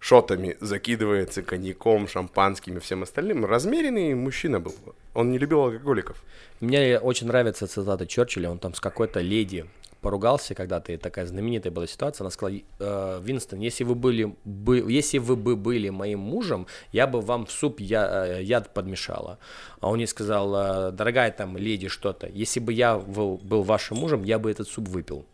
шотами 0.00 0.56
закидывается 0.60 1.42
коньяком, 1.42 2.08
шампанским 2.08 2.78
и 2.78 2.80
всем 2.80 3.02
остальным. 3.02 3.44
Размеренный 3.44 4.14
мужчина 4.14 4.58
был. 4.58 4.74
Он 5.12 5.30
не 5.30 5.38
любил 5.38 5.60
алкоголиков. 5.60 6.22
Мне 6.60 6.98
очень 6.98 7.26
нравится 7.26 7.66
цитата 7.66 8.06
Черчилля, 8.06 8.50
он 8.50 8.58
там 8.58 8.72
с 8.72 8.80
какой-то 8.80 9.20
леди 9.20 9.66
поругался 10.00 10.54
когда-то, 10.54 10.92
и 10.92 10.96
такая 10.96 11.26
знаменитая 11.26 11.72
была 11.72 11.86
ситуация, 11.86 12.24
она 12.24 12.30
сказала, 12.30 12.58
«Э, 12.78 13.20
Винстон, 13.22 13.60
если 13.60 13.84
вы 13.84 13.94
были, 13.94 14.36
бы, 14.44 14.78
если 14.90 15.18
вы 15.18 15.36
бы 15.36 15.56
были 15.56 15.88
моим 15.88 16.20
мужем, 16.20 16.66
я 16.92 17.06
бы 17.06 17.20
вам 17.20 17.46
в 17.46 17.50
суп 17.50 17.80
я, 17.80 18.26
э, 18.26 18.42
яд 18.42 18.72
подмешала. 18.74 19.38
А 19.80 19.88
он 19.88 19.98
ей 19.98 20.06
сказал, 20.06 20.54
«Э, 20.54 20.92
дорогая 20.92 21.30
там 21.30 21.56
леди 21.56 21.88
что-то, 21.88 22.28
если 22.28 22.60
бы 22.60 22.72
я 22.72 22.98
был, 22.98 23.38
был 23.42 23.62
вашим 23.62 23.98
мужем, 23.98 24.22
я 24.24 24.38
бы 24.38 24.50
этот 24.50 24.68
суп 24.68 24.88
выпил. 24.88 25.24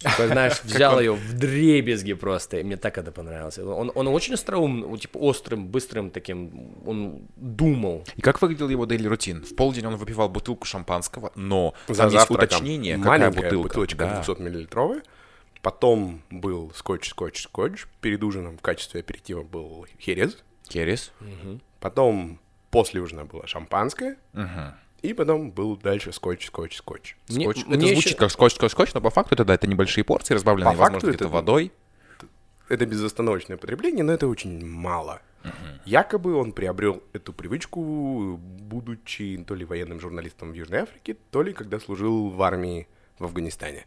Такой, 0.00 0.28
знаешь, 0.28 0.60
взял 0.64 1.00
ее 1.00 1.12
в 1.12 1.32
дребезги 1.34 2.12
просто, 2.12 2.58
и 2.58 2.62
мне 2.62 2.76
так 2.76 2.98
это 2.98 3.10
понравилось. 3.10 3.58
Он, 3.58 3.90
он 3.94 4.08
очень 4.08 4.34
остроумный, 4.34 4.96
типа 4.98 5.18
острым, 5.18 5.66
быстрым 5.68 6.10
таким, 6.10 6.76
он 6.86 7.22
думал. 7.36 8.04
И 8.16 8.20
как 8.20 8.40
выглядел 8.40 8.68
его 8.68 8.86
дейли 8.86 9.08
рутин? 9.08 9.44
В 9.44 9.54
полдень 9.56 9.86
он 9.86 9.96
выпивал 9.96 10.28
бутылку 10.28 10.66
шампанского, 10.66 11.32
но 11.34 11.74
За 11.88 12.08
завтраком 12.08 12.36
уточнение, 12.36 12.96
маленькая 12.96 13.42
бутылка. 13.42 13.68
бутылочка 13.68 13.98
Да. 13.98 14.22
200 14.22 14.40
миллилитровая. 14.40 15.02
Потом 15.62 16.22
был 16.30 16.72
скотч, 16.74 17.08
скотч, 17.08 17.42
скотч. 17.42 17.86
Перед 18.00 18.22
ужином 18.22 18.56
в 18.58 18.62
качестве 18.62 19.00
аперитива 19.00 19.42
был 19.42 19.86
херес. 20.00 20.38
Керес. 20.68 21.12
Потом 21.80 22.38
после 22.70 23.00
ужина 23.00 23.24
было 23.24 23.46
шампанское. 23.48 24.16
И 25.02 25.12
потом 25.14 25.50
был 25.52 25.76
дальше 25.76 26.12
скотч, 26.12 26.46
скотч, 26.46 26.76
скотч. 26.76 27.16
Мне- 27.28 27.44
Скотч. 27.44 27.64
мне 27.66 27.76
это 27.76 27.86
звучит 27.86 28.06
ещё- 28.12 28.16
как 28.18 28.30
скотч, 28.30 28.54
скотч, 28.54 28.72
скотч, 28.72 28.94
но 28.94 29.00
по 29.00 29.10
факту 29.10 29.34
это, 29.34 29.44
да, 29.44 29.54
это 29.54 29.66
небольшие 29.66 30.02
порции, 30.04 30.34
разбавленные, 30.34 30.72
По 30.74 30.78
возможно, 30.78 31.10
это- 31.10 31.28
водой. 31.28 31.72
это 32.68 32.84
безостановочное 32.86 33.56
потребление, 33.56 34.02
но 34.04 34.12
это 34.12 34.26
очень 34.26 34.66
мало. 34.66 35.20
Якобы 35.84 36.34
он 36.34 36.52
приобрел 36.52 37.02
эту 37.12 37.32
привычку, 37.32 38.36
будучи 38.38 39.42
то 39.46 39.54
ли 39.54 39.64
военным 39.64 40.00
журналистом 40.00 40.50
в 40.50 40.54
Южной 40.54 40.80
Африке, 40.80 41.16
то 41.30 41.42
ли 41.42 41.52
когда 41.52 41.78
служил 41.78 42.28
в 42.30 42.42
армии 42.42 42.88
в 43.18 43.24
Афганистане. 43.24 43.86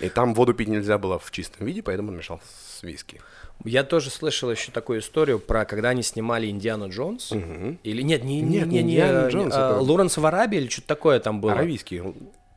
И 0.00 0.08
там 0.08 0.34
воду 0.34 0.54
пить 0.54 0.68
нельзя 0.68 0.98
было 0.98 1.18
в 1.18 1.30
чистом 1.30 1.66
виде, 1.66 1.82
поэтому 1.82 2.08
он 2.10 2.16
мешал 2.16 2.40
с 2.44 2.82
виски. 2.82 3.20
Я 3.64 3.84
тоже 3.84 4.10
слышал 4.10 4.50
еще 4.50 4.72
такую 4.72 5.00
историю 5.00 5.38
про 5.38 5.64
когда 5.64 5.90
они 5.90 6.02
снимали 6.02 6.48
Индиану 6.48 6.88
Джонс. 6.90 7.32
Или 7.32 8.02
нет, 8.02 8.24
не, 8.24 8.40
не, 8.40 8.58
Нет, 8.58 8.66
не, 8.66 8.82
не, 8.82 8.92
Индиана 8.92 9.26
э, 9.26 9.30
Джонс, 9.30 9.54
а, 9.56 9.72
это- 9.72 9.80
Лоренс 9.80 10.16
в 10.16 10.26
Арабии 10.26 10.58
или 10.58 10.68
что-то 10.68 10.88
такое 10.88 11.20
там 11.20 11.40
было. 11.40 11.52
Аравийский. 11.52 12.02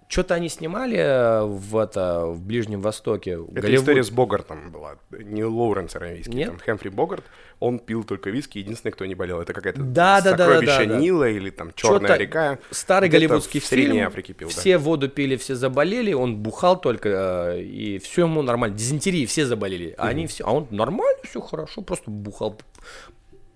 Что-то 0.08 0.36
они 0.36 0.50
снимали 0.50 0.98
э, 0.98 1.44
в, 1.44 1.78
это, 1.78 2.26
в 2.28 2.40
Ближнем 2.42 2.82
Востоке. 2.82 3.32
Это 3.32 3.62
Голливуд. 3.62 3.82
история 3.84 4.04
с 4.04 4.12
Богартом 4.12 4.72
была. 4.72 4.98
Не 5.12 5.44
Лоуренс 5.44 5.96
Аравийский, 5.96 6.34
Нет? 6.34 6.50
там 6.50 6.60
Хэмфри 6.60 6.90
Богарт. 6.90 7.24
Он 7.60 7.80
пил 7.80 8.04
только 8.04 8.30
виски, 8.30 8.58
единственный, 8.58 8.92
кто 8.92 9.06
не 9.06 9.16
болел. 9.16 9.40
Это 9.42 9.54
какая-то 9.54 9.82
Да, 9.82 10.22
да, 10.22 10.32
да, 10.32 10.38
да, 10.38 10.46
сокровище 10.46 10.86
да, 10.86 10.94
да. 10.94 11.00
Нила 11.00 11.30
или 11.30 11.50
там 11.50 11.72
Черная 11.74 12.18
река. 12.18 12.60
Старый 12.72 13.10
голливудский 13.10 13.60
в 13.60 13.64
фильм. 13.64 14.06
Африке 14.06 14.34
пил, 14.34 14.50
да. 14.50 14.54
все 14.54 14.78
воду 14.78 15.10
пили, 15.10 15.36
все 15.38 15.56
заболели, 15.56 16.14
он 16.14 16.38
бухал 16.38 16.80
только, 16.80 17.54
э, 17.56 17.62
и 17.62 17.98
все 18.00 18.24
ему 18.24 18.42
нормально. 18.42 18.76
Дизентерии 18.76 19.26
все 19.26 19.46
заболели, 19.46 19.96
а 19.98 20.08
они 20.08 20.28
все, 20.28 20.44
а 20.46 20.52
он 20.52 20.68
нормально, 20.70 21.22
все 21.24 21.40
хорошо, 21.42 21.82
просто 21.82 22.12
бухал. 22.12 22.60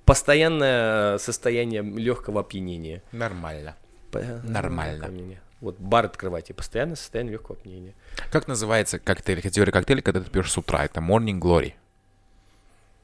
Постоянное 0.06 1.18
состояние 1.20 1.84
легкого 1.84 2.42
опьянения. 2.42 3.04
Нормально. 3.12 3.76
По- 4.12 4.24
Нормально. 4.44 5.06
опьянения. 5.06 5.42
Вот 5.62 5.78
бар 5.78 6.06
открывайте, 6.06 6.54
постоянное 6.54 6.96
состояние 6.96 7.34
легкого 7.34 7.58
опьянения. 7.60 7.94
Как 8.32 8.48
называется 8.48 8.98
коктейль, 8.98 9.42
категория 9.42 9.72
коктейля, 9.74 10.02
когда 10.02 10.22
ты 10.22 10.30
пьешь 10.32 10.52
с 10.52 10.58
утра? 10.58 10.86
Это 10.86 11.00
Morning 11.02 11.38
Glory. 11.40 11.74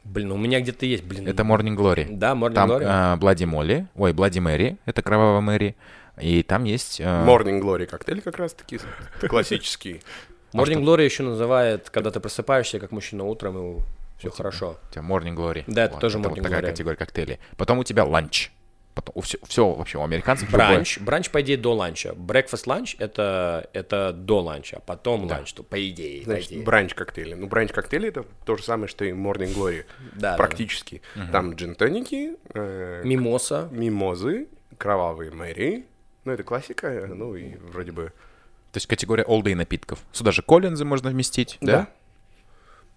Блин, 0.06 0.32
у 0.32 0.38
меня 0.38 0.62
где-то 0.62 0.86
есть, 0.86 1.04
блин. 1.04 1.28
Это 1.28 1.44
Morning 1.44 1.76
Glory. 1.76 2.08
Да, 2.10 2.32
Morning 2.34 2.54
Там 2.54 2.72
Glory. 2.72 2.84
а, 2.88 3.16
Блади 3.18 3.44
Молли, 3.46 3.88
ой, 3.96 4.14
Блади 4.14 4.40
Мэри, 4.40 4.78
это 4.86 5.02
Кровавая 5.02 5.42
Мэри. 5.42 5.76
И 6.22 6.44
там 6.44 6.64
есть... 6.64 7.02
а, 7.04 7.26
Morning 7.28 7.60
Glory 7.62 7.86
коктейль 7.86 8.22
как 8.22 8.38
раз-таки 8.38 8.80
классический. 9.28 10.02
Morning 10.54 10.82
Glory 10.84 11.04
еще 11.06 11.24
называет, 11.24 11.90
когда 11.90 12.12
ты 12.12 12.20
просыпаешься 12.20 12.80
как 12.80 12.92
мужчина 12.92 13.26
утром, 13.26 13.58
и 13.58 13.82
все 14.20 14.30
хорошо. 14.30 14.78
У 14.90 14.94
тебя 14.94 15.04
Morning 15.04 15.36
Glory. 15.36 15.64
Да, 15.68 15.86
это 15.86 15.98
тоже 15.98 16.20
вот 16.20 16.28
Morning 16.38 16.44
такая 16.44 16.62
Glory. 16.62 16.66
категория 16.68 16.96
коктейлей. 16.98 17.40
Потом 17.58 17.80
у 17.80 17.84
тебя 17.84 18.06
ланч. 18.06 18.52
Потом 18.96 19.22
все, 19.22 19.38
все 19.44 19.70
вообще 19.70 19.98
у 19.98 20.04
американцев 20.04 20.50
другое. 20.50 20.70
Бранч, 20.70 21.00
бранч, 21.00 21.30
по 21.30 21.42
идее, 21.42 21.58
до 21.58 21.74
ланча. 21.74 22.10
Breakfast 22.14 22.66
lunch 22.66 22.96
это, 22.98 23.70
это 23.74 24.14
до 24.14 24.42
ланча, 24.42 24.78
а 24.78 24.80
потом 24.80 25.26
ланч, 25.30 25.52
то 25.54 25.64
по 25.64 25.78
идее. 25.90 26.20
по 26.22 26.32
Значит, 26.32 26.52
идее. 26.54 26.64
бранч 26.64 26.94
коктейли. 26.94 27.34
Ну, 27.34 27.48
бранч 27.48 27.72
коктейли 27.74 28.08
это 28.08 28.26
то 28.46 28.56
же 28.56 28.64
самое, 28.64 28.88
что 28.88 29.04
и 29.04 29.12
Morning 29.12 29.54
Glory. 29.54 29.84
Да, 30.14 30.32
да, 30.32 30.38
Практически. 30.38 31.02
Там 31.32 31.52
джин-тоники, 31.56 32.38
э, 32.54 33.02
Мимоса. 33.04 33.68
мимозы, 33.72 34.48
кровавые 34.78 35.32
мэри. 35.32 35.86
Ну, 36.24 36.32
это 36.32 36.44
классика, 36.44 37.08
ну 37.14 37.36
и 37.36 37.56
вроде 37.58 37.92
бы... 37.92 38.14
То 38.72 38.78
есть 38.78 38.88
категория 38.88 39.24
day 39.24 39.56
напитков. 39.56 40.00
Сюда 40.14 40.32
же 40.32 40.42
коллинзы 40.42 40.86
можно 40.86 41.10
вместить, 41.10 41.58
да? 41.62 41.72
Да. 41.72 41.88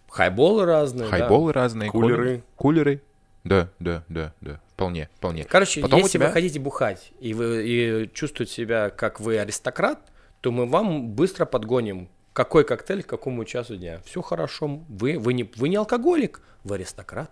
Хайболы 0.08 0.64
разные. 0.64 1.08
да. 1.08 1.16
Хайболы 1.18 1.52
разные. 1.52 1.90
Кулеры. 1.90 2.42
Кулеры. 2.56 3.02
Да, 3.44 3.68
да, 3.78 4.04
да, 4.08 4.32
да. 4.40 4.60
Вполне, 4.74 5.08
вполне. 5.16 5.44
Короче, 5.44 5.80
Потом 5.80 6.00
у 6.00 6.02
если 6.02 6.18
тебя... 6.18 6.26
вы 6.28 6.32
хотите 6.32 6.60
бухать 6.60 7.12
и 7.20 7.34
вы 7.34 7.64
и 7.66 8.10
чувствуете 8.12 8.52
себя 8.52 8.90
как 8.90 9.20
вы 9.20 9.38
аристократ, 9.38 9.98
то 10.40 10.52
мы 10.52 10.66
вам 10.66 11.08
быстро 11.10 11.44
подгоним 11.46 12.08
какой 12.32 12.64
коктейль 12.64 13.02
к 13.02 13.06
какому 13.06 13.44
часу 13.44 13.76
дня. 13.76 14.00
Все 14.04 14.22
хорошо. 14.22 14.84
Вы, 14.88 15.18
вы, 15.18 15.34
не, 15.34 15.50
вы 15.56 15.68
не 15.68 15.76
алкоголик, 15.76 16.40
вы 16.62 16.76
аристократ. 16.76 17.30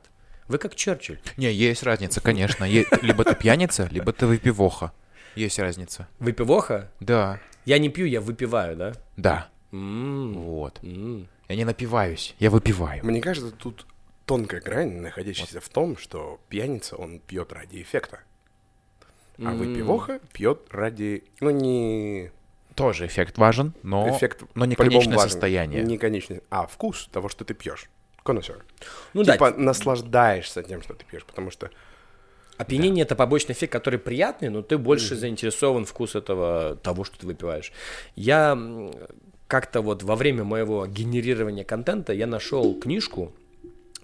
Вы 0.48 0.59
как 0.59 0.74
Черчилль. 0.74 1.20
Не, 1.36 1.52
есть 1.52 1.82
разница, 1.82 2.20
конечно. 2.20 2.64
Е- 2.64 2.86
Либо 3.02 3.24
ты 3.24 3.34
пьяница, 3.34 3.88
либо 3.90 4.12
ты 4.12 4.26
выпивоха. 4.26 4.92
Есть 5.34 5.59
разница. 5.59 6.09
Выпивоха? 6.18 6.90
Да, 7.00 7.40
Я 7.64 7.78
не 7.78 7.88
пью, 7.88 8.07
я 8.07 8.20
выпиваю, 8.20 8.76
да? 8.76 8.92
да. 9.16 9.48
Вот. 9.70 10.80
Я 10.82 11.54
не 11.57 11.64
напиваюсь, 11.64 12.34
я 12.38 12.50
выпиваю. 12.50 13.04
Мне 13.04 13.20
кажется, 13.20 13.50
тут 13.52 13.86
тонкая 14.27 14.61
грань, 14.61 15.01
находящаяся 15.01 15.61
в 15.61 15.68
том, 15.68 15.97
что 15.97 16.41
пьяница, 16.49 16.97
он 16.97 17.20
пьет 17.20 17.53
ради 17.53 17.81
эффекта. 17.81 18.20
А 19.39 19.53
выпивоха 19.53 20.20
пьет 20.33 20.66
ради, 20.70 21.24
ну, 21.41 21.51
не 21.51 22.31
Тоже 22.74 23.07
эффект 23.07 23.39
важен, 23.39 23.74
но, 23.83 24.09
эффект, 24.11 24.45
но 24.55 24.64
не 24.64 24.74
конечное 24.74 25.16
важен. 25.16 25.31
состояние. 25.31 25.83
Не 25.83 25.99
конечное, 25.99 26.41
а 26.51 26.66
вкус 26.66 27.09
того, 27.12 27.29
что 27.29 27.45
ты 27.45 27.55
пьешь. 27.55 27.89
Конусер. 28.24 28.64
Ну 29.14 29.22
да, 29.24 29.35
типа 29.35 29.53
наслаждаешься 29.53 30.62
тем, 30.62 30.83
что 30.83 30.95
ты 30.95 31.05
пьешь, 31.05 31.24
потому 31.24 31.51
что 31.51 31.70
Опьянение 32.57 33.05
это 33.05 33.14
побочный 33.14 33.53
эффект, 33.53 33.70
который 33.70 33.99
приятный, 33.99 34.49
но 34.49 34.62
ты 34.62 34.79
больше 34.79 35.14
заинтересован 35.14 35.85
в 35.85 35.91
вкус 35.91 36.14
этого 36.14 36.77
того, 36.77 37.05
что 37.05 37.18
ты 37.18 37.27
выпиваешь. 37.27 37.70
Я 38.14 38.59
как-то 39.47 39.83
вот 39.83 40.03
во 40.03 40.16
время 40.16 40.43
моего 40.43 40.87
генерирования 40.87 41.64
контента 41.64 42.14
я 42.14 42.27
нашел 42.27 42.74
книжку 42.81 43.35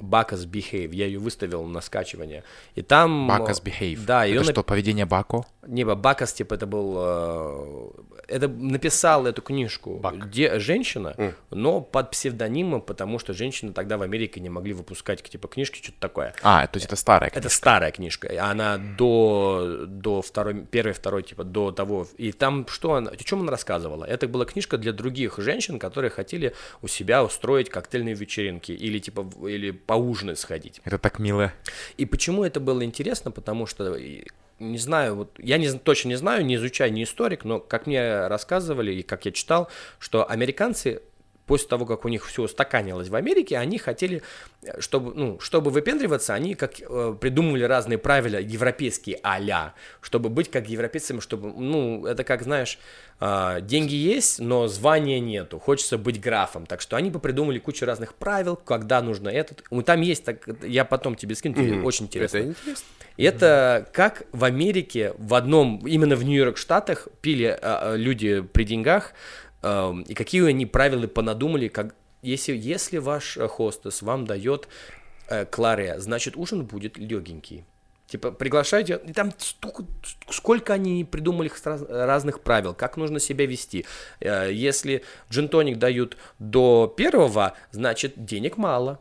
Бакас 0.03 0.45
Behave, 0.47 0.95
я 0.95 1.07
ее 1.07 1.19
выставил 1.19 1.65
на 1.65 1.81
скачивание. 1.81 2.43
И 2.75 2.83
там... 2.83 3.31
Э, 3.31 3.39
Behave. 3.39 4.05
Да, 4.05 4.25
ее 4.25 4.41
Это 4.41 4.53
что, 4.53 4.63
поведение 4.63 5.07
Бако? 5.07 5.45
Не, 5.67 5.85
Бакас, 5.85 6.33
типа, 6.33 6.55
это 6.55 6.67
был... 6.67 6.95
э, 6.99 7.91
Это 8.29 8.49
написал 8.49 9.27
эту 9.27 9.43
книжку 9.43 9.99
Бак. 9.99 10.31
де, 10.31 10.59
женщина, 10.59 11.15
но 11.51 11.81
под 11.81 12.11
псевдонимом, 12.11 12.81
потому 12.81 13.19
что 13.19 13.33
женщины 13.33 13.73
тогда 13.73 13.97
в 13.97 14.03
Америке 14.03 14.41
не 14.41 14.51
могли 14.51 14.73
выпускать, 14.73 15.23
типа, 15.23 15.49
книжки, 15.49 15.81
что-то 15.83 16.01
такое. 16.01 16.35
А, 16.43 16.67
то 16.67 16.77
есть 16.79 16.87
это 16.87 16.97
старая 16.97 17.29
Это 17.31 17.41
книга. 17.41 17.55
старая 17.55 17.91
книжка, 17.93 18.29
она 18.51 18.79
до, 18.79 19.85
до 19.87 20.21
второй, 20.23 20.65
первой, 20.65 20.93
второй, 20.93 21.23
типа, 21.23 21.45
до 21.45 21.71
того. 21.71 22.07
И 22.19 22.33
там 22.33 22.67
что 22.69 22.95
она, 22.95 23.11
о 23.11 23.17
чем 23.17 23.41
она 23.43 23.51
рассказывала? 23.51 24.05
Это 24.05 24.27
была 24.29 24.45
книжка 24.45 24.79
для 24.79 24.93
других 24.93 25.39
женщин, 25.39 25.79
которые 25.79 26.11
хотели 26.11 26.55
у 26.83 26.89
себя 26.89 27.23
устроить 27.23 27.69
коктейльные 27.71 28.15
вечеринки 28.15 28.73
или, 28.73 28.99
типа, 28.99 29.25
или 29.47 29.71
поужинать 29.93 30.39
сходить. 30.39 30.81
Это 30.85 30.97
так 30.97 31.19
мило. 31.19 31.53
И 31.99 32.07
почему 32.07 32.45
это 32.45 32.61
было 32.61 32.83
интересно? 32.83 33.31
Потому 33.31 33.67
что 33.67 33.95
и, 33.95 34.25
не 34.59 34.79
знаю, 34.79 35.17
вот 35.17 35.39
я 35.39 35.59
не, 35.59 35.71
точно 35.71 36.09
не 36.09 36.15
знаю, 36.15 36.47
не 36.47 36.55
изучаю, 36.55 36.91
не 36.95 37.03
историк, 37.03 37.45
но 37.45 37.61
как 37.61 37.87
мне 37.87 38.27
рассказывали 38.27 38.91
и 38.95 39.03
как 39.03 39.27
я 39.27 39.33
читал, 39.33 39.69
что 39.99 40.27
американцы 40.27 41.03
после 41.47 41.69
того, 41.69 41.87
как 41.87 42.05
у 42.05 42.09
них 42.09 42.25
все 42.27 42.43
устаканилось 42.43 43.09
в 43.09 43.15
Америке, 43.15 43.59
они 43.59 43.79
хотели, 43.79 44.23
э, 44.63 44.81
чтобы, 44.81 45.15
ну, 45.15 45.41
чтобы 45.41 45.71
выпендриваться, 45.71 46.35
они 46.35 46.55
как 46.55 46.81
э, 46.81 47.17
придумывали 47.21 47.65
разные 47.65 47.99
правила 47.99 48.37
европейские 48.37 49.19
а 49.23 49.75
чтобы 50.01 50.29
быть 50.29 50.51
как 50.51 50.69
европейцами, 50.69 51.21
чтобы, 51.21 51.53
ну, 51.53 52.07
это 52.07 52.25
как, 52.25 52.43
знаешь, 52.43 52.79
а, 53.25 53.61
деньги 53.61 53.95
есть, 53.95 54.41
но 54.41 54.67
звания 54.67 55.21
нету, 55.21 55.59
хочется 55.59 55.97
быть 55.97 56.21
графом, 56.21 56.67
так 56.67 56.81
что 56.81 56.97
они 56.97 57.09
бы 57.09 57.21
придумали 57.21 57.59
кучу 57.61 57.87
разных 57.87 58.15
правил, 58.15 58.57
когда 58.57 59.01
нужно 59.01 59.29
этот, 59.29 59.63
там 59.85 60.01
есть, 60.01 60.25
так, 60.25 60.45
я 60.63 60.85
потом 60.85 61.15
тебе 61.15 61.35
скину, 61.35 61.55
тебе 61.55 61.81
очень 61.83 62.07
интересно. 62.07 62.39
это 62.39 62.49
интересно. 62.49 62.87
Это 63.17 63.89
как 63.93 64.25
в 64.33 64.45
Америке, 64.45 65.15
в 65.19 65.35
одном, 65.35 65.87
именно 65.87 66.17
в 66.17 66.25
Нью-Йорк 66.25 66.57
Штатах 66.57 67.07
пили 67.21 67.57
а, 67.63 67.95
люди 67.95 68.41
при 68.41 68.65
деньгах, 68.65 69.13
и 69.63 70.15
какие 70.15 70.45
они 70.49 70.67
правила 70.67 71.07
понадумали, 71.07 71.69
как, 71.69 71.95
если, 72.23 72.57
если 72.57 72.99
ваш 72.99 73.37
э, 73.37 73.47
хостес 73.49 74.03
вам 74.03 74.27
дает 74.27 74.69
э, 75.29 75.45
кларе, 75.47 76.01
значит 76.01 76.37
ужин 76.37 76.65
будет 76.65 76.99
легенький. 76.99 77.65
Типа, 78.07 78.31
приглашайте, 78.31 79.01
и 79.07 79.13
там 79.13 79.33
столько, 79.39 79.85
сколько 80.29 80.75
они 80.75 81.03
придумали 81.05 81.51
раз- 81.65 81.87
разных 81.89 82.41
правил, 82.41 82.75
как 82.75 82.99
нужно 82.99 83.19
себя 83.21 83.47
вести. 83.47 83.87
Э, 84.21 84.51
Если 84.53 85.03
джинтоник 85.31 85.79
дают 85.79 86.19
до 86.39 86.93
первого, 86.95 87.55
значит 87.71 88.25
денег 88.25 88.59
мало. 88.59 89.01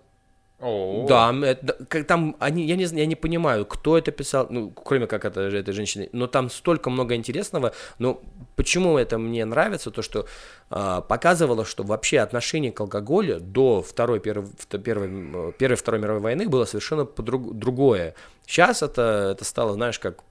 Да, 1.07 1.29
м, 1.29 1.43
это- 1.43 1.85
как 1.89 2.05
там 2.07 2.35
они, 2.39 2.65
я 2.65 2.75
не 2.75 2.85
знаю, 2.85 3.01
я 3.01 3.07
не 3.07 3.15
понимаю, 3.15 3.65
кто 3.65 3.97
это 3.97 4.11
писал, 4.11 4.47
ну, 4.49 4.69
кроме 4.69 5.07
как 5.07 5.25
это 5.25 5.41
этой 5.41 5.73
женщины, 5.73 6.09
но 6.13 6.27
там 6.27 6.49
столько 6.49 6.89
много 6.89 7.15
интересного. 7.15 7.71
Но 7.99 8.21
почему 8.55 8.97
это 8.97 9.17
мне 9.17 9.45
нравится, 9.45 9.89
то 9.91 10.01
что 10.01 10.25
а, 10.73 11.01
показывало, 11.01 11.65
что 11.65 11.83
вообще 11.83 12.19
отношение 12.19 12.71
к 12.71 12.79
алкоголю 12.79 13.39
до 13.41 13.81
второй, 13.81 14.19
первой, 14.19 14.47
первой, 14.83 15.51
первой, 15.57 15.75
второй 15.75 15.99
мировой 15.99 16.21
войны 16.21 16.47
было 16.47 16.65
совершенно 16.65 17.03
подруг- 17.05 17.53
другое. 17.53 18.13
Сейчас 18.45 18.81
это, 18.83 19.31
это 19.33 19.43
стало, 19.45 19.73
знаешь, 19.73 19.99
как 19.99 20.23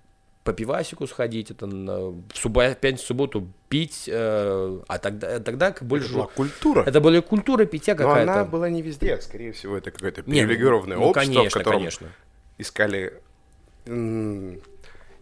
по 0.45 0.53
пивасику 0.53 1.07
сходить, 1.07 1.51
это 1.51 1.67
на, 1.67 1.99
в 1.99 2.25
субbo- 2.33 2.75
пятницу, 2.75 3.07
субботу 3.07 3.47
пить, 3.69 4.09
э, 4.11 4.81
а 4.89 4.99
тогда, 4.99 5.39
тогда 5.41 5.75
больше... 5.81 6.07
Это 6.07 6.15
была 6.15 6.27
культура. 6.29 6.83
Это 6.87 7.01
была 7.01 7.21
культура 7.21 7.65
питья 7.67 7.95
Но 7.95 7.99
какая-то. 7.99 8.33
она 8.33 8.45
была 8.45 8.71
не 8.71 8.81
везде, 8.81 9.21
скорее 9.21 9.53
всего, 9.53 9.77
это 9.77 9.91
какое-то 9.91 10.23
ну, 10.25 10.33
привилегированное 10.33 10.97
ну, 10.97 11.05
общество, 11.05 11.35
конечно, 11.35 11.51
в 11.51 11.63
котором 11.63 11.79
конечно. 11.79 12.09
искали... 12.59 13.21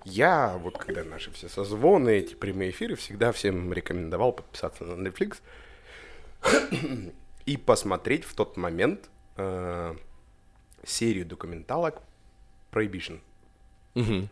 Я, 0.05 0.59
вот 0.63 0.79
когда 0.79 1.05
наши 1.05 1.31
все 1.33 1.49
созвоны, 1.49 2.11
эти 2.11 2.35
прямые 2.35 2.71
эфиры, 2.71 2.95
всегда 2.95 3.33
всем 3.33 3.73
рекомендовал 3.73 4.33
подписаться 4.33 4.85
на 4.85 5.07
Netflix 5.07 5.39
и 7.45 7.57
посмотреть 7.57 8.25
в 8.25 8.35
тот 8.35 8.57
момент 8.57 9.11
э, 9.37 9.95
серию 10.85 11.27
документалок 11.27 12.01
Prohibition. 12.73 13.21
Мгм. 13.95 14.29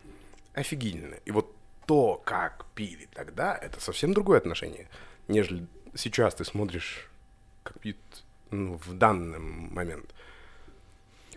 Офигительно. 0.57 1.15
И 1.25 1.31
вот 1.31 1.53
то, 1.85 2.19
как 2.25 2.65
пили 2.73 3.07
тогда, 3.13 3.55
это 3.55 3.79
совсем 3.79 4.13
другое 4.13 4.39
отношение, 4.39 4.89
нежели 5.27 5.67
сейчас 5.93 6.33
ты 6.33 6.45
смотришь, 6.45 7.09
как 7.61 7.79
пьют 7.79 7.97
ну, 8.49 8.79
в 8.83 8.93
данный 8.93 9.37
момент. 9.37 10.09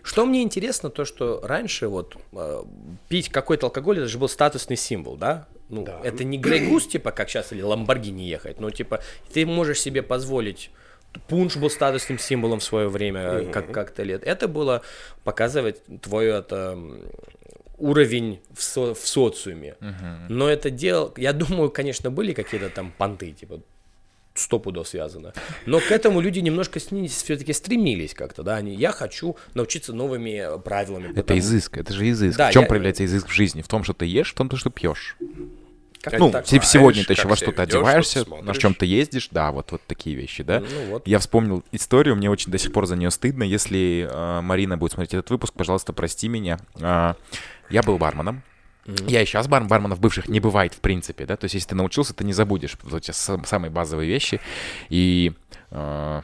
Что 0.01 0.25
мне 0.25 0.41
интересно, 0.41 0.89
то 0.89 1.05
что 1.05 1.39
раньше 1.43 1.87
вот 1.87 2.17
э, 2.31 2.63
пить 3.09 3.29
какой-то 3.29 3.67
алкоголь, 3.67 3.99
это 3.99 4.07
же 4.07 4.17
был 4.17 4.27
статусный 4.27 4.75
символ, 4.75 5.17
да? 5.17 5.47
Ну, 5.69 5.83
Да. 5.83 6.01
это 6.03 6.23
не 6.23 6.39
Грей 6.39 6.67
Гус, 6.67 6.87
типа, 6.87 7.11
как 7.11 7.29
сейчас, 7.29 7.51
или 7.51 7.61
Ламборгини 7.61 8.23
ехать, 8.23 8.59
но, 8.59 8.71
типа, 8.71 9.01
ты 9.31 9.45
можешь 9.45 9.79
себе 9.79 10.01
позволить 10.01 10.71
Пунш 11.27 11.57
был 11.57 11.69
статусным 11.69 12.19
символом 12.19 12.59
в 12.59 12.63
свое 12.63 12.87
время, 12.87 13.21
э, 13.21 13.51
как 13.51 13.71
как-то 13.71 14.03
лет. 14.03 14.23
Это 14.23 14.47
было 14.47 14.81
показывать 15.23 15.81
твой 16.01 16.27
это, 16.27 16.79
уровень 17.81 18.39
в, 18.53 18.61
со- 18.61 18.93
в 18.93 19.07
социуме. 19.07 19.75
Но 20.29 20.47
это 20.49 20.69
дело, 20.69 21.11
я 21.17 21.33
думаю, 21.33 21.69
конечно, 21.69 22.09
были 22.11 22.33
какие-то 22.33 22.69
там 22.69 22.91
понты, 22.97 23.31
типа, 23.31 23.59
сто 24.33 24.59
пудов 24.59 24.87
связано. 24.87 25.33
Но 25.65 25.79
к 25.79 25.91
этому 25.91 26.21
люди 26.21 26.39
немножко 26.39 26.79
все-таки 26.79 27.53
стремились 27.53 28.13
как-то, 28.13 28.43
да, 28.43 28.55
они, 28.55 28.73
я 28.75 28.91
хочу 28.91 29.35
научиться 29.55 29.93
новыми 29.93 30.55
э, 30.55 30.57
правилами. 30.59 31.05
Это 31.11 31.21
потому- 31.21 31.39
изыск, 31.39 31.77
это 31.77 31.91
же 31.93 32.09
изыск. 32.09 32.37
Да, 32.37 32.49
в 32.49 32.53
чем 32.53 32.61
я- 32.63 32.67
проявляется 32.69 33.03
изыск 33.05 33.27
в 33.27 33.33
жизни? 33.33 33.61
В 33.61 33.67
том, 33.67 33.83
что 33.83 33.93
ты 33.93 34.05
ешь, 34.05 34.31
в 34.31 34.35
том, 34.35 34.49
что 34.55 34.69
пьешь. 34.69 35.17
Как 36.01 36.17
Ну, 36.17 36.31
так? 36.31 36.47
се- 36.47 36.59
сегодня 36.63 37.03
ты 37.05 37.13
еще 37.13 37.27
во 37.27 37.35
что-то 37.35 37.61
одеваешься, 37.61 38.21
что-то 38.21 38.31
на 38.37 38.41
смотришь. 38.43 38.61
чем 38.61 38.73
ты 38.73 38.85
ездишь, 38.87 39.27
да, 39.31 39.51
вот, 39.51 39.71
вот 39.71 39.81
такие 39.85 40.15
вещи, 40.15 40.41
да. 40.43 40.61
Ну 40.61 40.85
вот. 40.91 41.07
Я 41.07 41.19
вспомнил 41.19 41.63
историю, 41.71 42.15
мне 42.15 42.27
очень 42.31 42.51
до 42.51 42.57
сих 42.57 42.71
пор 42.73 42.87
за 42.87 42.95
нее 42.95 43.11
стыдно. 43.11 43.43
Если 43.43 44.07
э, 44.11 44.41
Марина 44.41 44.77
будет 44.77 44.93
смотреть 44.93 45.13
этот 45.13 45.29
выпуск, 45.29 45.53
пожалуйста, 45.53 45.93
прости 45.93 46.27
меня. 46.27 46.57
А, 46.81 47.15
я 47.71 47.81
был 47.83 47.97
барменом. 47.97 48.41
Я 49.07 49.21
и 49.21 49.25
сейчас 49.25 49.47
бар, 49.47 49.63
барменов 49.65 49.99
бывших 49.99 50.27
не 50.27 50.39
бывает, 50.39 50.73
в 50.73 50.79
принципе, 50.79 51.25
да, 51.25 51.37
то 51.37 51.45
есть 51.45 51.53
если 51.53 51.69
ты 51.69 51.75
научился, 51.75 52.13
ты 52.15 52.23
не 52.23 52.33
забудешь 52.33 52.77
вот 52.81 52.93
эти 53.03 53.11
сам- 53.11 53.45
самые 53.45 53.69
базовые 53.69 54.07
вещи. 54.09 54.41
И 54.89 55.33
э, 55.69 56.21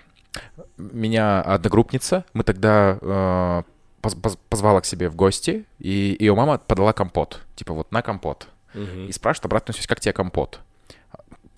меня 0.78 1.42
одногруппница, 1.42 2.26
мы 2.34 2.44
тогда 2.44 2.98
э, 3.00 3.64
поз- 4.02 4.16
поз- 4.16 4.38
позвала 4.50 4.82
к 4.82 4.86
себе 4.86 5.08
в 5.10 5.16
гости, 5.16 5.66
и 5.80 6.16
ее 6.20 6.34
мама 6.36 6.58
подала 6.58 6.94
компот, 6.94 7.42
типа 7.56 7.74
вот 7.74 7.92
на 7.92 8.02
компот. 8.02 8.48
И 8.74 9.12
спрашивает 9.12 9.46
обратную 9.46 9.74
связь, 9.76 9.88
как 9.88 10.00
тебе 10.00 10.14
компот? 10.14 10.60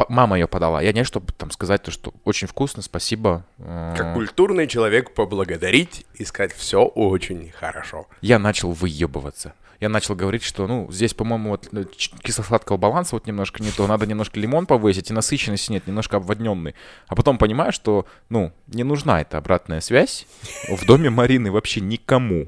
Мама 0.08 0.38
ее 0.40 0.48
подала. 0.48 0.82
Я 0.82 0.94
не, 0.94 1.04
чтобы 1.04 1.34
там 1.34 1.52
сказать 1.52 1.84
то, 1.84 1.92
что 1.92 2.14
очень 2.24 2.48
вкусно, 2.48 2.82
спасибо. 2.82 3.46
Э, 3.58 3.94
Как 3.98 4.14
культурный 4.14 4.68
человек 4.68 5.14
поблагодарить 5.14 6.06
и 6.14 6.24
сказать 6.24 6.54
все 6.54 6.84
очень 6.86 7.52
хорошо. 7.52 8.08
Я 8.22 8.40
начал 8.40 8.72
выебываться. 8.72 9.54
Я 9.80 9.88
начал 9.88 10.14
говорить, 10.14 10.44
что, 10.44 10.68
ну, 10.68 10.92
здесь, 10.92 11.14
по-моему, 11.14 11.52
вот 11.52 11.70
э, 11.72 11.86
кисло-сладкого 12.22 12.76
баланса 12.76 13.16
вот 13.16 13.28
немножко 13.28 13.64
не 13.64 13.72
то. 13.72 13.88
Надо 13.88 14.06
немножко 14.06 14.38
лимон 14.40 14.66
повысить, 14.66 15.10
и 15.10 15.14
насыщенности 15.14 15.72
нет, 15.72 15.88
немножко 15.88 16.18
обводненный. 16.18 16.76
А 17.08 17.16
потом 17.16 17.38
понимаю, 17.38 17.72
что, 17.72 18.06
ну, 18.28 18.52
не 18.68 18.84
нужна 18.84 19.22
эта 19.22 19.38
обратная 19.38 19.80
связь 19.80 20.28
в 20.68 20.86
доме 20.86 21.10
Марины 21.10 21.50
вообще 21.52 21.80
никому. 21.80 22.48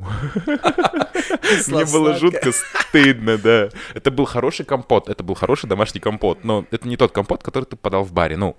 Мне 1.68 1.86
было 1.86 2.18
жутко 2.18 2.52
стыдно, 2.52 3.38
да. 3.38 3.70
Это 3.94 4.12
был 4.12 4.26
хороший 4.26 4.66
компот, 4.66 5.08
это 5.08 5.24
был 5.24 5.36
хороший 5.36 5.68
домашний 5.68 6.02
компот, 6.02 6.44
но 6.44 6.66
это 6.72 6.88
не 6.88 6.98
тот 6.98 7.12
компот, 7.14 7.44
который 7.44 7.66
ты 7.66 7.78
подал 7.78 8.04
в 8.04 8.12
баре. 8.12 8.36
Ну, 8.36 8.58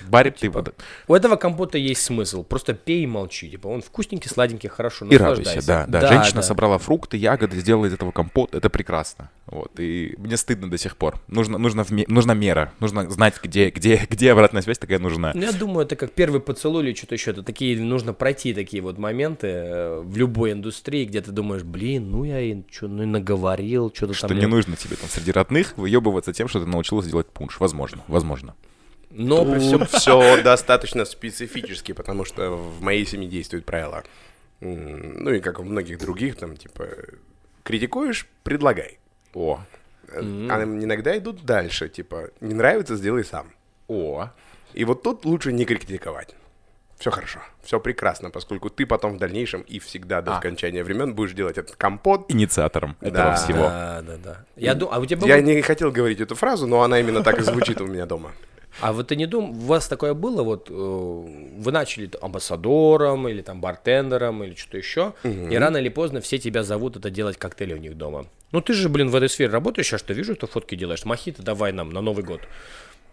в 0.00 0.10
баре 0.10 0.30
ты... 0.30 0.48
вот- 0.50 0.74
У 1.08 1.14
этого 1.14 1.36
компота 1.36 1.78
есть 1.78 2.02
смысл. 2.02 2.42
Просто 2.44 2.74
пей 2.74 3.04
и 3.04 3.06
молчи. 3.06 3.50
Типа 3.50 3.68
он 3.68 3.82
вкусненький, 3.82 4.30
сладенький, 4.30 4.68
хорошо. 4.68 5.06
И 5.06 5.16
радуйся, 5.16 5.56
наслаждайся. 5.56 5.86
да, 5.88 6.00
да. 6.00 6.08
Женщина 6.08 6.40
да. 6.40 6.42
собрала 6.42 6.78
фрукты, 6.78 7.16
ягоды, 7.16 7.58
сделала 7.58 7.86
из 7.86 7.94
этого 7.94 8.10
компот. 8.10 8.54
Это 8.54 8.70
прекрасно. 8.70 9.30
Вот. 9.46 9.78
И 9.78 10.14
мне 10.18 10.36
стыдно 10.36 10.70
до 10.70 10.78
сих 10.78 10.96
пор. 10.96 11.20
Нужно, 11.28 11.58
нужно, 11.58 11.84
в 11.84 11.90
нужна 11.90 12.34
мера. 12.34 12.72
Нужно 12.80 13.08
знать, 13.10 13.34
где, 13.42 13.70
где, 13.70 14.06
где 14.08 14.32
обратная 14.32 14.62
связь 14.62 14.78
такая 14.78 14.98
нужна. 14.98 15.32
Ну, 15.34 15.42
я 15.42 15.52
думаю, 15.52 15.86
это 15.86 15.96
как 15.96 16.12
первый 16.12 16.40
поцелуй 16.40 16.82
или 16.84 16.94
что-то 16.94 17.14
еще. 17.14 17.30
Это 17.32 17.42
такие, 17.42 17.78
нужно 17.80 18.12
пройти 18.12 18.54
такие 18.54 18.82
вот 18.82 18.98
моменты 18.98 19.46
э, 19.48 20.00
в 20.00 20.16
любой 20.16 20.52
индустрии, 20.52 21.04
где 21.04 21.20
ты 21.20 21.30
думаешь, 21.30 21.62
блин, 21.62 22.10
ну 22.10 22.24
я 22.24 22.40
и 22.40 22.62
что, 22.70 22.88
ну 22.88 23.02
и 23.02 23.06
наговорил, 23.06 23.92
что-то 23.94 24.14
Что 24.14 24.28
там. 24.28 24.38
не 24.38 24.46
нужно 24.46 24.76
тебе 24.76 24.96
там 24.96 25.08
среди 25.08 25.30
родных 25.32 25.76
выебываться 25.76 26.32
тем, 26.32 26.48
что 26.48 26.60
ты 26.60 26.66
научилась 26.66 27.06
делать 27.06 27.26
пунш. 27.28 27.60
Возможно, 27.60 28.02
возможно. 28.08 28.54
Но 29.16 29.44
при 29.44 29.58
всем... 29.60 29.78
Тут 29.80 29.90
все 29.90 30.42
достаточно 30.42 31.04
специфически, 31.04 31.92
потому 31.92 32.24
что 32.24 32.50
в 32.50 32.82
моей 32.82 33.06
семье 33.06 33.28
действует 33.28 33.64
правило. 33.64 34.02
М, 34.60 35.22
Ну 35.24 35.30
и 35.30 35.40
как 35.40 35.60
в 35.60 35.64
многих 35.64 35.98
других, 35.98 36.36
там, 36.36 36.56
типа, 36.56 36.86
критикуешь, 37.62 38.26
предлагай. 38.42 38.98
О, 39.34 39.60
Э, 40.08 40.20
А 40.50 40.62
иногда 40.64 41.16
идут 41.16 41.44
дальше, 41.46 41.88
типа, 41.88 42.28
не 42.40 42.54
нравится, 42.54 42.94
сделай 42.96 43.24
сам. 43.24 43.46
о. 43.88 44.28
И 44.74 44.84
вот 44.84 45.02
тут 45.02 45.24
лучше 45.24 45.52
не 45.52 45.64
критиковать. 45.64 46.34
Все 46.98 47.10
хорошо, 47.10 47.40
все 47.62 47.80
прекрасно, 47.80 48.30
поскольку 48.30 48.68
ты 48.70 48.86
потом 48.86 49.14
в 49.14 49.18
дальнейшем 49.18 49.62
и 49.62 49.78
всегда 49.78 50.20
до 50.22 50.34
А. 50.34 50.38
окончания 50.38 50.84
времен 50.84 51.14
будешь 51.14 51.32
делать 51.32 51.58
этот 51.58 51.76
компот. 51.76 52.26
Инициатором 52.30 52.96
этого 53.00 53.30
Да. 53.30 53.34
всего. 53.34 53.62
Да, 53.62 54.02
да, 54.02 54.16
да. 54.22 54.44
Я 54.56 54.74
думаю, 54.74 54.96
а 54.96 55.00
у 55.00 55.06
тебя 55.06 55.26
Я 55.26 55.36
было- 55.38 55.44
не 55.46 55.62
хотел 55.62 55.90
говорить 55.90 56.20
эту 56.20 56.34
фразу, 56.34 56.66
но 56.66 56.82
она 56.82 57.00
именно 57.00 57.22
так 57.22 57.38
и 57.38 57.42
звучит 57.42 57.80
у 57.80 57.86
меня 57.86 58.06
дома. 58.06 58.32
А 58.80 58.92
вот 58.92 59.08
ты 59.08 59.16
не 59.16 59.26
думал, 59.26 59.50
у 59.50 59.66
вас 59.66 59.88
такое 59.88 60.14
было, 60.14 60.42
вот 60.42 60.68
э, 60.70 60.72
вы 60.74 61.72
начали 61.72 62.10
амбассадором 62.20 63.28
или 63.28 63.42
там 63.42 63.60
бартендером 63.60 64.42
или 64.44 64.54
что-то 64.54 64.78
еще, 64.78 65.14
и 65.24 65.56
рано 65.56 65.76
или 65.78 65.88
поздно 65.88 66.20
все 66.20 66.38
тебя 66.38 66.62
зовут 66.62 66.96
это 66.96 67.10
делать 67.10 67.36
коктейли 67.36 67.74
у 67.74 67.78
них 67.78 67.96
дома. 67.96 68.26
Ну 68.52 68.60
ты 68.60 68.72
же, 68.72 68.88
блин, 68.88 69.10
в 69.10 69.16
этой 69.16 69.28
сфере 69.28 69.50
работаешь, 69.50 69.92
я 69.92 69.98
что 69.98 70.12
вижу, 70.12 70.36
ты 70.36 70.46
фотки 70.46 70.74
делаешь. 70.74 71.04
Мохито 71.04 71.42
давай 71.42 71.72
нам 71.72 71.90
на 71.90 72.00
Новый 72.00 72.24
год. 72.24 72.40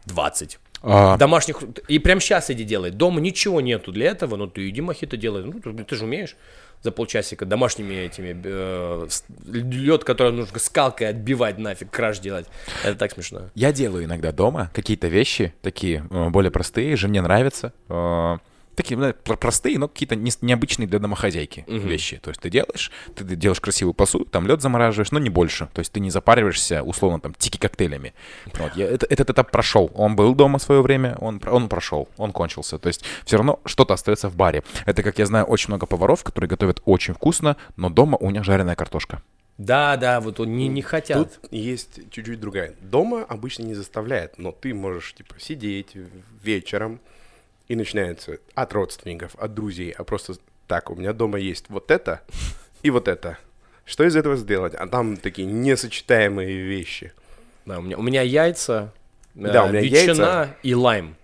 20. 0.05 0.59
А, 0.83 1.17
Домашних... 1.17 1.61
И 1.87 1.99
прям 1.99 2.19
сейчас 2.19 2.49
иди 2.49 2.63
делай. 2.63 2.91
Дома 2.91 3.21
ничего 3.21 3.61
нету 3.61 3.91
для 3.91 4.07
этого, 4.07 4.35
но 4.35 4.47
ты 4.47 4.67
иди 4.69 4.81
мохито 4.81 5.17
делай. 5.17 5.43
Ну, 5.43 5.53
ты, 5.59 5.71
ты 5.83 5.95
же 5.95 6.05
умеешь 6.05 6.35
за 6.81 6.91
полчасика 6.91 7.45
домашними 7.45 7.93
этими 7.93 8.39
э, 8.43 9.07
лед, 9.45 10.03
который 10.03 10.31
нужно 10.33 10.57
скалкой 10.59 11.09
отбивать 11.09 11.59
нафиг, 11.59 11.91
краш 11.91 12.19
делать. 12.19 12.47
Это 12.83 12.95
так 12.95 13.11
смешно. 13.11 13.49
Я 13.53 13.71
делаю 13.71 14.05
иногда 14.05 14.31
дома 14.31 14.71
какие-то 14.73 15.07
вещи, 15.07 15.53
такие 15.61 16.05
э, 16.09 16.29
более 16.29 16.51
простые, 16.51 16.95
жене 16.95 17.21
нравятся. 17.21 17.73
э, 17.89 18.37
Такие 18.75 18.97
ну, 18.97 19.13
про- 19.13 19.35
простые, 19.35 19.77
но 19.77 19.87
какие-то 19.87 20.15
не- 20.15 20.31
необычные 20.41 20.87
для 20.87 20.99
домохозяйки 20.99 21.65
вещи. 21.67 22.17
То 22.17 22.29
есть 22.31 22.41
ты 22.41 22.49
делаешь, 22.49 22.91
ты 23.15 23.23
делаешь 23.23 23.59
красивую 23.59 23.93
посуду, 23.93 24.25
там 24.25 24.47
лед 24.47 24.61
замораживаешь, 24.61 25.11
но 25.11 25.19
не 25.19 25.29
больше. 25.29 25.67
То 25.73 25.79
есть 25.79 25.91
ты 25.91 25.99
не 25.99 26.09
запариваешься, 26.09 26.81
условно, 26.83 27.19
там, 27.19 27.33
тики-коктейлями. 27.33 28.13
Вот, 28.53 28.75
я, 28.75 28.85
это- 28.87 29.05
этот 29.09 29.29
этап 29.29 29.51
прошел. 29.51 29.91
Он 29.95 30.15
был 30.15 30.33
дома 30.35 30.57
в 30.59 30.63
свое 30.63 30.81
время, 30.81 31.17
он, 31.19 31.41
он 31.45 31.67
прошел, 31.69 32.07
он 32.17 32.31
кончился. 32.31 32.77
То 32.77 32.87
есть 32.87 33.03
все 33.25 33.37
равно 33.37 33.59
что-то 33.65 33.93
остается 33.93 34.29
в 34.29 34.35
баре. 34.35 34.63
Это, 34.85 35.03
как 35.03 35.19
я 35.19 35.25
знаю, 35.25 35.45
очень 35.45 35.67
много 35.69 35.85
поваров, 35.85 36.23
которые 36.23 36.47
готовят 36.49 36.81
очень 36.85 37.13
вкусно, 37.13 37.57
но 37.75 37.89
дома 37.89 38.17
у 38.21 38.29
них 38.31 38.43
жареная 38.43 38.75
картошка. 38.75 39.21
Да, 39.57 39.95
да, 39.97 40.21
вот 40.21 40.39
он 40.39 40.55
не, 40.55 40.67
не 40.69 40.81
хотят. 40.81 41.39
Тут 41.39 41.51
есть 41.51 41.99
чуть-чуть 42.09 42.39
другая. 42.39 42.73
Дома 42.81 43.23
обычно 43.27 43.63
не 43.63 43.75
заставляет, 43.75 44.39
но 44.39 44.51
ты 44.51 44.73
можешь, 44.73 45.13
типа, 45.13 45.35
сидеть 45.39 45.89
вечером, 46.41 46.99
и 47.71 47.75
начинается 47.75 48.37
от 48.53 48.73
родственников, 48.73 49.33
от 49.35 49.53
друзей, 49.53 49.91
а 49.97 50.03
просто 50.03 50.33
так, 50.67 50.89
у 50.89 50.95
меня 50.95 51.13
дома 51.13 51.39
есть 51.39 51.67
вот 51.69 51.89
это 51.89 52.19
и 52.83 52.89
вот 52.89 53.07
это. 53.07 53.37
Что 53.85 54.03
из 54.03 54.13
этого 54.17 54.35
сделать? 54.35 54.73
А 54.75 54.87
там 54.87 55.15
такие 55.15 55.47
несочетаемые 55.47 56.63
вещи. 56.63 57.13
Да, 57.65 57.79
у 57.79 57.81
меня, 57.81 57.97
у 57.97 58.01
меня 58.01 58.23
яйца, 58.23 58.93
э, 59.35 59.51
Да, 59.53 59.63
у 59.63 59.69
меня 59.69 59.79
ветчина 59.79 60.09
яйца. 60.09 60.55
и 60.63 60.75
лайм. 60.75 61.15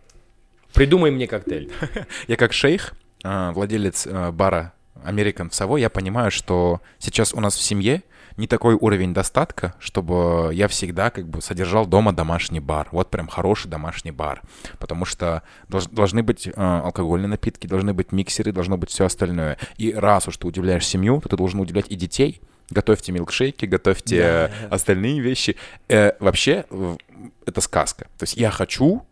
Придумай 0.74 1.12
мне 1.12 1.28
коктейль. 1.28 1.70
Я 2.28 2.38
как 2.38 2.54
шейх, 2.54 2.94
э, 3.26 3.52
владелец 3.52 4.08
э, 4.08 4.32
бара 4.32 4.72
American 5.04 5.50
в 5.50 5.54
Саво, 5.54 5.76
я 5.76 5.90
понимаю, 5.90 6.32
что 6.32 6.82
сейчас 6.98 7.34
у 7.34 7.42
нас 7.42 7.56
в 7.56 7.62
семье 7.62 8.04
не 8.38 8.48
такой 8.48 8.76
уровень 8.76 9.14
достатка, 9.14 9.74
чтобы 9.80 10.52
я 10.54 10.68
всегда 10.68 11.10
как 11.10 11.28
бы 11.28 11.42
содержал 11.42 11.86
дома 11.86 12.14
домашний 12.14 12.60
бар. 12.60 12.88
Вот 12.92 13.10
прям 13.10 13.28
хороший 13.28 13.68
домашний 13.68 14.12
бар. 14.12 14.42
Потому 14.80 15.06
что 15.06 15.44
долж- 15.68 15.92
должны 15.92 16.22
быть 16.24 16.48
э, 16.48 16.52
алкогольные 16.56 17.28
напитки, 17.28 17.68
должны 17.68 17.94
быть 17.94 18.12
миксеры, 18.12 18.52
должно 18.52 18.78
быть 18.78 18.92
все 18.92 19.06
остальное. 19.06 19.58
И 19.78 19.92
раз 19.92 20.28
уж 20.28 20.38
ты 20.38 20.48
удивляешь 20.48 20.86
семью, 20.86 21.20
то 21.22 21.30
ты 21.30 21.36
должен 21.36 21.60
удивлять 21.60 21.88
и 21.90 21.96
детей. 21.96 22.42
Готовьте 22.70 23.12
милкшейки, 23.12 23.66
готовьте 23.66 24.18
э, 24.18 24.50
остальные 24.70 25.20
вещи. 25.22 25.56
Э, 25.90 26.12
вообще, 26.20 26.66
это 27.46 27.62
сказка. 27.62 28.06
То 28.18 28.24
есть 28.24 28.36
я 28.38 28.52
хочу, 28.52 29.04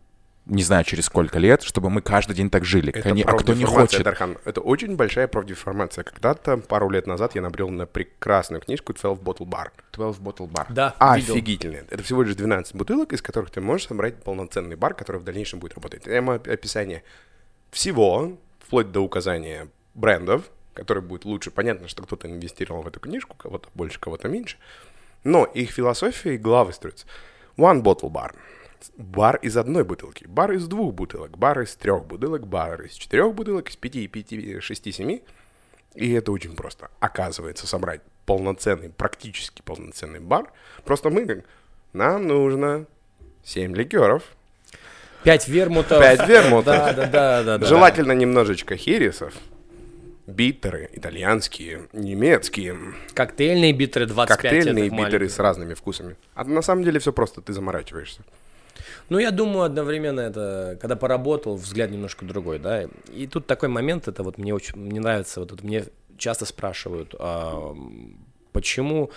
не 0.46 0.62
знаю, 0.62 0.84
через 0.84 1.06
сколько 1.06 1.38
лет, 1.38 1.62
чтобы 1.62 1.90
мы 1.90 2.00
каждый 2.00 2.34
день 2.34 2.50
так 2.50 2.64
жили. 2.64 2.92
Это 2.92 3.08
Они- 3.08 3.22
а 3.22 3.32
кто 3.32 3.52
не 3.52 3.64
хочет? 3.64 4.04
Дархан. 4.04 4.38
Это 4.44 4.60
очень 4.60 4.94
большая 4.94 5.26
профдеформация. 5.26 6.04
Когда-то, 6.04 6.56
пару 6.58 6.88
лет 6.88 7.06
назад, 7.08 7.34
я 7.34 7.42
набрел 7.42 7.68
на 7.68 7.86
прекрасную 7.86 8.60
книжку 8.60 8.92
12 8.94 9.22
Bottle 9.22 9.46
Bar. 9.46 9.70
12 9.92 10.22
bottle 10.22 10.48
bar. 10.48 10.66
Да, 10.70 10.94
видел. 11.16 11.34
Офигительно. 11.34 11.84
Это 11.90 12.02
всего 12.02 12.22
лишь 12.22 12.36
12 12.36 12.76
бутылок, 12.76 13.12
из 13.12 13.22
которых 13.22 13.50
ты 13.50 13.60
можешь 13.60 13.88
собрать 13.88 14.22
полноценный 14.22 14.76
бар, 14.76 14.94
который 14.94 15.20
в 15.20 15.24
дальнейшем 15.24 15.58
будет 15.58 15.74
работать. 15.74 16.04
Прямо 16.04 16.34
описание 16.34 17.02
всего, 17.72 18.38
вплоть 18.60 18.92
до 18.92 19.00
указания 19.00 19.68
брендов, 19.94 20.44
который 20.74 21.02
будет 21.02 21.24
лучше. 21.24 21.50
Понятно, 21.50 21.88
что 21.88 22.02
кто-то 22.02 22.28
инвестировал 22.30 22.82
в 22.82 22.86
эту 22.86 23.00
книжку, 23.00 23.36
кого-то 23.36 23.68
больше, 23.74 23.98
кого-то 23.98 24.28
меньше. 24.28 24.58
Но 25.24 25.44
их 25.44 25.70
философия 25.70 26.34
и 26.34 26.38
главы 26.38 26.72
строятся. 26.72 27.06
One 27.56 27.82
bottle 27.82 28.10
bar. 28.12 28.32
Бар 28.96 29.36
из 29.36 29.56
одной 29.56 29.84
бутылки, 29.84 30.24
бар 30.26 30.52
из 30.52 30.66
двух 30.66 30.94
бутылок, 30.94 31.36
бар 31.38 31.60
из 31.60 31.74
трех 31.76 32.04
бутылок, 32.06 32.46
бар 32.46 32.82
из 32.82 32.92
четырех 32.92 33.34
бутылок, 33.34 33.68
из 33.70 33.76
пяти, 33.76 34.06
пяти, 34.06 34.60
шести, 34.60 34.92
семи. 34.92 35.22
И 35.94 36.12
это 36.12 36.32
очень 36.32 36.54
просто. 36.54 36.90
Оказывается, 37.00 37.66
собрать 37.66 38.02
полноценный, 38.26 38.90
практически 38.90 39.62
полноценный 39.62 40.20
бар. 40.20 40.52
Просто 40.84 41.10
мы 41.10 41.44
нам 41.92 42.26
нужно 42.26 42.86
семь 43.44 43.74
ликеров, 43.74 44.22
Пять 45.26 45.48
вермутов. 45.48 46.00
Пять 46.00 46.28
вермутов. 46.28 46.66
Да, 46.66 46.92
да, 46.92 47.06
да, 47.06 47.42
да. 47.42 47.58
да. 47.58 47.66
желательно 47.66 48.12
немножечко 48.12 48.76
хересов, 48.76 49.34
битеры, 50.28 50.88
итальянские, 50.92 51.88
немецкие, 51.92 52.76
Коктейльные 53.12 53.72
битеры 53.72 54.06
25 54.06 54.38
коктейльные 54.38 54.90
маленьких. 54.90 55.32
с 55.32 55.38
разными 55.40 55.74
вкусами. 55.74 56.16
А 56.34 56.44
на 56.44 56.62
самом 56.62 56.84
деле 56.84 57.00
все 57.00 57.12
просто, 57.12 57.40
ты 57.40 57.52
заморачиваешься. 57.52 58.22
Ну, 59.08 59.18
я 59.18 59.30
думаю, 59.30 59.62
одновременно 59.64 60.20
это, 60.20 60.78
когда 60.80 60.96
поработал, 60.96 61.56
взгляд 61.56 61.90
немножко 61.90 62.24
другой, 62.24 62.58
да. 62.58 62.88
И 63.12 63.26
тут 63.26 63.46
такой 63.46 63.68
момент, 63.68 64.08
это 64.08 64.22
вот 64.22 64.38
мне 64.38 64.52
очень 64.54 64.76
мне 64.76 65.00
нравится, 65.00 65.40
вот 65.40 65.52
это 65.52 65.64
мне 65.64 65.84
часто 66.18 66.44
спрашивают, 66.44 67.14
а, 67.18 67.74
почему 68.52 69.10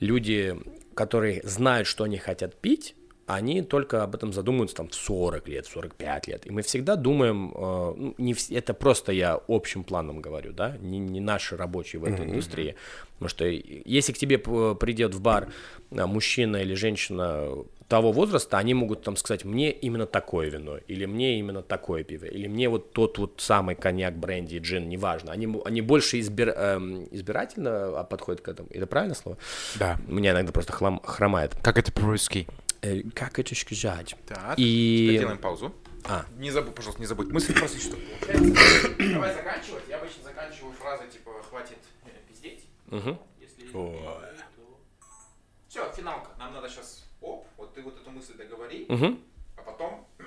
люди, 0.00 0.56
которые 0.94 1.42
знают, 1.44 1.86
что 1.86 2.04
они 2.04 2.18
хотят 2.18 2.56
пить, 2.56 2.96
они 3.26 3.60
только 3.62 4.04
об 4.04 4.14
этом 4.14 4.32
задумываются 4.32 4.76
там 4.76 4.88
в 4.88 4.94
40 4.94 5.48
лет, 5.48 5.66
в 5.66 5.72
45 5.72 6.28
лет. 6.28 6.46
И 6.46 6.50
мы 6.50 6.62
всегда 6.62 6.94
думаем, 6.94 7.52
э, 7.56 7.94
ну, 7.96 8.14
не 8.18 8.34
вс- 8.34 8.56
это 8.56 8.72
просто 8.72 9.10
я 9.10 9.40
общим 9.48 9.82
планом 9.82 10.20
говорю, 10.20 10.52
да, 10.52 10.76
не, 10.80 11.00
не 11.00 11.18
наши 11.18 11.56
рабочие 11.56 11.98
в 12.00 12.04
этой 12.04 12.24
индустрии. 12.24 12.76
Потому 13.14 13.28
что 13.28 13.44
если 13.46 14.12
к 14.12 14.18
тебе 14.18 14.38
придет 14.38 15.12
в 15.14 15.20
бар 15.20 15.48
а, 15.90 16.06
мужчина 16.06 16.58
или 16.58 16.74
женщина 16.74 17.48
того 17.88 18.12
возраста, 18.12 18.58
они 18.58 18.74
могут 18.74 19.02
там 19.02 19.16
сказать, 19.16 19.44
мне 19.44 19.70
именно 19.70 20.06
такое 20.06 20.50
вино, 20.50 20.78
или 20.88 21.04
мне 21.06 21.38
именно 21.38 21.62
такое 21.62 22.02
пиво, 22.04 22.24
или 22.24 22.48
мне 22.48 22.68
вот 22.68 22.92
тот 22.92 23.18
вот 23.18 23.40
самый 23.40 23.74
коньяк, 23.76 24.16
бренди, 24.16 24.58
джин, 24.58 24.88
неважно. 24.88 25.30
Они, 25.32 25.48
они 25.64 25.80
больше 25.82 26.18
избир- 26.20 26.54
эм, 26.56 27.06
избирательно 27.12 28.00
а, 28.00 28.04
подходят 28.04 28.40
к 28.40 28.48
этому. 28.48 28.68
Это 28.72 28.86
правильное 28.86 29.14
слово? 29.14 29.38
Да. 29.76 29.98
Меня 30.06 30.32
иногда 30.32 30.52
просто 30.52 30.72
хлам- 30.72 31.00
хромает. 31.04 31.54
Как 31.62 31.78
это 31.78 31.92
по-русски? 31.92 32.48
Э, 32.82 33.02
как 33.14 33.38
это 33.38 33.54
сказать? 33.54 34.16
Так, 34.26 34.54
И- 34.58 35.06
теперь 35.06 35.20
делаем 35.20 35.38
паузу. 35.38 35.72
А. 36.08 36.24
Не 36.38 36.50
забудь, 36.50 36.74
пожалуйста, 36.74 37.00
не 37.00 37.06
забудь. 37.06 37.28
Мысль 37.32 37.52
просто 37.52 37.78
что 37.80 37.96
получается. 37.96 38.90
Давай 39.12 39.34
заканчивать. 39.34 39.82
Я 39.88 39.98
обычно 39.98 40.22
заканчиваю 40.22 40.72
фразой 40.74 41.08
типа 41.08 41.32
«хватит 41.50 41.78
э, 42.04 42.08
пиздеть». 42.28 42.64
Мгм. 42.86 43.18
Если... 43.40 43.68
Все, 45.68 45.92
финалка. 45.96 46.30
Нам 46.38 46.54
надо 46.54 46.68
сейчас... 46.68 46.95
Мысль 48.26 48.38
договори, 48.38 48.86
Мгм. 48.88 49.20
а 49.56 49.62
потом... 49.62 50.06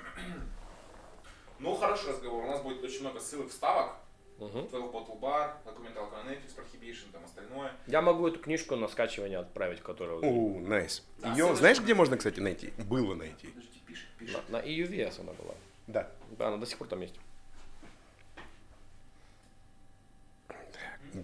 Ну, 1.58 1.74
хороший 1.74 2.08
разговор. 2.08 2.44
У 2.44 2.46
нас 2.48 2.62
будет 2.62 2.82
очень 2.82 3.00
много 3.00 3.20
ссылок, 3.20 3.50
вставок. 3.50 3.92
Мгм. 4.38 4.68
12 4.68 4.72
Bottle 4.90 5.20
Bar, 5.20 5.50
Documental 5.66 6.08
Connectics, 6.10 6.56
Prohibition, 6.56 7.12
там 7.12 7.22
остальное. 7.26 7.72
Я 7.86 8.00
могу 8.00 8.26
эту 8.26 8.38
книжку 8.40 8.76
на 8.76 8.88
скачивание 8.88 9.38
отправить, 9.38 9.82
которую 9.82 10.20
У, 10.24 10.60
найс. 10.60 11.02
Да, 11.18 11.32
Ее, 11.32 11.54
знаешь, 11.54 11.78
где 11.78 11.92
можно, 11.92 12.16
кстати, 12.16 12.40
найти? 12.40 12.72
Было 12.78 13.14
найти. 13.14 13.48
Подожди, 13.48 13.80
пиши, 13.86 14.06
пиши. 14.18 14.38
на, 14.48 14.58
на 14.60 14.62
EUVS 14.64 15.20
она 15.20 15.32
была. 15.34 15.54
Да. 15.86 16.10
Да, 16.38 16.48
она 16.48 16.56
до 16.56 16.64
сих 16.64 16.78
пор 16.78 16.88
там 16.88 17.02
есть. 17.02 17.14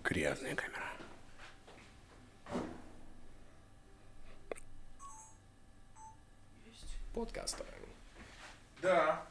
Грязная 0.05 0.55
камера. 0.55 0.86
Подкаст. 7.17 7.57
Да. 8.83 9.23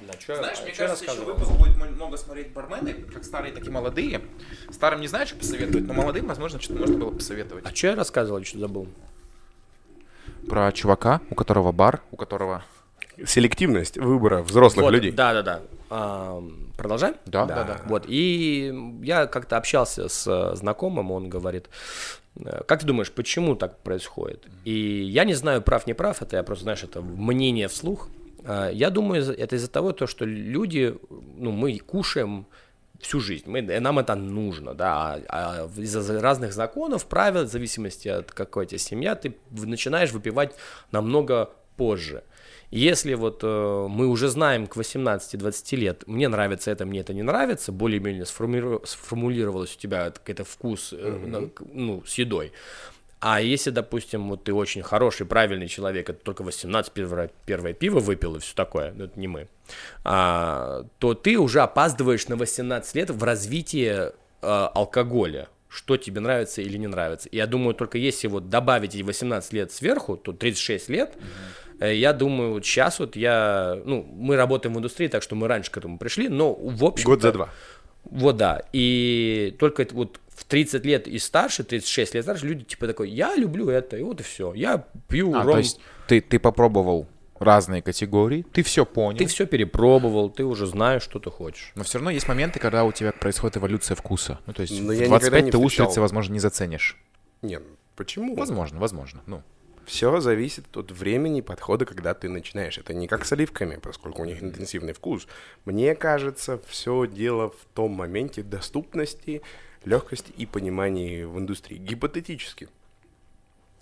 На 0.00 0.12
чё, 0.14 0.34
Знаешь, 0.34 0.58
а 0.58 0.62
мне 0.64 0.72
кажется, 0.72 1.04
еще 1.04 1.22
выпуск 1.22 1.52
будет 1.52 1.76
много 1.76 2.16
смотреть 2.16 2.52
бармены, 2.52 2.94
как 2.94 3.22
старые, 3.22 3.52
так 3.52 3.64
и 3.64 3.70
молодые. 3.70 4.20
Старым 4.72 5.02
не 5.02 5.06
знаю, 5.06 5.28
что 5.28 5.36
посоветовать, 5.36 5.86
но 5.86 5.94
молодым, 5.94 6.26
возможно, 6.26 6.60
что-то 6.60 6.80
можно 6.80 6.98
было 6.98 7.10
посоветовать. 7.12 7.64
А 7.64 7.72
что 7.72 7.86
я 7.86 7.94
рассказывал, 7.94 8.42
что 8.42 8.58
забыл? 8.58 8.88
Про 10.48 10.72
чувака, 10.72 11.20
у 11.30 11.36
которого 11.36 11.70
бар, 11.70 12.02
у 12.10 12.16
которого... 12.16 12.64
Селективность 13.24 13.98
выбора 13.98 14.42
взрослых 14.42 14.84
Вот, 14.84 14.90
людей. 14.90 15.12
Да, 15.12 15.32
да, 15.32 15.42
да. 15.42 15.62
Ам, 15.90 16.72
продолжаем? 16.76 17.14
Да, 17.26 17.46
Да. 17.46 17.54
да, 17.54 17.64
да. 17.64 17.80
Вот, 17.86 18.04
и 18.06 18.72
я 19.02 19.26
как-то 19.26 19.56
общался 19.56 20.08
с 20.08 20.26
э, 20.26 20.56
знакомым, 20.56 21.10
он 21.10 21.28
говорит, 21.28 21.68
как 22.66 22.80
ты 22.80 22.86
думаешь, 22.86 23.10
почему 23.10 23.56
так 23.56 23.78
происходит? 23.82 24.46
И 24.64 24.72
я 24.72 25.24
не 25.24 25.34
знаю, 25.34 25.62
прав, 25.62 25.86
не 25.86 25.94
прав, 25.94 26.22
это 26.22 26.36
я 26.36 26.42
просто, 26.42 26.64
знаешь, 26.64 26.84
это 26.84 27.00
мнение 27.00 27.68
вслух. 27.68 28.08
А, 28.44 28.70
Я 28.70 28.90
думаю, 28.90 29.22
это 29.22 29.56
из-за 29.56 29.68
того, 29.68 29.92
то, 29.92 30.06
что 30.06 30.24
люди, 30.24 30.96
ну, 31.36 31.50
мы 31.50 31.78
кушаем 31.78 32.46
всю 33.00 33.20
жизнь, 33.20 33.44
мы, 33.46 33.60
э, 33.60 33.80
нам 33.80 33.98
это 33.98 34.14
нужно, 34.16 34.74
да, 34.74 35.20
а, 35.28 35.68
а 35.68 35.80
из-за 35.80 36.20
разных 36.20 36.52
законов, 36.52 37.06
правил, 37.06 37.44
в 37.44 37.48
зависимости 37.48 38.08
от 38.08 38.32
какой 38.32 38.66
то 38.66 38.76
семья, 38.78 39.14
ты 39.14 39.36
начинаешь 39.50 40.12
выпивать 40.12 40.54
намного 40.90 41.50
позже. 41.76 42.24
Если 42.70 43.14
вот 43.14 43.40
э, 43.42 43.86
мы 43.88 44.06
уже 44.06 44.28
знаем 44.28 44.66
к 44.66 44.76
18-20 44.76 45.76
лет, 45.76 46.04
мне 46.06 46.28
нравится 46.28 46.70
это, 46.70 46.84
мне 46.84 47.00
это 47.00 47.14
не 47.14 47.22
нравится, 47.22 47.72
более-менее 47.72 48.24
сформиру- 48.24 48.84
сформулировалось 48.86 49.74
у 49.74 49.78
тебя 49.78 50.10
какой-то 50.10 50.44
вкус 50.44 50.92
э, 50.92 51.48
к- 51.54 51.62
ну, 51.72 52.02
с 52.06 52.14
едой. 52.18 52.52
А 53.20 53.40
если, 53.40 53.70
допустим, 53.70 54.28
вот 54.28 54.44
ты 54.44 54.52
очень 54.52 54.82
хороший, 54.82 55.26
правильный 55.26 55.66
человек, 55.66 56.08
это 56.10 56.22
только 56.22 56.42
18 56.44 56.92
первое, 56.92 57.30
первое 57.46 57.72
пиво 57.72 57.98
выпил 58.00 58.36
и 58.36 58.38
все 58.38 58.54
такое, 58.54 58.92
ну, 58.94 59.04
это 59.04 59.18
не 59.18 59.26
мы, 59.28 59.48
а, 60.04 60.84
то 60.98 61.14
ты 61.14 61.36
уже 61.38 61.60
опаздываешь 61.62 62.28
на 62.28 62.36
18 62.36 62.94
лет 62.94 63.10
в 63.10 63.24
развитии 63.24 63.90
э, 63.90 64.10
алкоголя, 64.42 65.48
что 65.68 65.96
тебе 65.96 66.20
нравится 66.20 66.62
или 66.62 66.76
не 66.76 66.86
нравится. 66.86 67.28
И 67.28 67.36
я 67.36 67.46
думаю, 67.46 67.74
только 67.74 67.98
если 67.98 68.28
вот 68.28 68.50
добавить 68.50 68.94
эти 68.94 69.02
18 69.02 69.52
лет 69.52 69.72
сверху, 69.72 70.16
то 70.16 70.32
36 70.32 70.88
лет, 70.88 71.14
э, 71.16 71.20
я 71.86 72.12
думаю, 72.12 72.52
вот 72.54 72.64
сейчас 72.66 72.98
вот 72.98 73.16
я, 73.16 73.78
ну, 73.84 74.02
мы 74.12 74.36
работаем 74.36 74.74
в 74.74 74.78
индустрии, 74.78 75.08
так 75.08 75.22
что 75.22 75.34
мы 75.36 75.46
раньше 75.48 75.70
к 75.70 75.76
этому 75.76 75.98
пришли, 75.98 76.28
но 76.28 76.54
в 76.54 76.84
общем 76.84 77.04
Год 77.06 77.22
за 77.22 77.32
два. 77.32 77.48
вот 78.04 78.36
да. 78.36 78.62
И 78.72 79.54
только 79.58 79.86
вот 79.92 80.20
в 80.34 80.44
30 80.44 80.84
лет 80.84 81.08
и 81.08 81.18
старше, 81.18 81.64
36 81.64 82.14
лет 82.14 82.24
старше, 82.24 82.46
люди 82.46 82.64
типа 82.64 82.86
такой, 82.86 83.10
я 83.10 83.34
люблю 83.36 83.68
это, 83.68 83.96
и 83.96 84.02
вот 84.02 84.20
и 84.20 84.22
все. 84.22 84.54
Я 84.54 84.84
пью 85.08 85.34
А, 85.34 85.42
ром. 85.42 85.52
то 85.52 85.58
есть 85.58 85.80
ты, 86.06 86.20
ты 86.20 86.38
попробовал 86.38 87.06
разные 87.40 87.82
категории, 87.82 88.44
ты 88.52 88.64
все 88.64 88.84
понял, 88.84 89.16
Ты 89.18 89.26
все 89.26 89.46
перепробовал, 89.46 90.28
ты 90.28 90.44
уже 90.44 90.66
знаешь, 90.66 91.02
что 91.02 91.20
ты 91.20 91.30
хочешь. 91.30 91.70
но 91.76 91.84
все 91.84 91.98
равно 91.98 92.10
есть 92.10 92.26
моменты, 92.26 92.58
когда 92.58 92.82
у 92.84 92.90
тебя 92.90 93.12
происходит 93.12 93.58
эволюция 93.58 93.94
вкуса. 93.94 94.40
Ну, 94.46 94.52
то 94.52 94.62
есть 94.62 94.72
Но 94.80 94.88
в 94.88 94.92
я 94.92 95.06
никогда 95.06 95.18
25 95.18 95.44
не 95.44 95.50
ты 95.52 95.56
встречал. 95.58 95.86
устрицы, 95.86 96.00
возможно, 96.00 96.32
не 96.32 96.40
заценишь. 96.40 96.96
Нет, 97.42 97.62
почему? 97.94 98.34
Возможно, 98.34 98.80
возможно. 98.80 99.20
Ну, 99.26 99.42
Все 99.88 100.20
зависит 100.20 100.76
от 100.76 100.92
времени 100.92 101.40
подхода, 101.40 101.86
когда 101.86 102.12
ты 102.12 102.28
начинаешь. 102.28 102.76
Это 102.76 102.92
не 102.92 103.08
как 103.08 103.24
с 103.24 103.32
оливками, 103.32 103.76
поскольку 103.76 104.20
у 104.20 104.26
них 104.26 104.42
интенсивный 104.42 104.92
вкус. 104.92 105.26
Мне 105.64 105.94
кажется, 105.94 106.60
все 106.68 107.06
дело 107.06 107.48
в 107.48 107.64
том 107.72 107.92
моменте 107.92 108.42
доступности, 108.42 109.40
легкости 109.86 110.30
и 110.36 110.44
понимании 110.44 111.22
в 111.24 111.38
индустрии. 111.38 111.78
Гипотетически. 111.78 112.68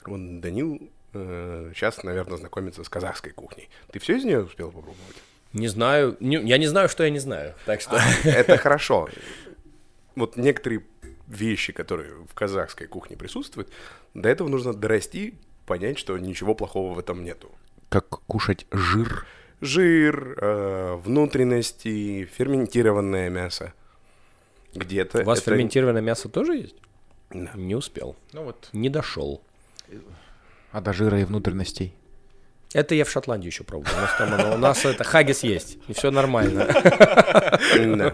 Вот 0.05 0.41
Данил 0.41 0.89
сейчас, 1.13 2.05
наверное, 2.05 2.37
знакомится 2.39 2.85
с 2.85 2.89
казахской 2.89 3.33
кухней. 3.33 3.69
Ты 3.91 3.99
все 3.99 4.17
из 4.17 4.25
нее 4.25 4.45
успел 4.45 4.71
попробовать? 4.71 5.17
Не 5.53 5.67
знаю, 5.67 6.17
не- 6.21 6.47
я 6.49 6.59
не 6.59 6.69
знаю, 6.69 6.89
что 6.89 7.03
я 7.03 7.11
не 7.11 7.19
знаю. 7.19 7.55
Так 7.65 7.81
что 7.81 7.99
Это 8.25 8.59
хорошо. 8.59 9.09
Вот 10.15 10.37
некоторые 10.37 10.85
вещи, 11.27 11.73
которые 11.73 12.13
в 12.27 12.33
казахской 12.35 12.87
кухне 12.87 13.17
присутствуют, 13.17 13.71
до 14.15 14.29
этого 14.29 14.49
нужно 14.49 14.73
дорасти, 14.73 15.35
понять, 15.67 15.99
что 15.99 16.17
ничего 16.19 16.55
плохого 16.55 16.95
в 16.95 16.99
этом 16.99 17.25
нету. 17.25 17.51
как 17.89 18.09
кушать 18.27 18.67
жир. 18.73 19.27
жир, 19.61 20.37
э, 20.41 20.97
внутренности, 20.97 22.25
ферментированное 22.33 23.31
мясо. 23.31 23.73
Где-то 24.75 25.21
у 25.23 25.25
вас 25.25 25.39
это- 25.41 25.51
ферментированное 25.53 26.03
мясо 26.03 26.29
тоже 26.29 26.57
есть? 26.57 26.77
Да. 27.31 27.51
Не 27.55 27.75
успел, 27.75 28.17
Ну 28.33 28.45
вот. 28.45 28.69
не 28.73 28.89
дошел. 28.91 29.41
А 30.73 30.81
до 30.81 30.93
жира 30.93 31.21
и 31.21 31.25
внутренностей. 31.25 31.95
Это 32.77 32.95
я 32.95 33.07
в 33.07 33.11
Шотландии 33.11 33.47
еще 33.47 33.64
пробовал. 33.64 33.97
У 33.97 34.01
нас, 34.03 34.11
там 34.18 34.35
оно- 34.35 34.55
у 34.55 34.59
нас 34.59 34.85
это 34.85 35.03
хагис 35.03 35.43
есть, 35.43 35.79
и 35.89 35.95
все 35.95 36.11
нормально. 36.11 36.66
Да. 37.97 38.12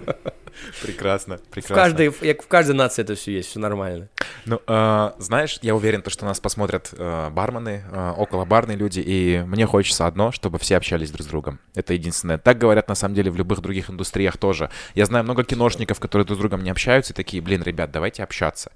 Прекрасно, 0.82 1.38
В 1.38 1.42
прекрасно. 1.48 1.74
каждой, 1.76 2.08
в 2.10 2.46
каждой 2.46 2.72
нации 2.74 3.02
это 3.02 3.14
все 3.14 3.32
есть, 3.32 3.48
все 3.48 3.58
нормально. 3.58 4.08
Ну, 4.44 4.60
э, 4.66 5.10
знаешь, 5.18 5.58
я 5.62 5.74
уверен, 5.74 6.02
то, 6.02 6.10
что 6.10 6.26
нас 6.26 6.40
посмотрят 6.40 6.90
э, 6.92 7.30
бармены, 7.30 7.84
э, 7.90 8.10
около 8.16 8.44
барные 8.44 8.76
люди, 8.76 9.00
и 9.00 9.42
мне 9.46 9.66
хочется 9.66 10.06
одно, 10.06 10.30
чтобы 10.30 10.58
все 10.58 10.76
общались 10.76 11.10
друг 11.10 11.26
с 11.26 11.28
другом. 11.30 11.58
Это 11.74 11.94
единственное. 11.94 12.36
Так 12.38 12.58
говорят, 12.58 12.86
на 12.88 12.94
самом 12.94 13.14
деле, 13.14 13.30
в 13.30 13.36
любых 13.36 13.60
других 13.60 13.88
индустриях 13.90 14.36
тоже. 14.36 14.68
Я 14.94 15.06
знаю 15.06 15.24
много 15.24 15.42
киношников, 15.42 15.98
которые 15.98 16.26
друг 16.26 16.36
с 16.38 16.40
другом 16.40 16.62
не 16.62 16.70
общаются, 16.70 17.12
и 17.14 17.16
такие, 17.16 17.42
блин, 17.42 17.62
ребят, 17.62 17.90
давайте 17.90 18.22
общаться. 18.22 18.72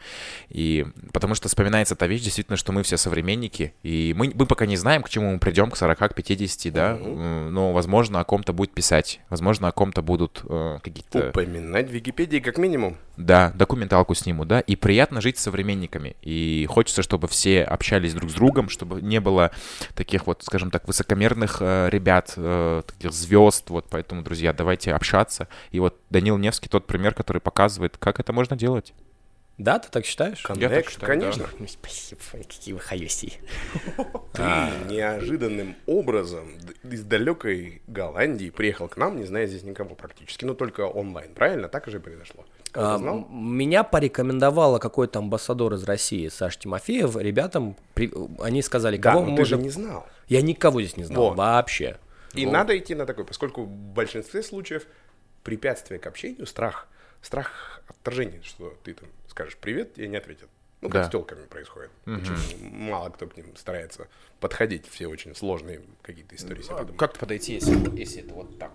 И 0.49 0.87
потому 1.12 1.34
что 1.34 1.49
вспоминается 1.49 1.95
та 1.95 2.07
вещь, 2.07 2.22
действительно, 2.22 2.57
что 2.57 2.72
мы 2.72 2.82
все 2.84 2.97
современники, 2.97 3.74
и 3.82 4.14
мы, 4.16 4.32
мы 4.34 4.47
пока 4.47 4.64
не 4.66 4.76
знаем, 4.78 5.03
к 5.03 5.11
чему 5.11 5.30
мы 5.32 5.39
придем, 5.39 5.70
к 5.77 5.79
40, 5.79 5.99
к 5.99 6.14
50, 6.14 6.72
да, 6.72 6.97
М, 6.97 7.53
но, 7.53 7.72
возможно, 7.72 8.20
о 8.20 8.24
ком-то 8.24 8.55
будет 8.55 8.72
писать, 8.72 9.20
возможно, 9.29 9.68
о 9.68 9.72
ком-то 9.72 10.01
будут 10.01 10.43
э, 10.49 10.79
какие-то... 10.83 11.29
Упоминать 11.29 11.91
в 11.91 11.93
Википедии 11.93 12.39
как 12.39 12.57
минимум. 12.57 12.97
Да, 13.18 13.53
документалку 13.55 14.14
сниму, 14.14 14.47
да, 14.47 14.61
и 14.61 14.74
приятно 14.74 15.20
жить 15.20 15.39
с 15.39 15.43
современниками. 15.43 16.16
И 16.22 16.66
хочется, 16.70 17.03
чтобы 17.03 17.29
все 17.29 17.62
общались 17.62 18.14
друг 18.14 18.31
с 18.31 18.35
другом, 18.35 18.70
чтобы 18.70 19.03
не 19.03 19.20
было 19.20 19.51
таких 19.95 20.27
вот, 20.27 20.43
скажем 20.43 20.70
так, 20.70 20.87
высокомерных 20.87 21.59
э, 21.61 21.89
ребят, 21.91 22.33
э, 22.37 22.83
таких 22.87 23.12
звезд. 23.12 23.68
Вот 23.68 23.87
поэтому, 23.91 24.22
друзья, 24.22 24.55
давайте 24.55 24.95
общаться. 24.95 25.49
И 25.72 25.81
вот 25.81 25.99
Данил 26.09 26.39
Невский 26.39 26.70
тот 26.70 26.87
пример, 26.87 27.12
который 27.12 27.43
показывает, 27.43 27.99
как 27.99 28.18
это 28.18 28.33
можно 28.33 28.57
делать. 28.57 28.95
Да, 29.59 29.78
ты 29.78 29.88
так 29.90 30.04
считаешь? 30.04 30.42
Коннект, 30.42 30.90
считаю, 30.90 31.12
конечно. 31.18 31.46
Спасибо, 31.66 32.20
какие 32.32 32.74
вы 32.74 32.80
хаёси. 32.80 33.32
Ты 34.34 34.42
неожиданным 34.88 35.76
образом 35.86 36.59
из 36.82 37.02
далекой 37.04 37.80
Голландии 37.86 38.50
приехал 38.50 38.86
к 38.88 38.98
нам, 38.98 39.16
не 39.16 39.24
зная 39.24 39.46
здесь 39.46 39.62
никого 39.62 39.94
практически, 39.94 40.44
но 40.44 40.52
только 40.54 40.82
онлайн, 40.82 41.32
правильно? 41.32 41.68
Так 41.68 41.86
же 41.86 41.96
и 41.96 42.00
произошло. 42.00 42.44
А, 42.74 42.98
Меня 43.30 43.82
порекомендовала 43.82 44.78
какой-то 44.78 45.20
амбассадор 45.20 45.72
из 45.74 45.84
России, 45.84 46.28
Саш 46.28 46.59
Тимофеев, 46.59 47.16
ребятам, 47.16 47.76
при- 47.94 48.12
они 48.42 48.61
сказали, 48.61 48.98
Да, 48.98 49.12
кого 49.12 49.24
но 49.24 49.30
мы 49.30 49.36
ты 49.38 49.44
же 49.46 49.57
не 49.57 49.70
знал. 49.70 50.07
Я 50.28 50.42
никого 50.42 50.82
здесь 50.82 50.98
не 50.98 51.04
знал, 51.04 51.30
Во. 51.30 51.34
вообще. 51.34 51.96
И 52.34 52.44
надо 52.44 52.76
идти 52.76 52.94
на 52.94 53.07
такой, 53.07 53.24
поскольку 53.24 53.62
в 53.62 53.68
большинстве 53.70 54.42
случаев 54.42 54.86
препятствие 55.42 55.98
к 55.98 56.07
общению 56.07 56.44
страх. 56.46 56.88
Страх 57.22 57.80
отторжения, 57.88 58.42
что 58.42 58.74
ты 58.84 58.92
там 58.92 59.09
скажешь 59.37 59.59
привет, 59.61 59.99
и 59.99 60.09
не 60.09 60.16
ответят. 60.16 60.49
Ну, 60.80 60.89
как 60.89 61.03
Да. 61.03 61.09
с 61.09 61.11
телками 61.11 61.45
происходит. 61.45 61.91
Очень 62.07 62.70
мало 62.70 63.11
кто 63.11 63.26
к 63.26 63.37
ним 63.37 63.55
старается 63.57 64.09
подходить. 64.41 64.89
Все 64.91 65.09
очень 65.09 65.34
сложные 65.34 65.82
какие-то 66.03 66.34
истории 66.37 66.62
себе 66.62 66.74
придумывают. 66.76 66.99
Как 66.99 67.18
подойти, 67.18 67.53
если, 67.55 67.99
если 67.99 68.22
это 68.22 68.32
вот 68.32 68.59
так? 68.59 68.72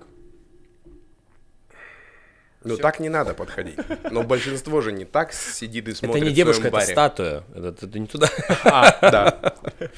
Ну, 2.64 2.78
так 2.78 2.99
не 2.99 3.09
надо 3.09 3.34
подходить. 3.34 3.80
Но 4.12 4.22
большинство 4.22 4.82
же 4.82 4.91
не 4.91 5.05
так 5.05 5.34
сидит 5.34 5.88
и 5.88 5.91
Это 5.91 5.99
смотрит 5.99 6.24
не 6.24 6.30
в 6.30 6.34
девушка, 6.34 6.68
это 6.68 6.82
статуя. 6.82 7.43
Это, 7.55 7.88
это 7.88 7.99
не 7.99 8.05
туда. 8.05 8.30
А, 8.64 9.12
да. 9.12 9.55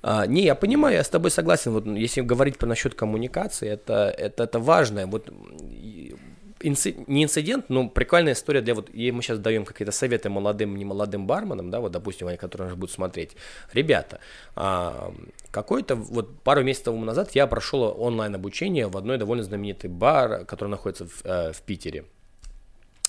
А, 0.00 0.26
не, 0.26 0.44
я 0.44 0.54
понимаю, 0.54 0.94
я 0.96 1.02
с 1.02 1.08
тобой 1.08 1.30
согласен. 1.30 1.72
Вот 1.72 1.84
если 1.86 2.20
говорить 2.20 2.56
про 2.56 2.66
насчет 2.66 2.94
коммуникации, 2.94 3.68
это, 3.68 4.14
это, 4.16 4.44
это 4.44 4.60
важно. 4.60 5.06
Вот 5.06 5.28
инци- 6.60 7.04
не 7.06 7.24
инцидент, 7.24 7.68
но 7.68 7.88
прикольная 7.88 8.32
история 8.32 8.60
для 8.60 8.74
вот, 8.74 8.90
и 8.92 9.10
мы 9.12 9.22
сейчас 9.22 9.38
даем 9.38 9.64
какие-то 9.64 9.92
советы 9.92 10.28
молодым, 10.28 10.76
не 10.76 10.84
молодым 10.84 11.26
барменам, 11.26 11.70
да, 11.70 11.80
вот, 11.80 11.92
допустим, 11.92 12.28
они, 12.28 12.36
которые 12.36 12.68
нас 12.68 12.76
будут 12.76 12.92
смотреть. 12.92 13.36
Ребята, 13.72 14.20
а, 14.56 15.12
какой-то, 15.50 15.96
вот 15.96 16.40
пару 16.42 16.62
месяцев 16.62 16.86
тому 16.86 17.04
назад 17.04 17.30
я 17.32 17.46
прошел 17.46 17.94
онлайн 17.98 18.34
обучение 18.34 18.88
в 18.88 18.96
одной 18.96 19.18
довольно 19.18 19.44
знаменитый 19.44 19.90
бар, 19.90 20.44
который 20.44 20.68
находится 20.68 21.06
в, 21.06 21.24
э, 21.24 21.52
в 21.52 21.62
Питере. 21.62 22.04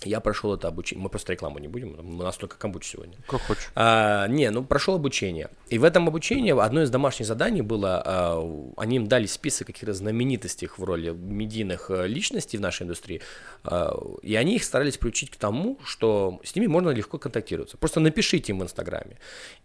Я 0.03 0.19
прошел 0.19 0.53
это 0.53 0.67
обучение. 0.67 1.03
Мы 1.03 1.09
просто 1.09 1.33
рекламу 1.33 1.59
не 1.59 1.67
будем, 1.67 1.99
у 1.99 2.23
нас 2.23 2.37
только 2.37 2.57
камбуч 2.57 2.85
сегодня. 2.85 3.17
Как 3.27 3.41
хочешь. 3.41 3.69
А, 3.75 4.27
не, 4.27 4.49
ну 4.49 4.63
прошел 4.63 4.95
обучение. 4.95 5.49
И 5.69 5.77
в 5.77 5.83
этом 5.83 6.07
обучении 6.07 6.57
одно 6.57 6.81
из 6.83 6.89
домашних 6.89 7.27
заданий 7.27 7.61
было, 7.61 8.01
а, 8.05 8.73
они 8.77 8.97
им 8.97 9.07
дали 9.07 9.25
список 9.25 9.67
каких-то 9.67 9.93
знаменитостей 9.93 10.67
в 10.67 10.83
роли 10.83 11.09
медийных 11.09 11.91
э, 11.91 12.07
личностей 12.07 12.57
в 12.57 12.61
нашей 12.61 12.83
индустрии, 12.83 13.21
а, 13.63 13.93
и 14.21 14.35
они 14.35 14.55
их 14.55 14.63
старались 14.63 14.97
приучить 14.97 15.31
к 15.31 15.35
тому, 15.35 15.77
что 15.83 16.39
с 16.43 16.55
ними 16.55 16.67
можно 16.67 16.89
легко 16.89 17.17
контактироваться. 17.17 17.77
Просто 17.77 17.99
напишите 17.99 18.53
им 18.53 18.59
в 18.59 18.63
Инстаграме. 18.63 19.17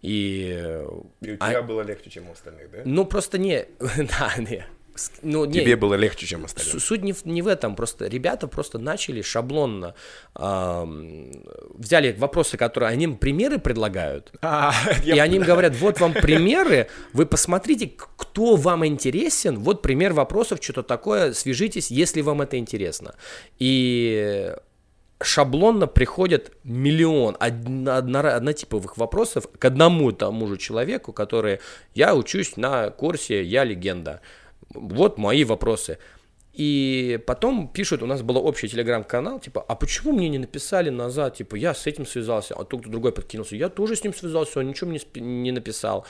И, 0.03 0.83
И 1.23 1.31
у 1.33 1.37
а- 1.41 1.51
тебя 1.51 1.63
было 1.63 1.83
легче, 1.83 2.11
чем 2.11 2.29
у 2.29 2.33
остальных, 2.33 2.71
да? 2.71 2.79
ну 2.85 3.05
просто 3.05 3.39
не, 3.39 3.67
да, 3.79 4.33
не. 4.39 4.67
Ну, 5.23 5.45
не, 5.45 5.61
Тебе 5.61 5.77
было 5.77 5.95
легче, 5.95 6.27
чем 6.27 6.45
остальным. 6.45 6.81
Суть 6.81 7.03
не 7.03 7.13
в, 7.13 7.25
не 7.25 7.43
в 7.43 7.49
этом, 7.49 7.75
просто 7.75 8.07
ребята 8.07 8.47
просто 8.47 8.79
начали 8.79 9.23
шаблонно 9.23 9.95
ам, 10.35 11.33
взяли 11.75 12.13
вопросы, 12.13 12.57
которые 12.57 12.91
они 12.91 13.05
им 13.05 13.17
примеры 13.17 13.59
предлагают, 13.59 14.33
и 15.05 15.11
они 15.19 15.37
им 15.37 15.43
говорят, 15.43 15.75
вот 15.77 16.01
вам 16.01 16.13
примеры, 16.13 16.89
вы 17.13 17.27
посмотрите, 17.27 17.91
кто 18.17 18.57
вам 18.57 18.87
интересен, 18.87 19.59
вот 19.59 19.83
пример 19.83 20.13
вопросов, 20.13 20.61
что-то 20.63 20.83
такое, 20.83 21.33
свяжитесь, 21.33 21.91
если 21.91 22.21
вам 22.21 22.43
это 22.43 22.57
интересно. 22.57 23.15
И 23.59 24.55
шаблонно 25.23 25.87
приходят 25.87 26.53
миллион 26.65 27.37
одно- 27.41 28.37
однотиповых 28.37 28.97
вопросов 28.97 29.47
к 29.59 29.65
одному 29.65 30.13
тому 30.13 30.47
же 30.47 30.57
человеку, 30.57 31.13
который 31.13 31.61
я 31.95 32.15
учусь 32.15 32.57
на 32.57 32.91
курсе 32.91 33.43
«Я 33.43 33.65
легенда». 33.65 34.21
Вот 34.75 35.19
мои 35.19 35.45
вопросы. 35.45 35.99
И 36.53 37.19
потом 37.27 37.67
пишут, 37.67 38.03
у 38.03 38.07
нас 38.07 38.23
был 38.23 38.37
общий 38.37 38.69
телеграм-канал, 38.69 39.41
типа, 39.41 39.65
а 39.67 39.75
почему 39.75 40.13
мне 40.13 40.29
не 40.29 40.39
написали 40.39 40.89
назад, 40.89 41.37
типа, 41.37 41.57
я 41.57 41.75
с 41.75 41.89
этим 41.89 42.07
связался, 42.07 42.55
а 42.55 42.65
тут 42.65 42.83
другой 42.83 43.11
подкинулся, 43.11 43.57
я 43.57 43.69
тоже 43.69 43.97
с 43.97 44.05
ним 44.05 44.15
связался, 44.15 44.61
он 44.61 44.69
ничего 44.69 44.91
мне 44.91 45.01
не 45.17 45.51
написал. 45.51 46.07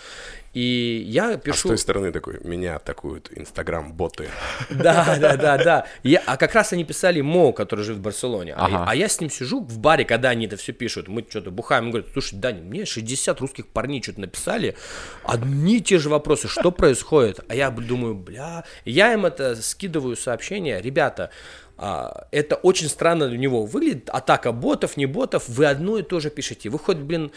И 0.55 1.05
я 1.09 1.31
А 1.31 1.39
с 1.39 1.41
пишу... 1.41 1.69
той 1.69 1.79
стороны 1.79 2.13
такой, 2.13 2.39
меня 2.45 2.77
атакуют 2.77 3.31
инстаграм-боты. 3.35 4.29
Да, 4.71 5.17
да, 5.21 5.37
да, 5.37 5.57
да. 5.59 5.87
Я, 6.03 6.23
а 6.27 6.37
как 6.37 6.55
раз 6.55 6.73
они 6.73 6.85
писали 6.85 7.21
Мо, 7.21 7.53
который 7.53 7.85
живет 7.85 7.99
в 7.99 8.03
Барселоне. 8.03 8.55
А, 8.55 8.67
Ага. 8.67 8.85
а 8.89 8.95
я 8.95 9.09
с 9.09 9.21
ним 9.21 9.31
сижу 9.31 9.61
в 9.61 9.79
баре, 9.79 10.05
когда 10.05 10.31
они 10.31 10.47
это 10.47 10.57
все 10.57 10.73
пишут. 10.73 11.09
Мы 11.09 11.25
что-то 11.29 11.51
бухаем. 11.51 11.87
Он 11.87 11.91
говорит, 11.91 12.11
слушай, 12.13 12.37
Даня, 12.39 12.63
мне 12.63 12.85
60 12.85 13.41
русских 13.41 13.67
парней 13.67 14.01
что-то 14.03 14.21
написали. 14.21 14.77
Одни 15.25 15.79
и 15.79 15.81
те 15.81 15.99
же 15.99 16.09
вопросы. 16.09 16.49
Что 16.49 16.71
происходит? 16.71 17.41
А 17.49 17.55
я 17.55 17.71
думаю, 17.71 18.15
бля. 18.15 18.65
Я 18.85 19.13
им 19.13 19.27
это 19.27 19.57
скидываю 19.61 20.17
сообщение. 20.17 20.81
Ребята, 20.81 21.31
а, 21.77 22.27
это 22.31 22.55
очень 22.57 22.89
странно 22.89 23.29
для 23.29 23.39
него 23.39 23.67
выглядит. 23.67 24.09
Атака 24.11 24.53
ботов, 24.53 24.97
не 24.97 25.07
ботов. 25.07 25.49
Вы 25.49 25.67
одно 25.67 25.99
и 25.99 26.03
то 26.03 26.21
же 26.21 26.31
пишете. 26.31 26.69
Вы 26.69 26.79
хоть, 26.79 26.99
блин, 26.99 27.33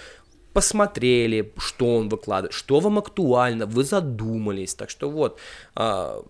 посмотрели, 0.54 1.54
что 1.58 1.98
он 1.98 2.10
выкладывает, 2.10 2.54
что 2.54 2.80
вам 2.80 2.98
актуально, 2.98 3.66
вы 3.66 3.84
задумались. 3.84 4.76
Так 4.76 4.90
что 4.90 5.10
вот, 5.10 5.40
а, 5.76 6.24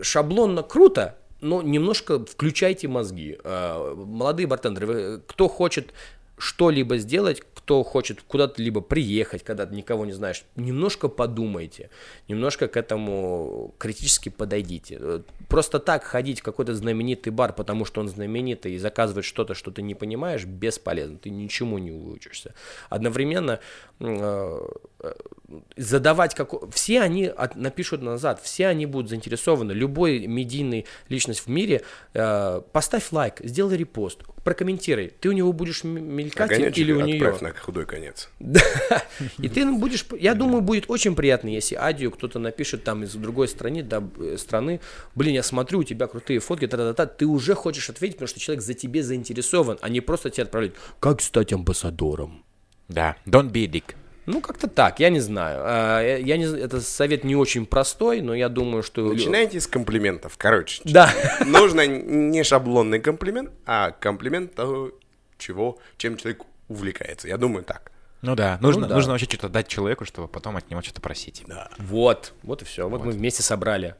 шаблонно 0.00 0.62
круто, 0.62 1.18
но 1.40 1.62
немножко 1.62 2.24
включайте 2.24 2.88
мозги. 2.88 3.38
А, 3.44 3.94
Молодые 3.94 4.46
бартендеры, 4.46 5.20
кто 5.26 5.48
хочет 5.48 5.92
что-либо 6.38 6.98
сделать, 6.98 7.42
кто 7.54 7.84
хочет 7.84 8.22
куда-то 8.22 8.60
либо 8.60 8.80
приехать, 8.80 9.44
когда 9.44 9.66
ты 9.66 9.74
никого 9.74 10.04
не 10.04 10.12
знаешь, 10.12 10.44
немножко 10.56 11.08
подумайте, 11.08 11.90
немножко 12.28 12.66
к 12.66 12.76
этому 12.76 13.74
критически 13.78 14.28
подойдите. 14.28 14.98
Э, 15.00 15.20
Просто 15.48 15.78
так 15.78 16.02
ходить 16.02 16.40
в 16.40 16.42
какой-то 16.42 16.74
знаменитый 16.74 17.32
бар, 17.32 17.52
потому 17.52 17.84
что 17.84 18.00
он 18.00 18.08
знаменитый, 18.08 18.72
и 18.72 18.78
заказывать 18.78 19.24
что-то, 19.24 19.54
что 19.54 19.70
ты 19.70 19.82
не 19.82 19.94
понимаешь, 19.94 20.44
бесполезно, 20.44 21.18
ты 21.18 21.30
ничему 21.30 21.78
не 21.78 21.90
выучишься. 21.90 22.54
Одновременно 22.88 23.60
э, 24.00 24.60
э, 25.00 25.12
задавать 25.76 26.34
как 26.34 26.52
все 26.72 27.00
они 27.00 27.26
от- 27.26 27.56
напишут 27.56 28.02
назад, 28.02 28.40
все 28.42 28.66
они 28.68 28.86
будут 28.86 29.08
заинтересованы. 29.10 29.72
Любой 29.72 30.26
медийный 30.26 30.86
личность 31.08 31.40
в 31.40 31.48
мире, 31.48 31.82
э, 32.14 32.60
поставь 32.72 33.10
лайк, 33.12 33.36
сделай 33.40 33.76
репост, 33.76 34.20
прокомментируй. 34.44 35.12
Ты 35.20 35.28
у 35.28 35.32
него 35.32 35.52
будешь 35.52 35.84
мелькать 35.84 36.48
Погонять 36.50 36.78
или 36.78 36.92
у 36.92 37.00
нее. 37.00 37.36
на 37.40 37.52
худой 37.54 37.86
конец. 37.86 38.30
И 39.38 39.48
ты 39.48 39.64
будешь, 39.70 40.06
я 40.18 40.34
думаю, 40.34 40.62
будет 40.62 40.84
очень 40.88 41.14
приятно, 41.14 41.48
если 41.48 41.74
Адию 41.76 42.10
кто-то 42.10 42.38
напишет 42.38 42.84
там 42.84 43.04
из 43.04 43.14
другой 43.14 43.48
страны, 43.48 43.82
да, 43.82 44.02
э, 44.18 44.36
страны, 44.38 44.80
блин, 45.14 45.34
я 45.34 45.42
смотрю, 45.42 45.80
у 45.80 45.84
тебя 45.84 46.06
крутые 46.06 46.40
фотки, 46.40 46.66
та-та-та, 46.66 47.06
ты 47.06 47.26
уже 47.26 47.54
хочешь 47.54 47.88
ответить, 47.90 48.16
потому 48.16 48.28
что 48.28 48.40
человек 48.40 48.62
за 48.62 48.74
тебе 48.74 49.02
заинтересован, 49.02 49.78
а 49.80 49.88
не 49.88 50.00
просто 50.00 50.30
тебе 50.30 50.44
отправляют, 50.44 50.76
как 51.00 51.20
стать 51.20 51.52
амбассадором. 51.52 52.44
Да, 52.88 53.16
don't 53.26 53.50
be 53.50 53.64
a 53.64 53.68
dick. 53.68 53.94
Ну, 54.26 54.40
как-то 54.40 54.68
так, 54.68 55.00
я 55.00 55.10
не 55.10 55.20
знаю. 55.20 55.60
А, 55.64 56.00
Я 56.00 56.36
не, 56.36 56.44
это 56.44 56.80
совет 56.80 57.24
не 57.24 57.34
очень 57.34 57.66
простой, 57.66 58.20
но 58.20 58.34
я 58.34 58.48
думаю, 58.48 58.82
что... 58.82 59.12
Начинайте 59.12 59.60
с 59.60 59.66
комплиментов. 59.66 60.34
Короче, 60.36 60.80
Да. 60.84 61.12
нужно 61.44 61.86
не 61.86 62.44
шаблонный 62.44 63.00
комплимент, 63.00 63.50
а 63.66 63.90
комплимент 63.90 64.54
того, 64.54 64.92
чего, 65.38 65.78
чем 65.96 66.16
человек 66.16 66.42
увлекается. 66.68 67.26
Я 67.28 67.36
думаю 67.36 67.64
так. 67.64 67.90
Ну 68.22 68.36
да, 68.36 68.58
нужно, 68.60 68.86
да. 68.86 68.94
нужно 68.94 69.12
вообще 69.12 69.26
что-то 69.26 69.48
дать 69.48 69.66
человеку, 69.66 70.04
чтобы 70.04 70.28
потом 70.28 70.56
от 70.56 70.70
него 70.70 70.80
что-то 70.82 71.00
просить. 71.00 71.42
Да. 71.48 71.68
Вот, 71.78 72.32
вот 72.44 72.62
и 72.62 72.64
все. 72.64 72.88
Вот, 72.88 73.04
мы 73.04 73.10
вместе 73.10 73.42
собрали. 73.42 73.96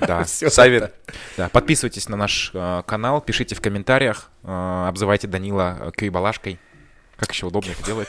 Да, 0.00 0.24
совет. 0.26 0.94
Да, 1.38 1.48
подписывайтесь 1.48 2.08
на 2.10 2.16
наш 2.16 2.50
э, 2.52 2.82
канал, 2.86 3.22
пишите 3.22 3.54
в 3.54 3.62
комментариях, 3.62 4.30
э, 4.42 4.84
обзывайте 4.88 5.26
Данила 5.26 5.78
э, 5.80 5.90
кюйбалашкой. 5.96 6.58
Как 7.16 7.32
еще 7.32 7.46
удобно 7.46 7.70
это 7.70 7.82
делать? 7.84 8.08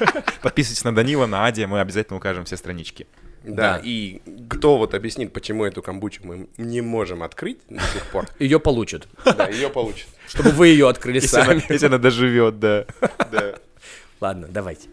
Подписывайтесь 0.42 0.84
на 0.84 0.94
Данила, 0.94 1.26
на 1.26 1.46
Аде, 1.46 1.66
мы 1.66 1.80
обязательно 1.80 2.16
укажем 2.18 2.44
все 2.44 2.56
странички. 2.56 3.06
Да, 3.44 3.74
Да. 3.74 3.80
и 3.84 4.20
кто 4.50 4.76
вот 4.76 4.94
объяснит, 4.94 5.32
почему 5.32 5.64
эту 5.64 5.80
камбучу 5.82 6.20
мы 6.24 6.48
не 6.56 6.80
можем 6.80 7.22
открыть 7.22 7.58
до 7.68 7.80
сих 7.80 8.04
пор, 8.06 8.26
Ее 8.40 8.58
получат. 8.58 9.06
да, 9.24 9.46
ее 9.48 9.68
получит. 9.70 10.08
Чтобы 10.26 10.50
вы 10.50 10.68
ее 10.68 10.88
открыли 10.88 11.20
сами. 11.20 11.62
если 11.68 11.86
она 11.86 11.98
доживет, 11.98 12.58
да. 12.58 12.86
Да. 13.30 13.54
Ладно, 14.20 14.48
давайте. 14.50 14.88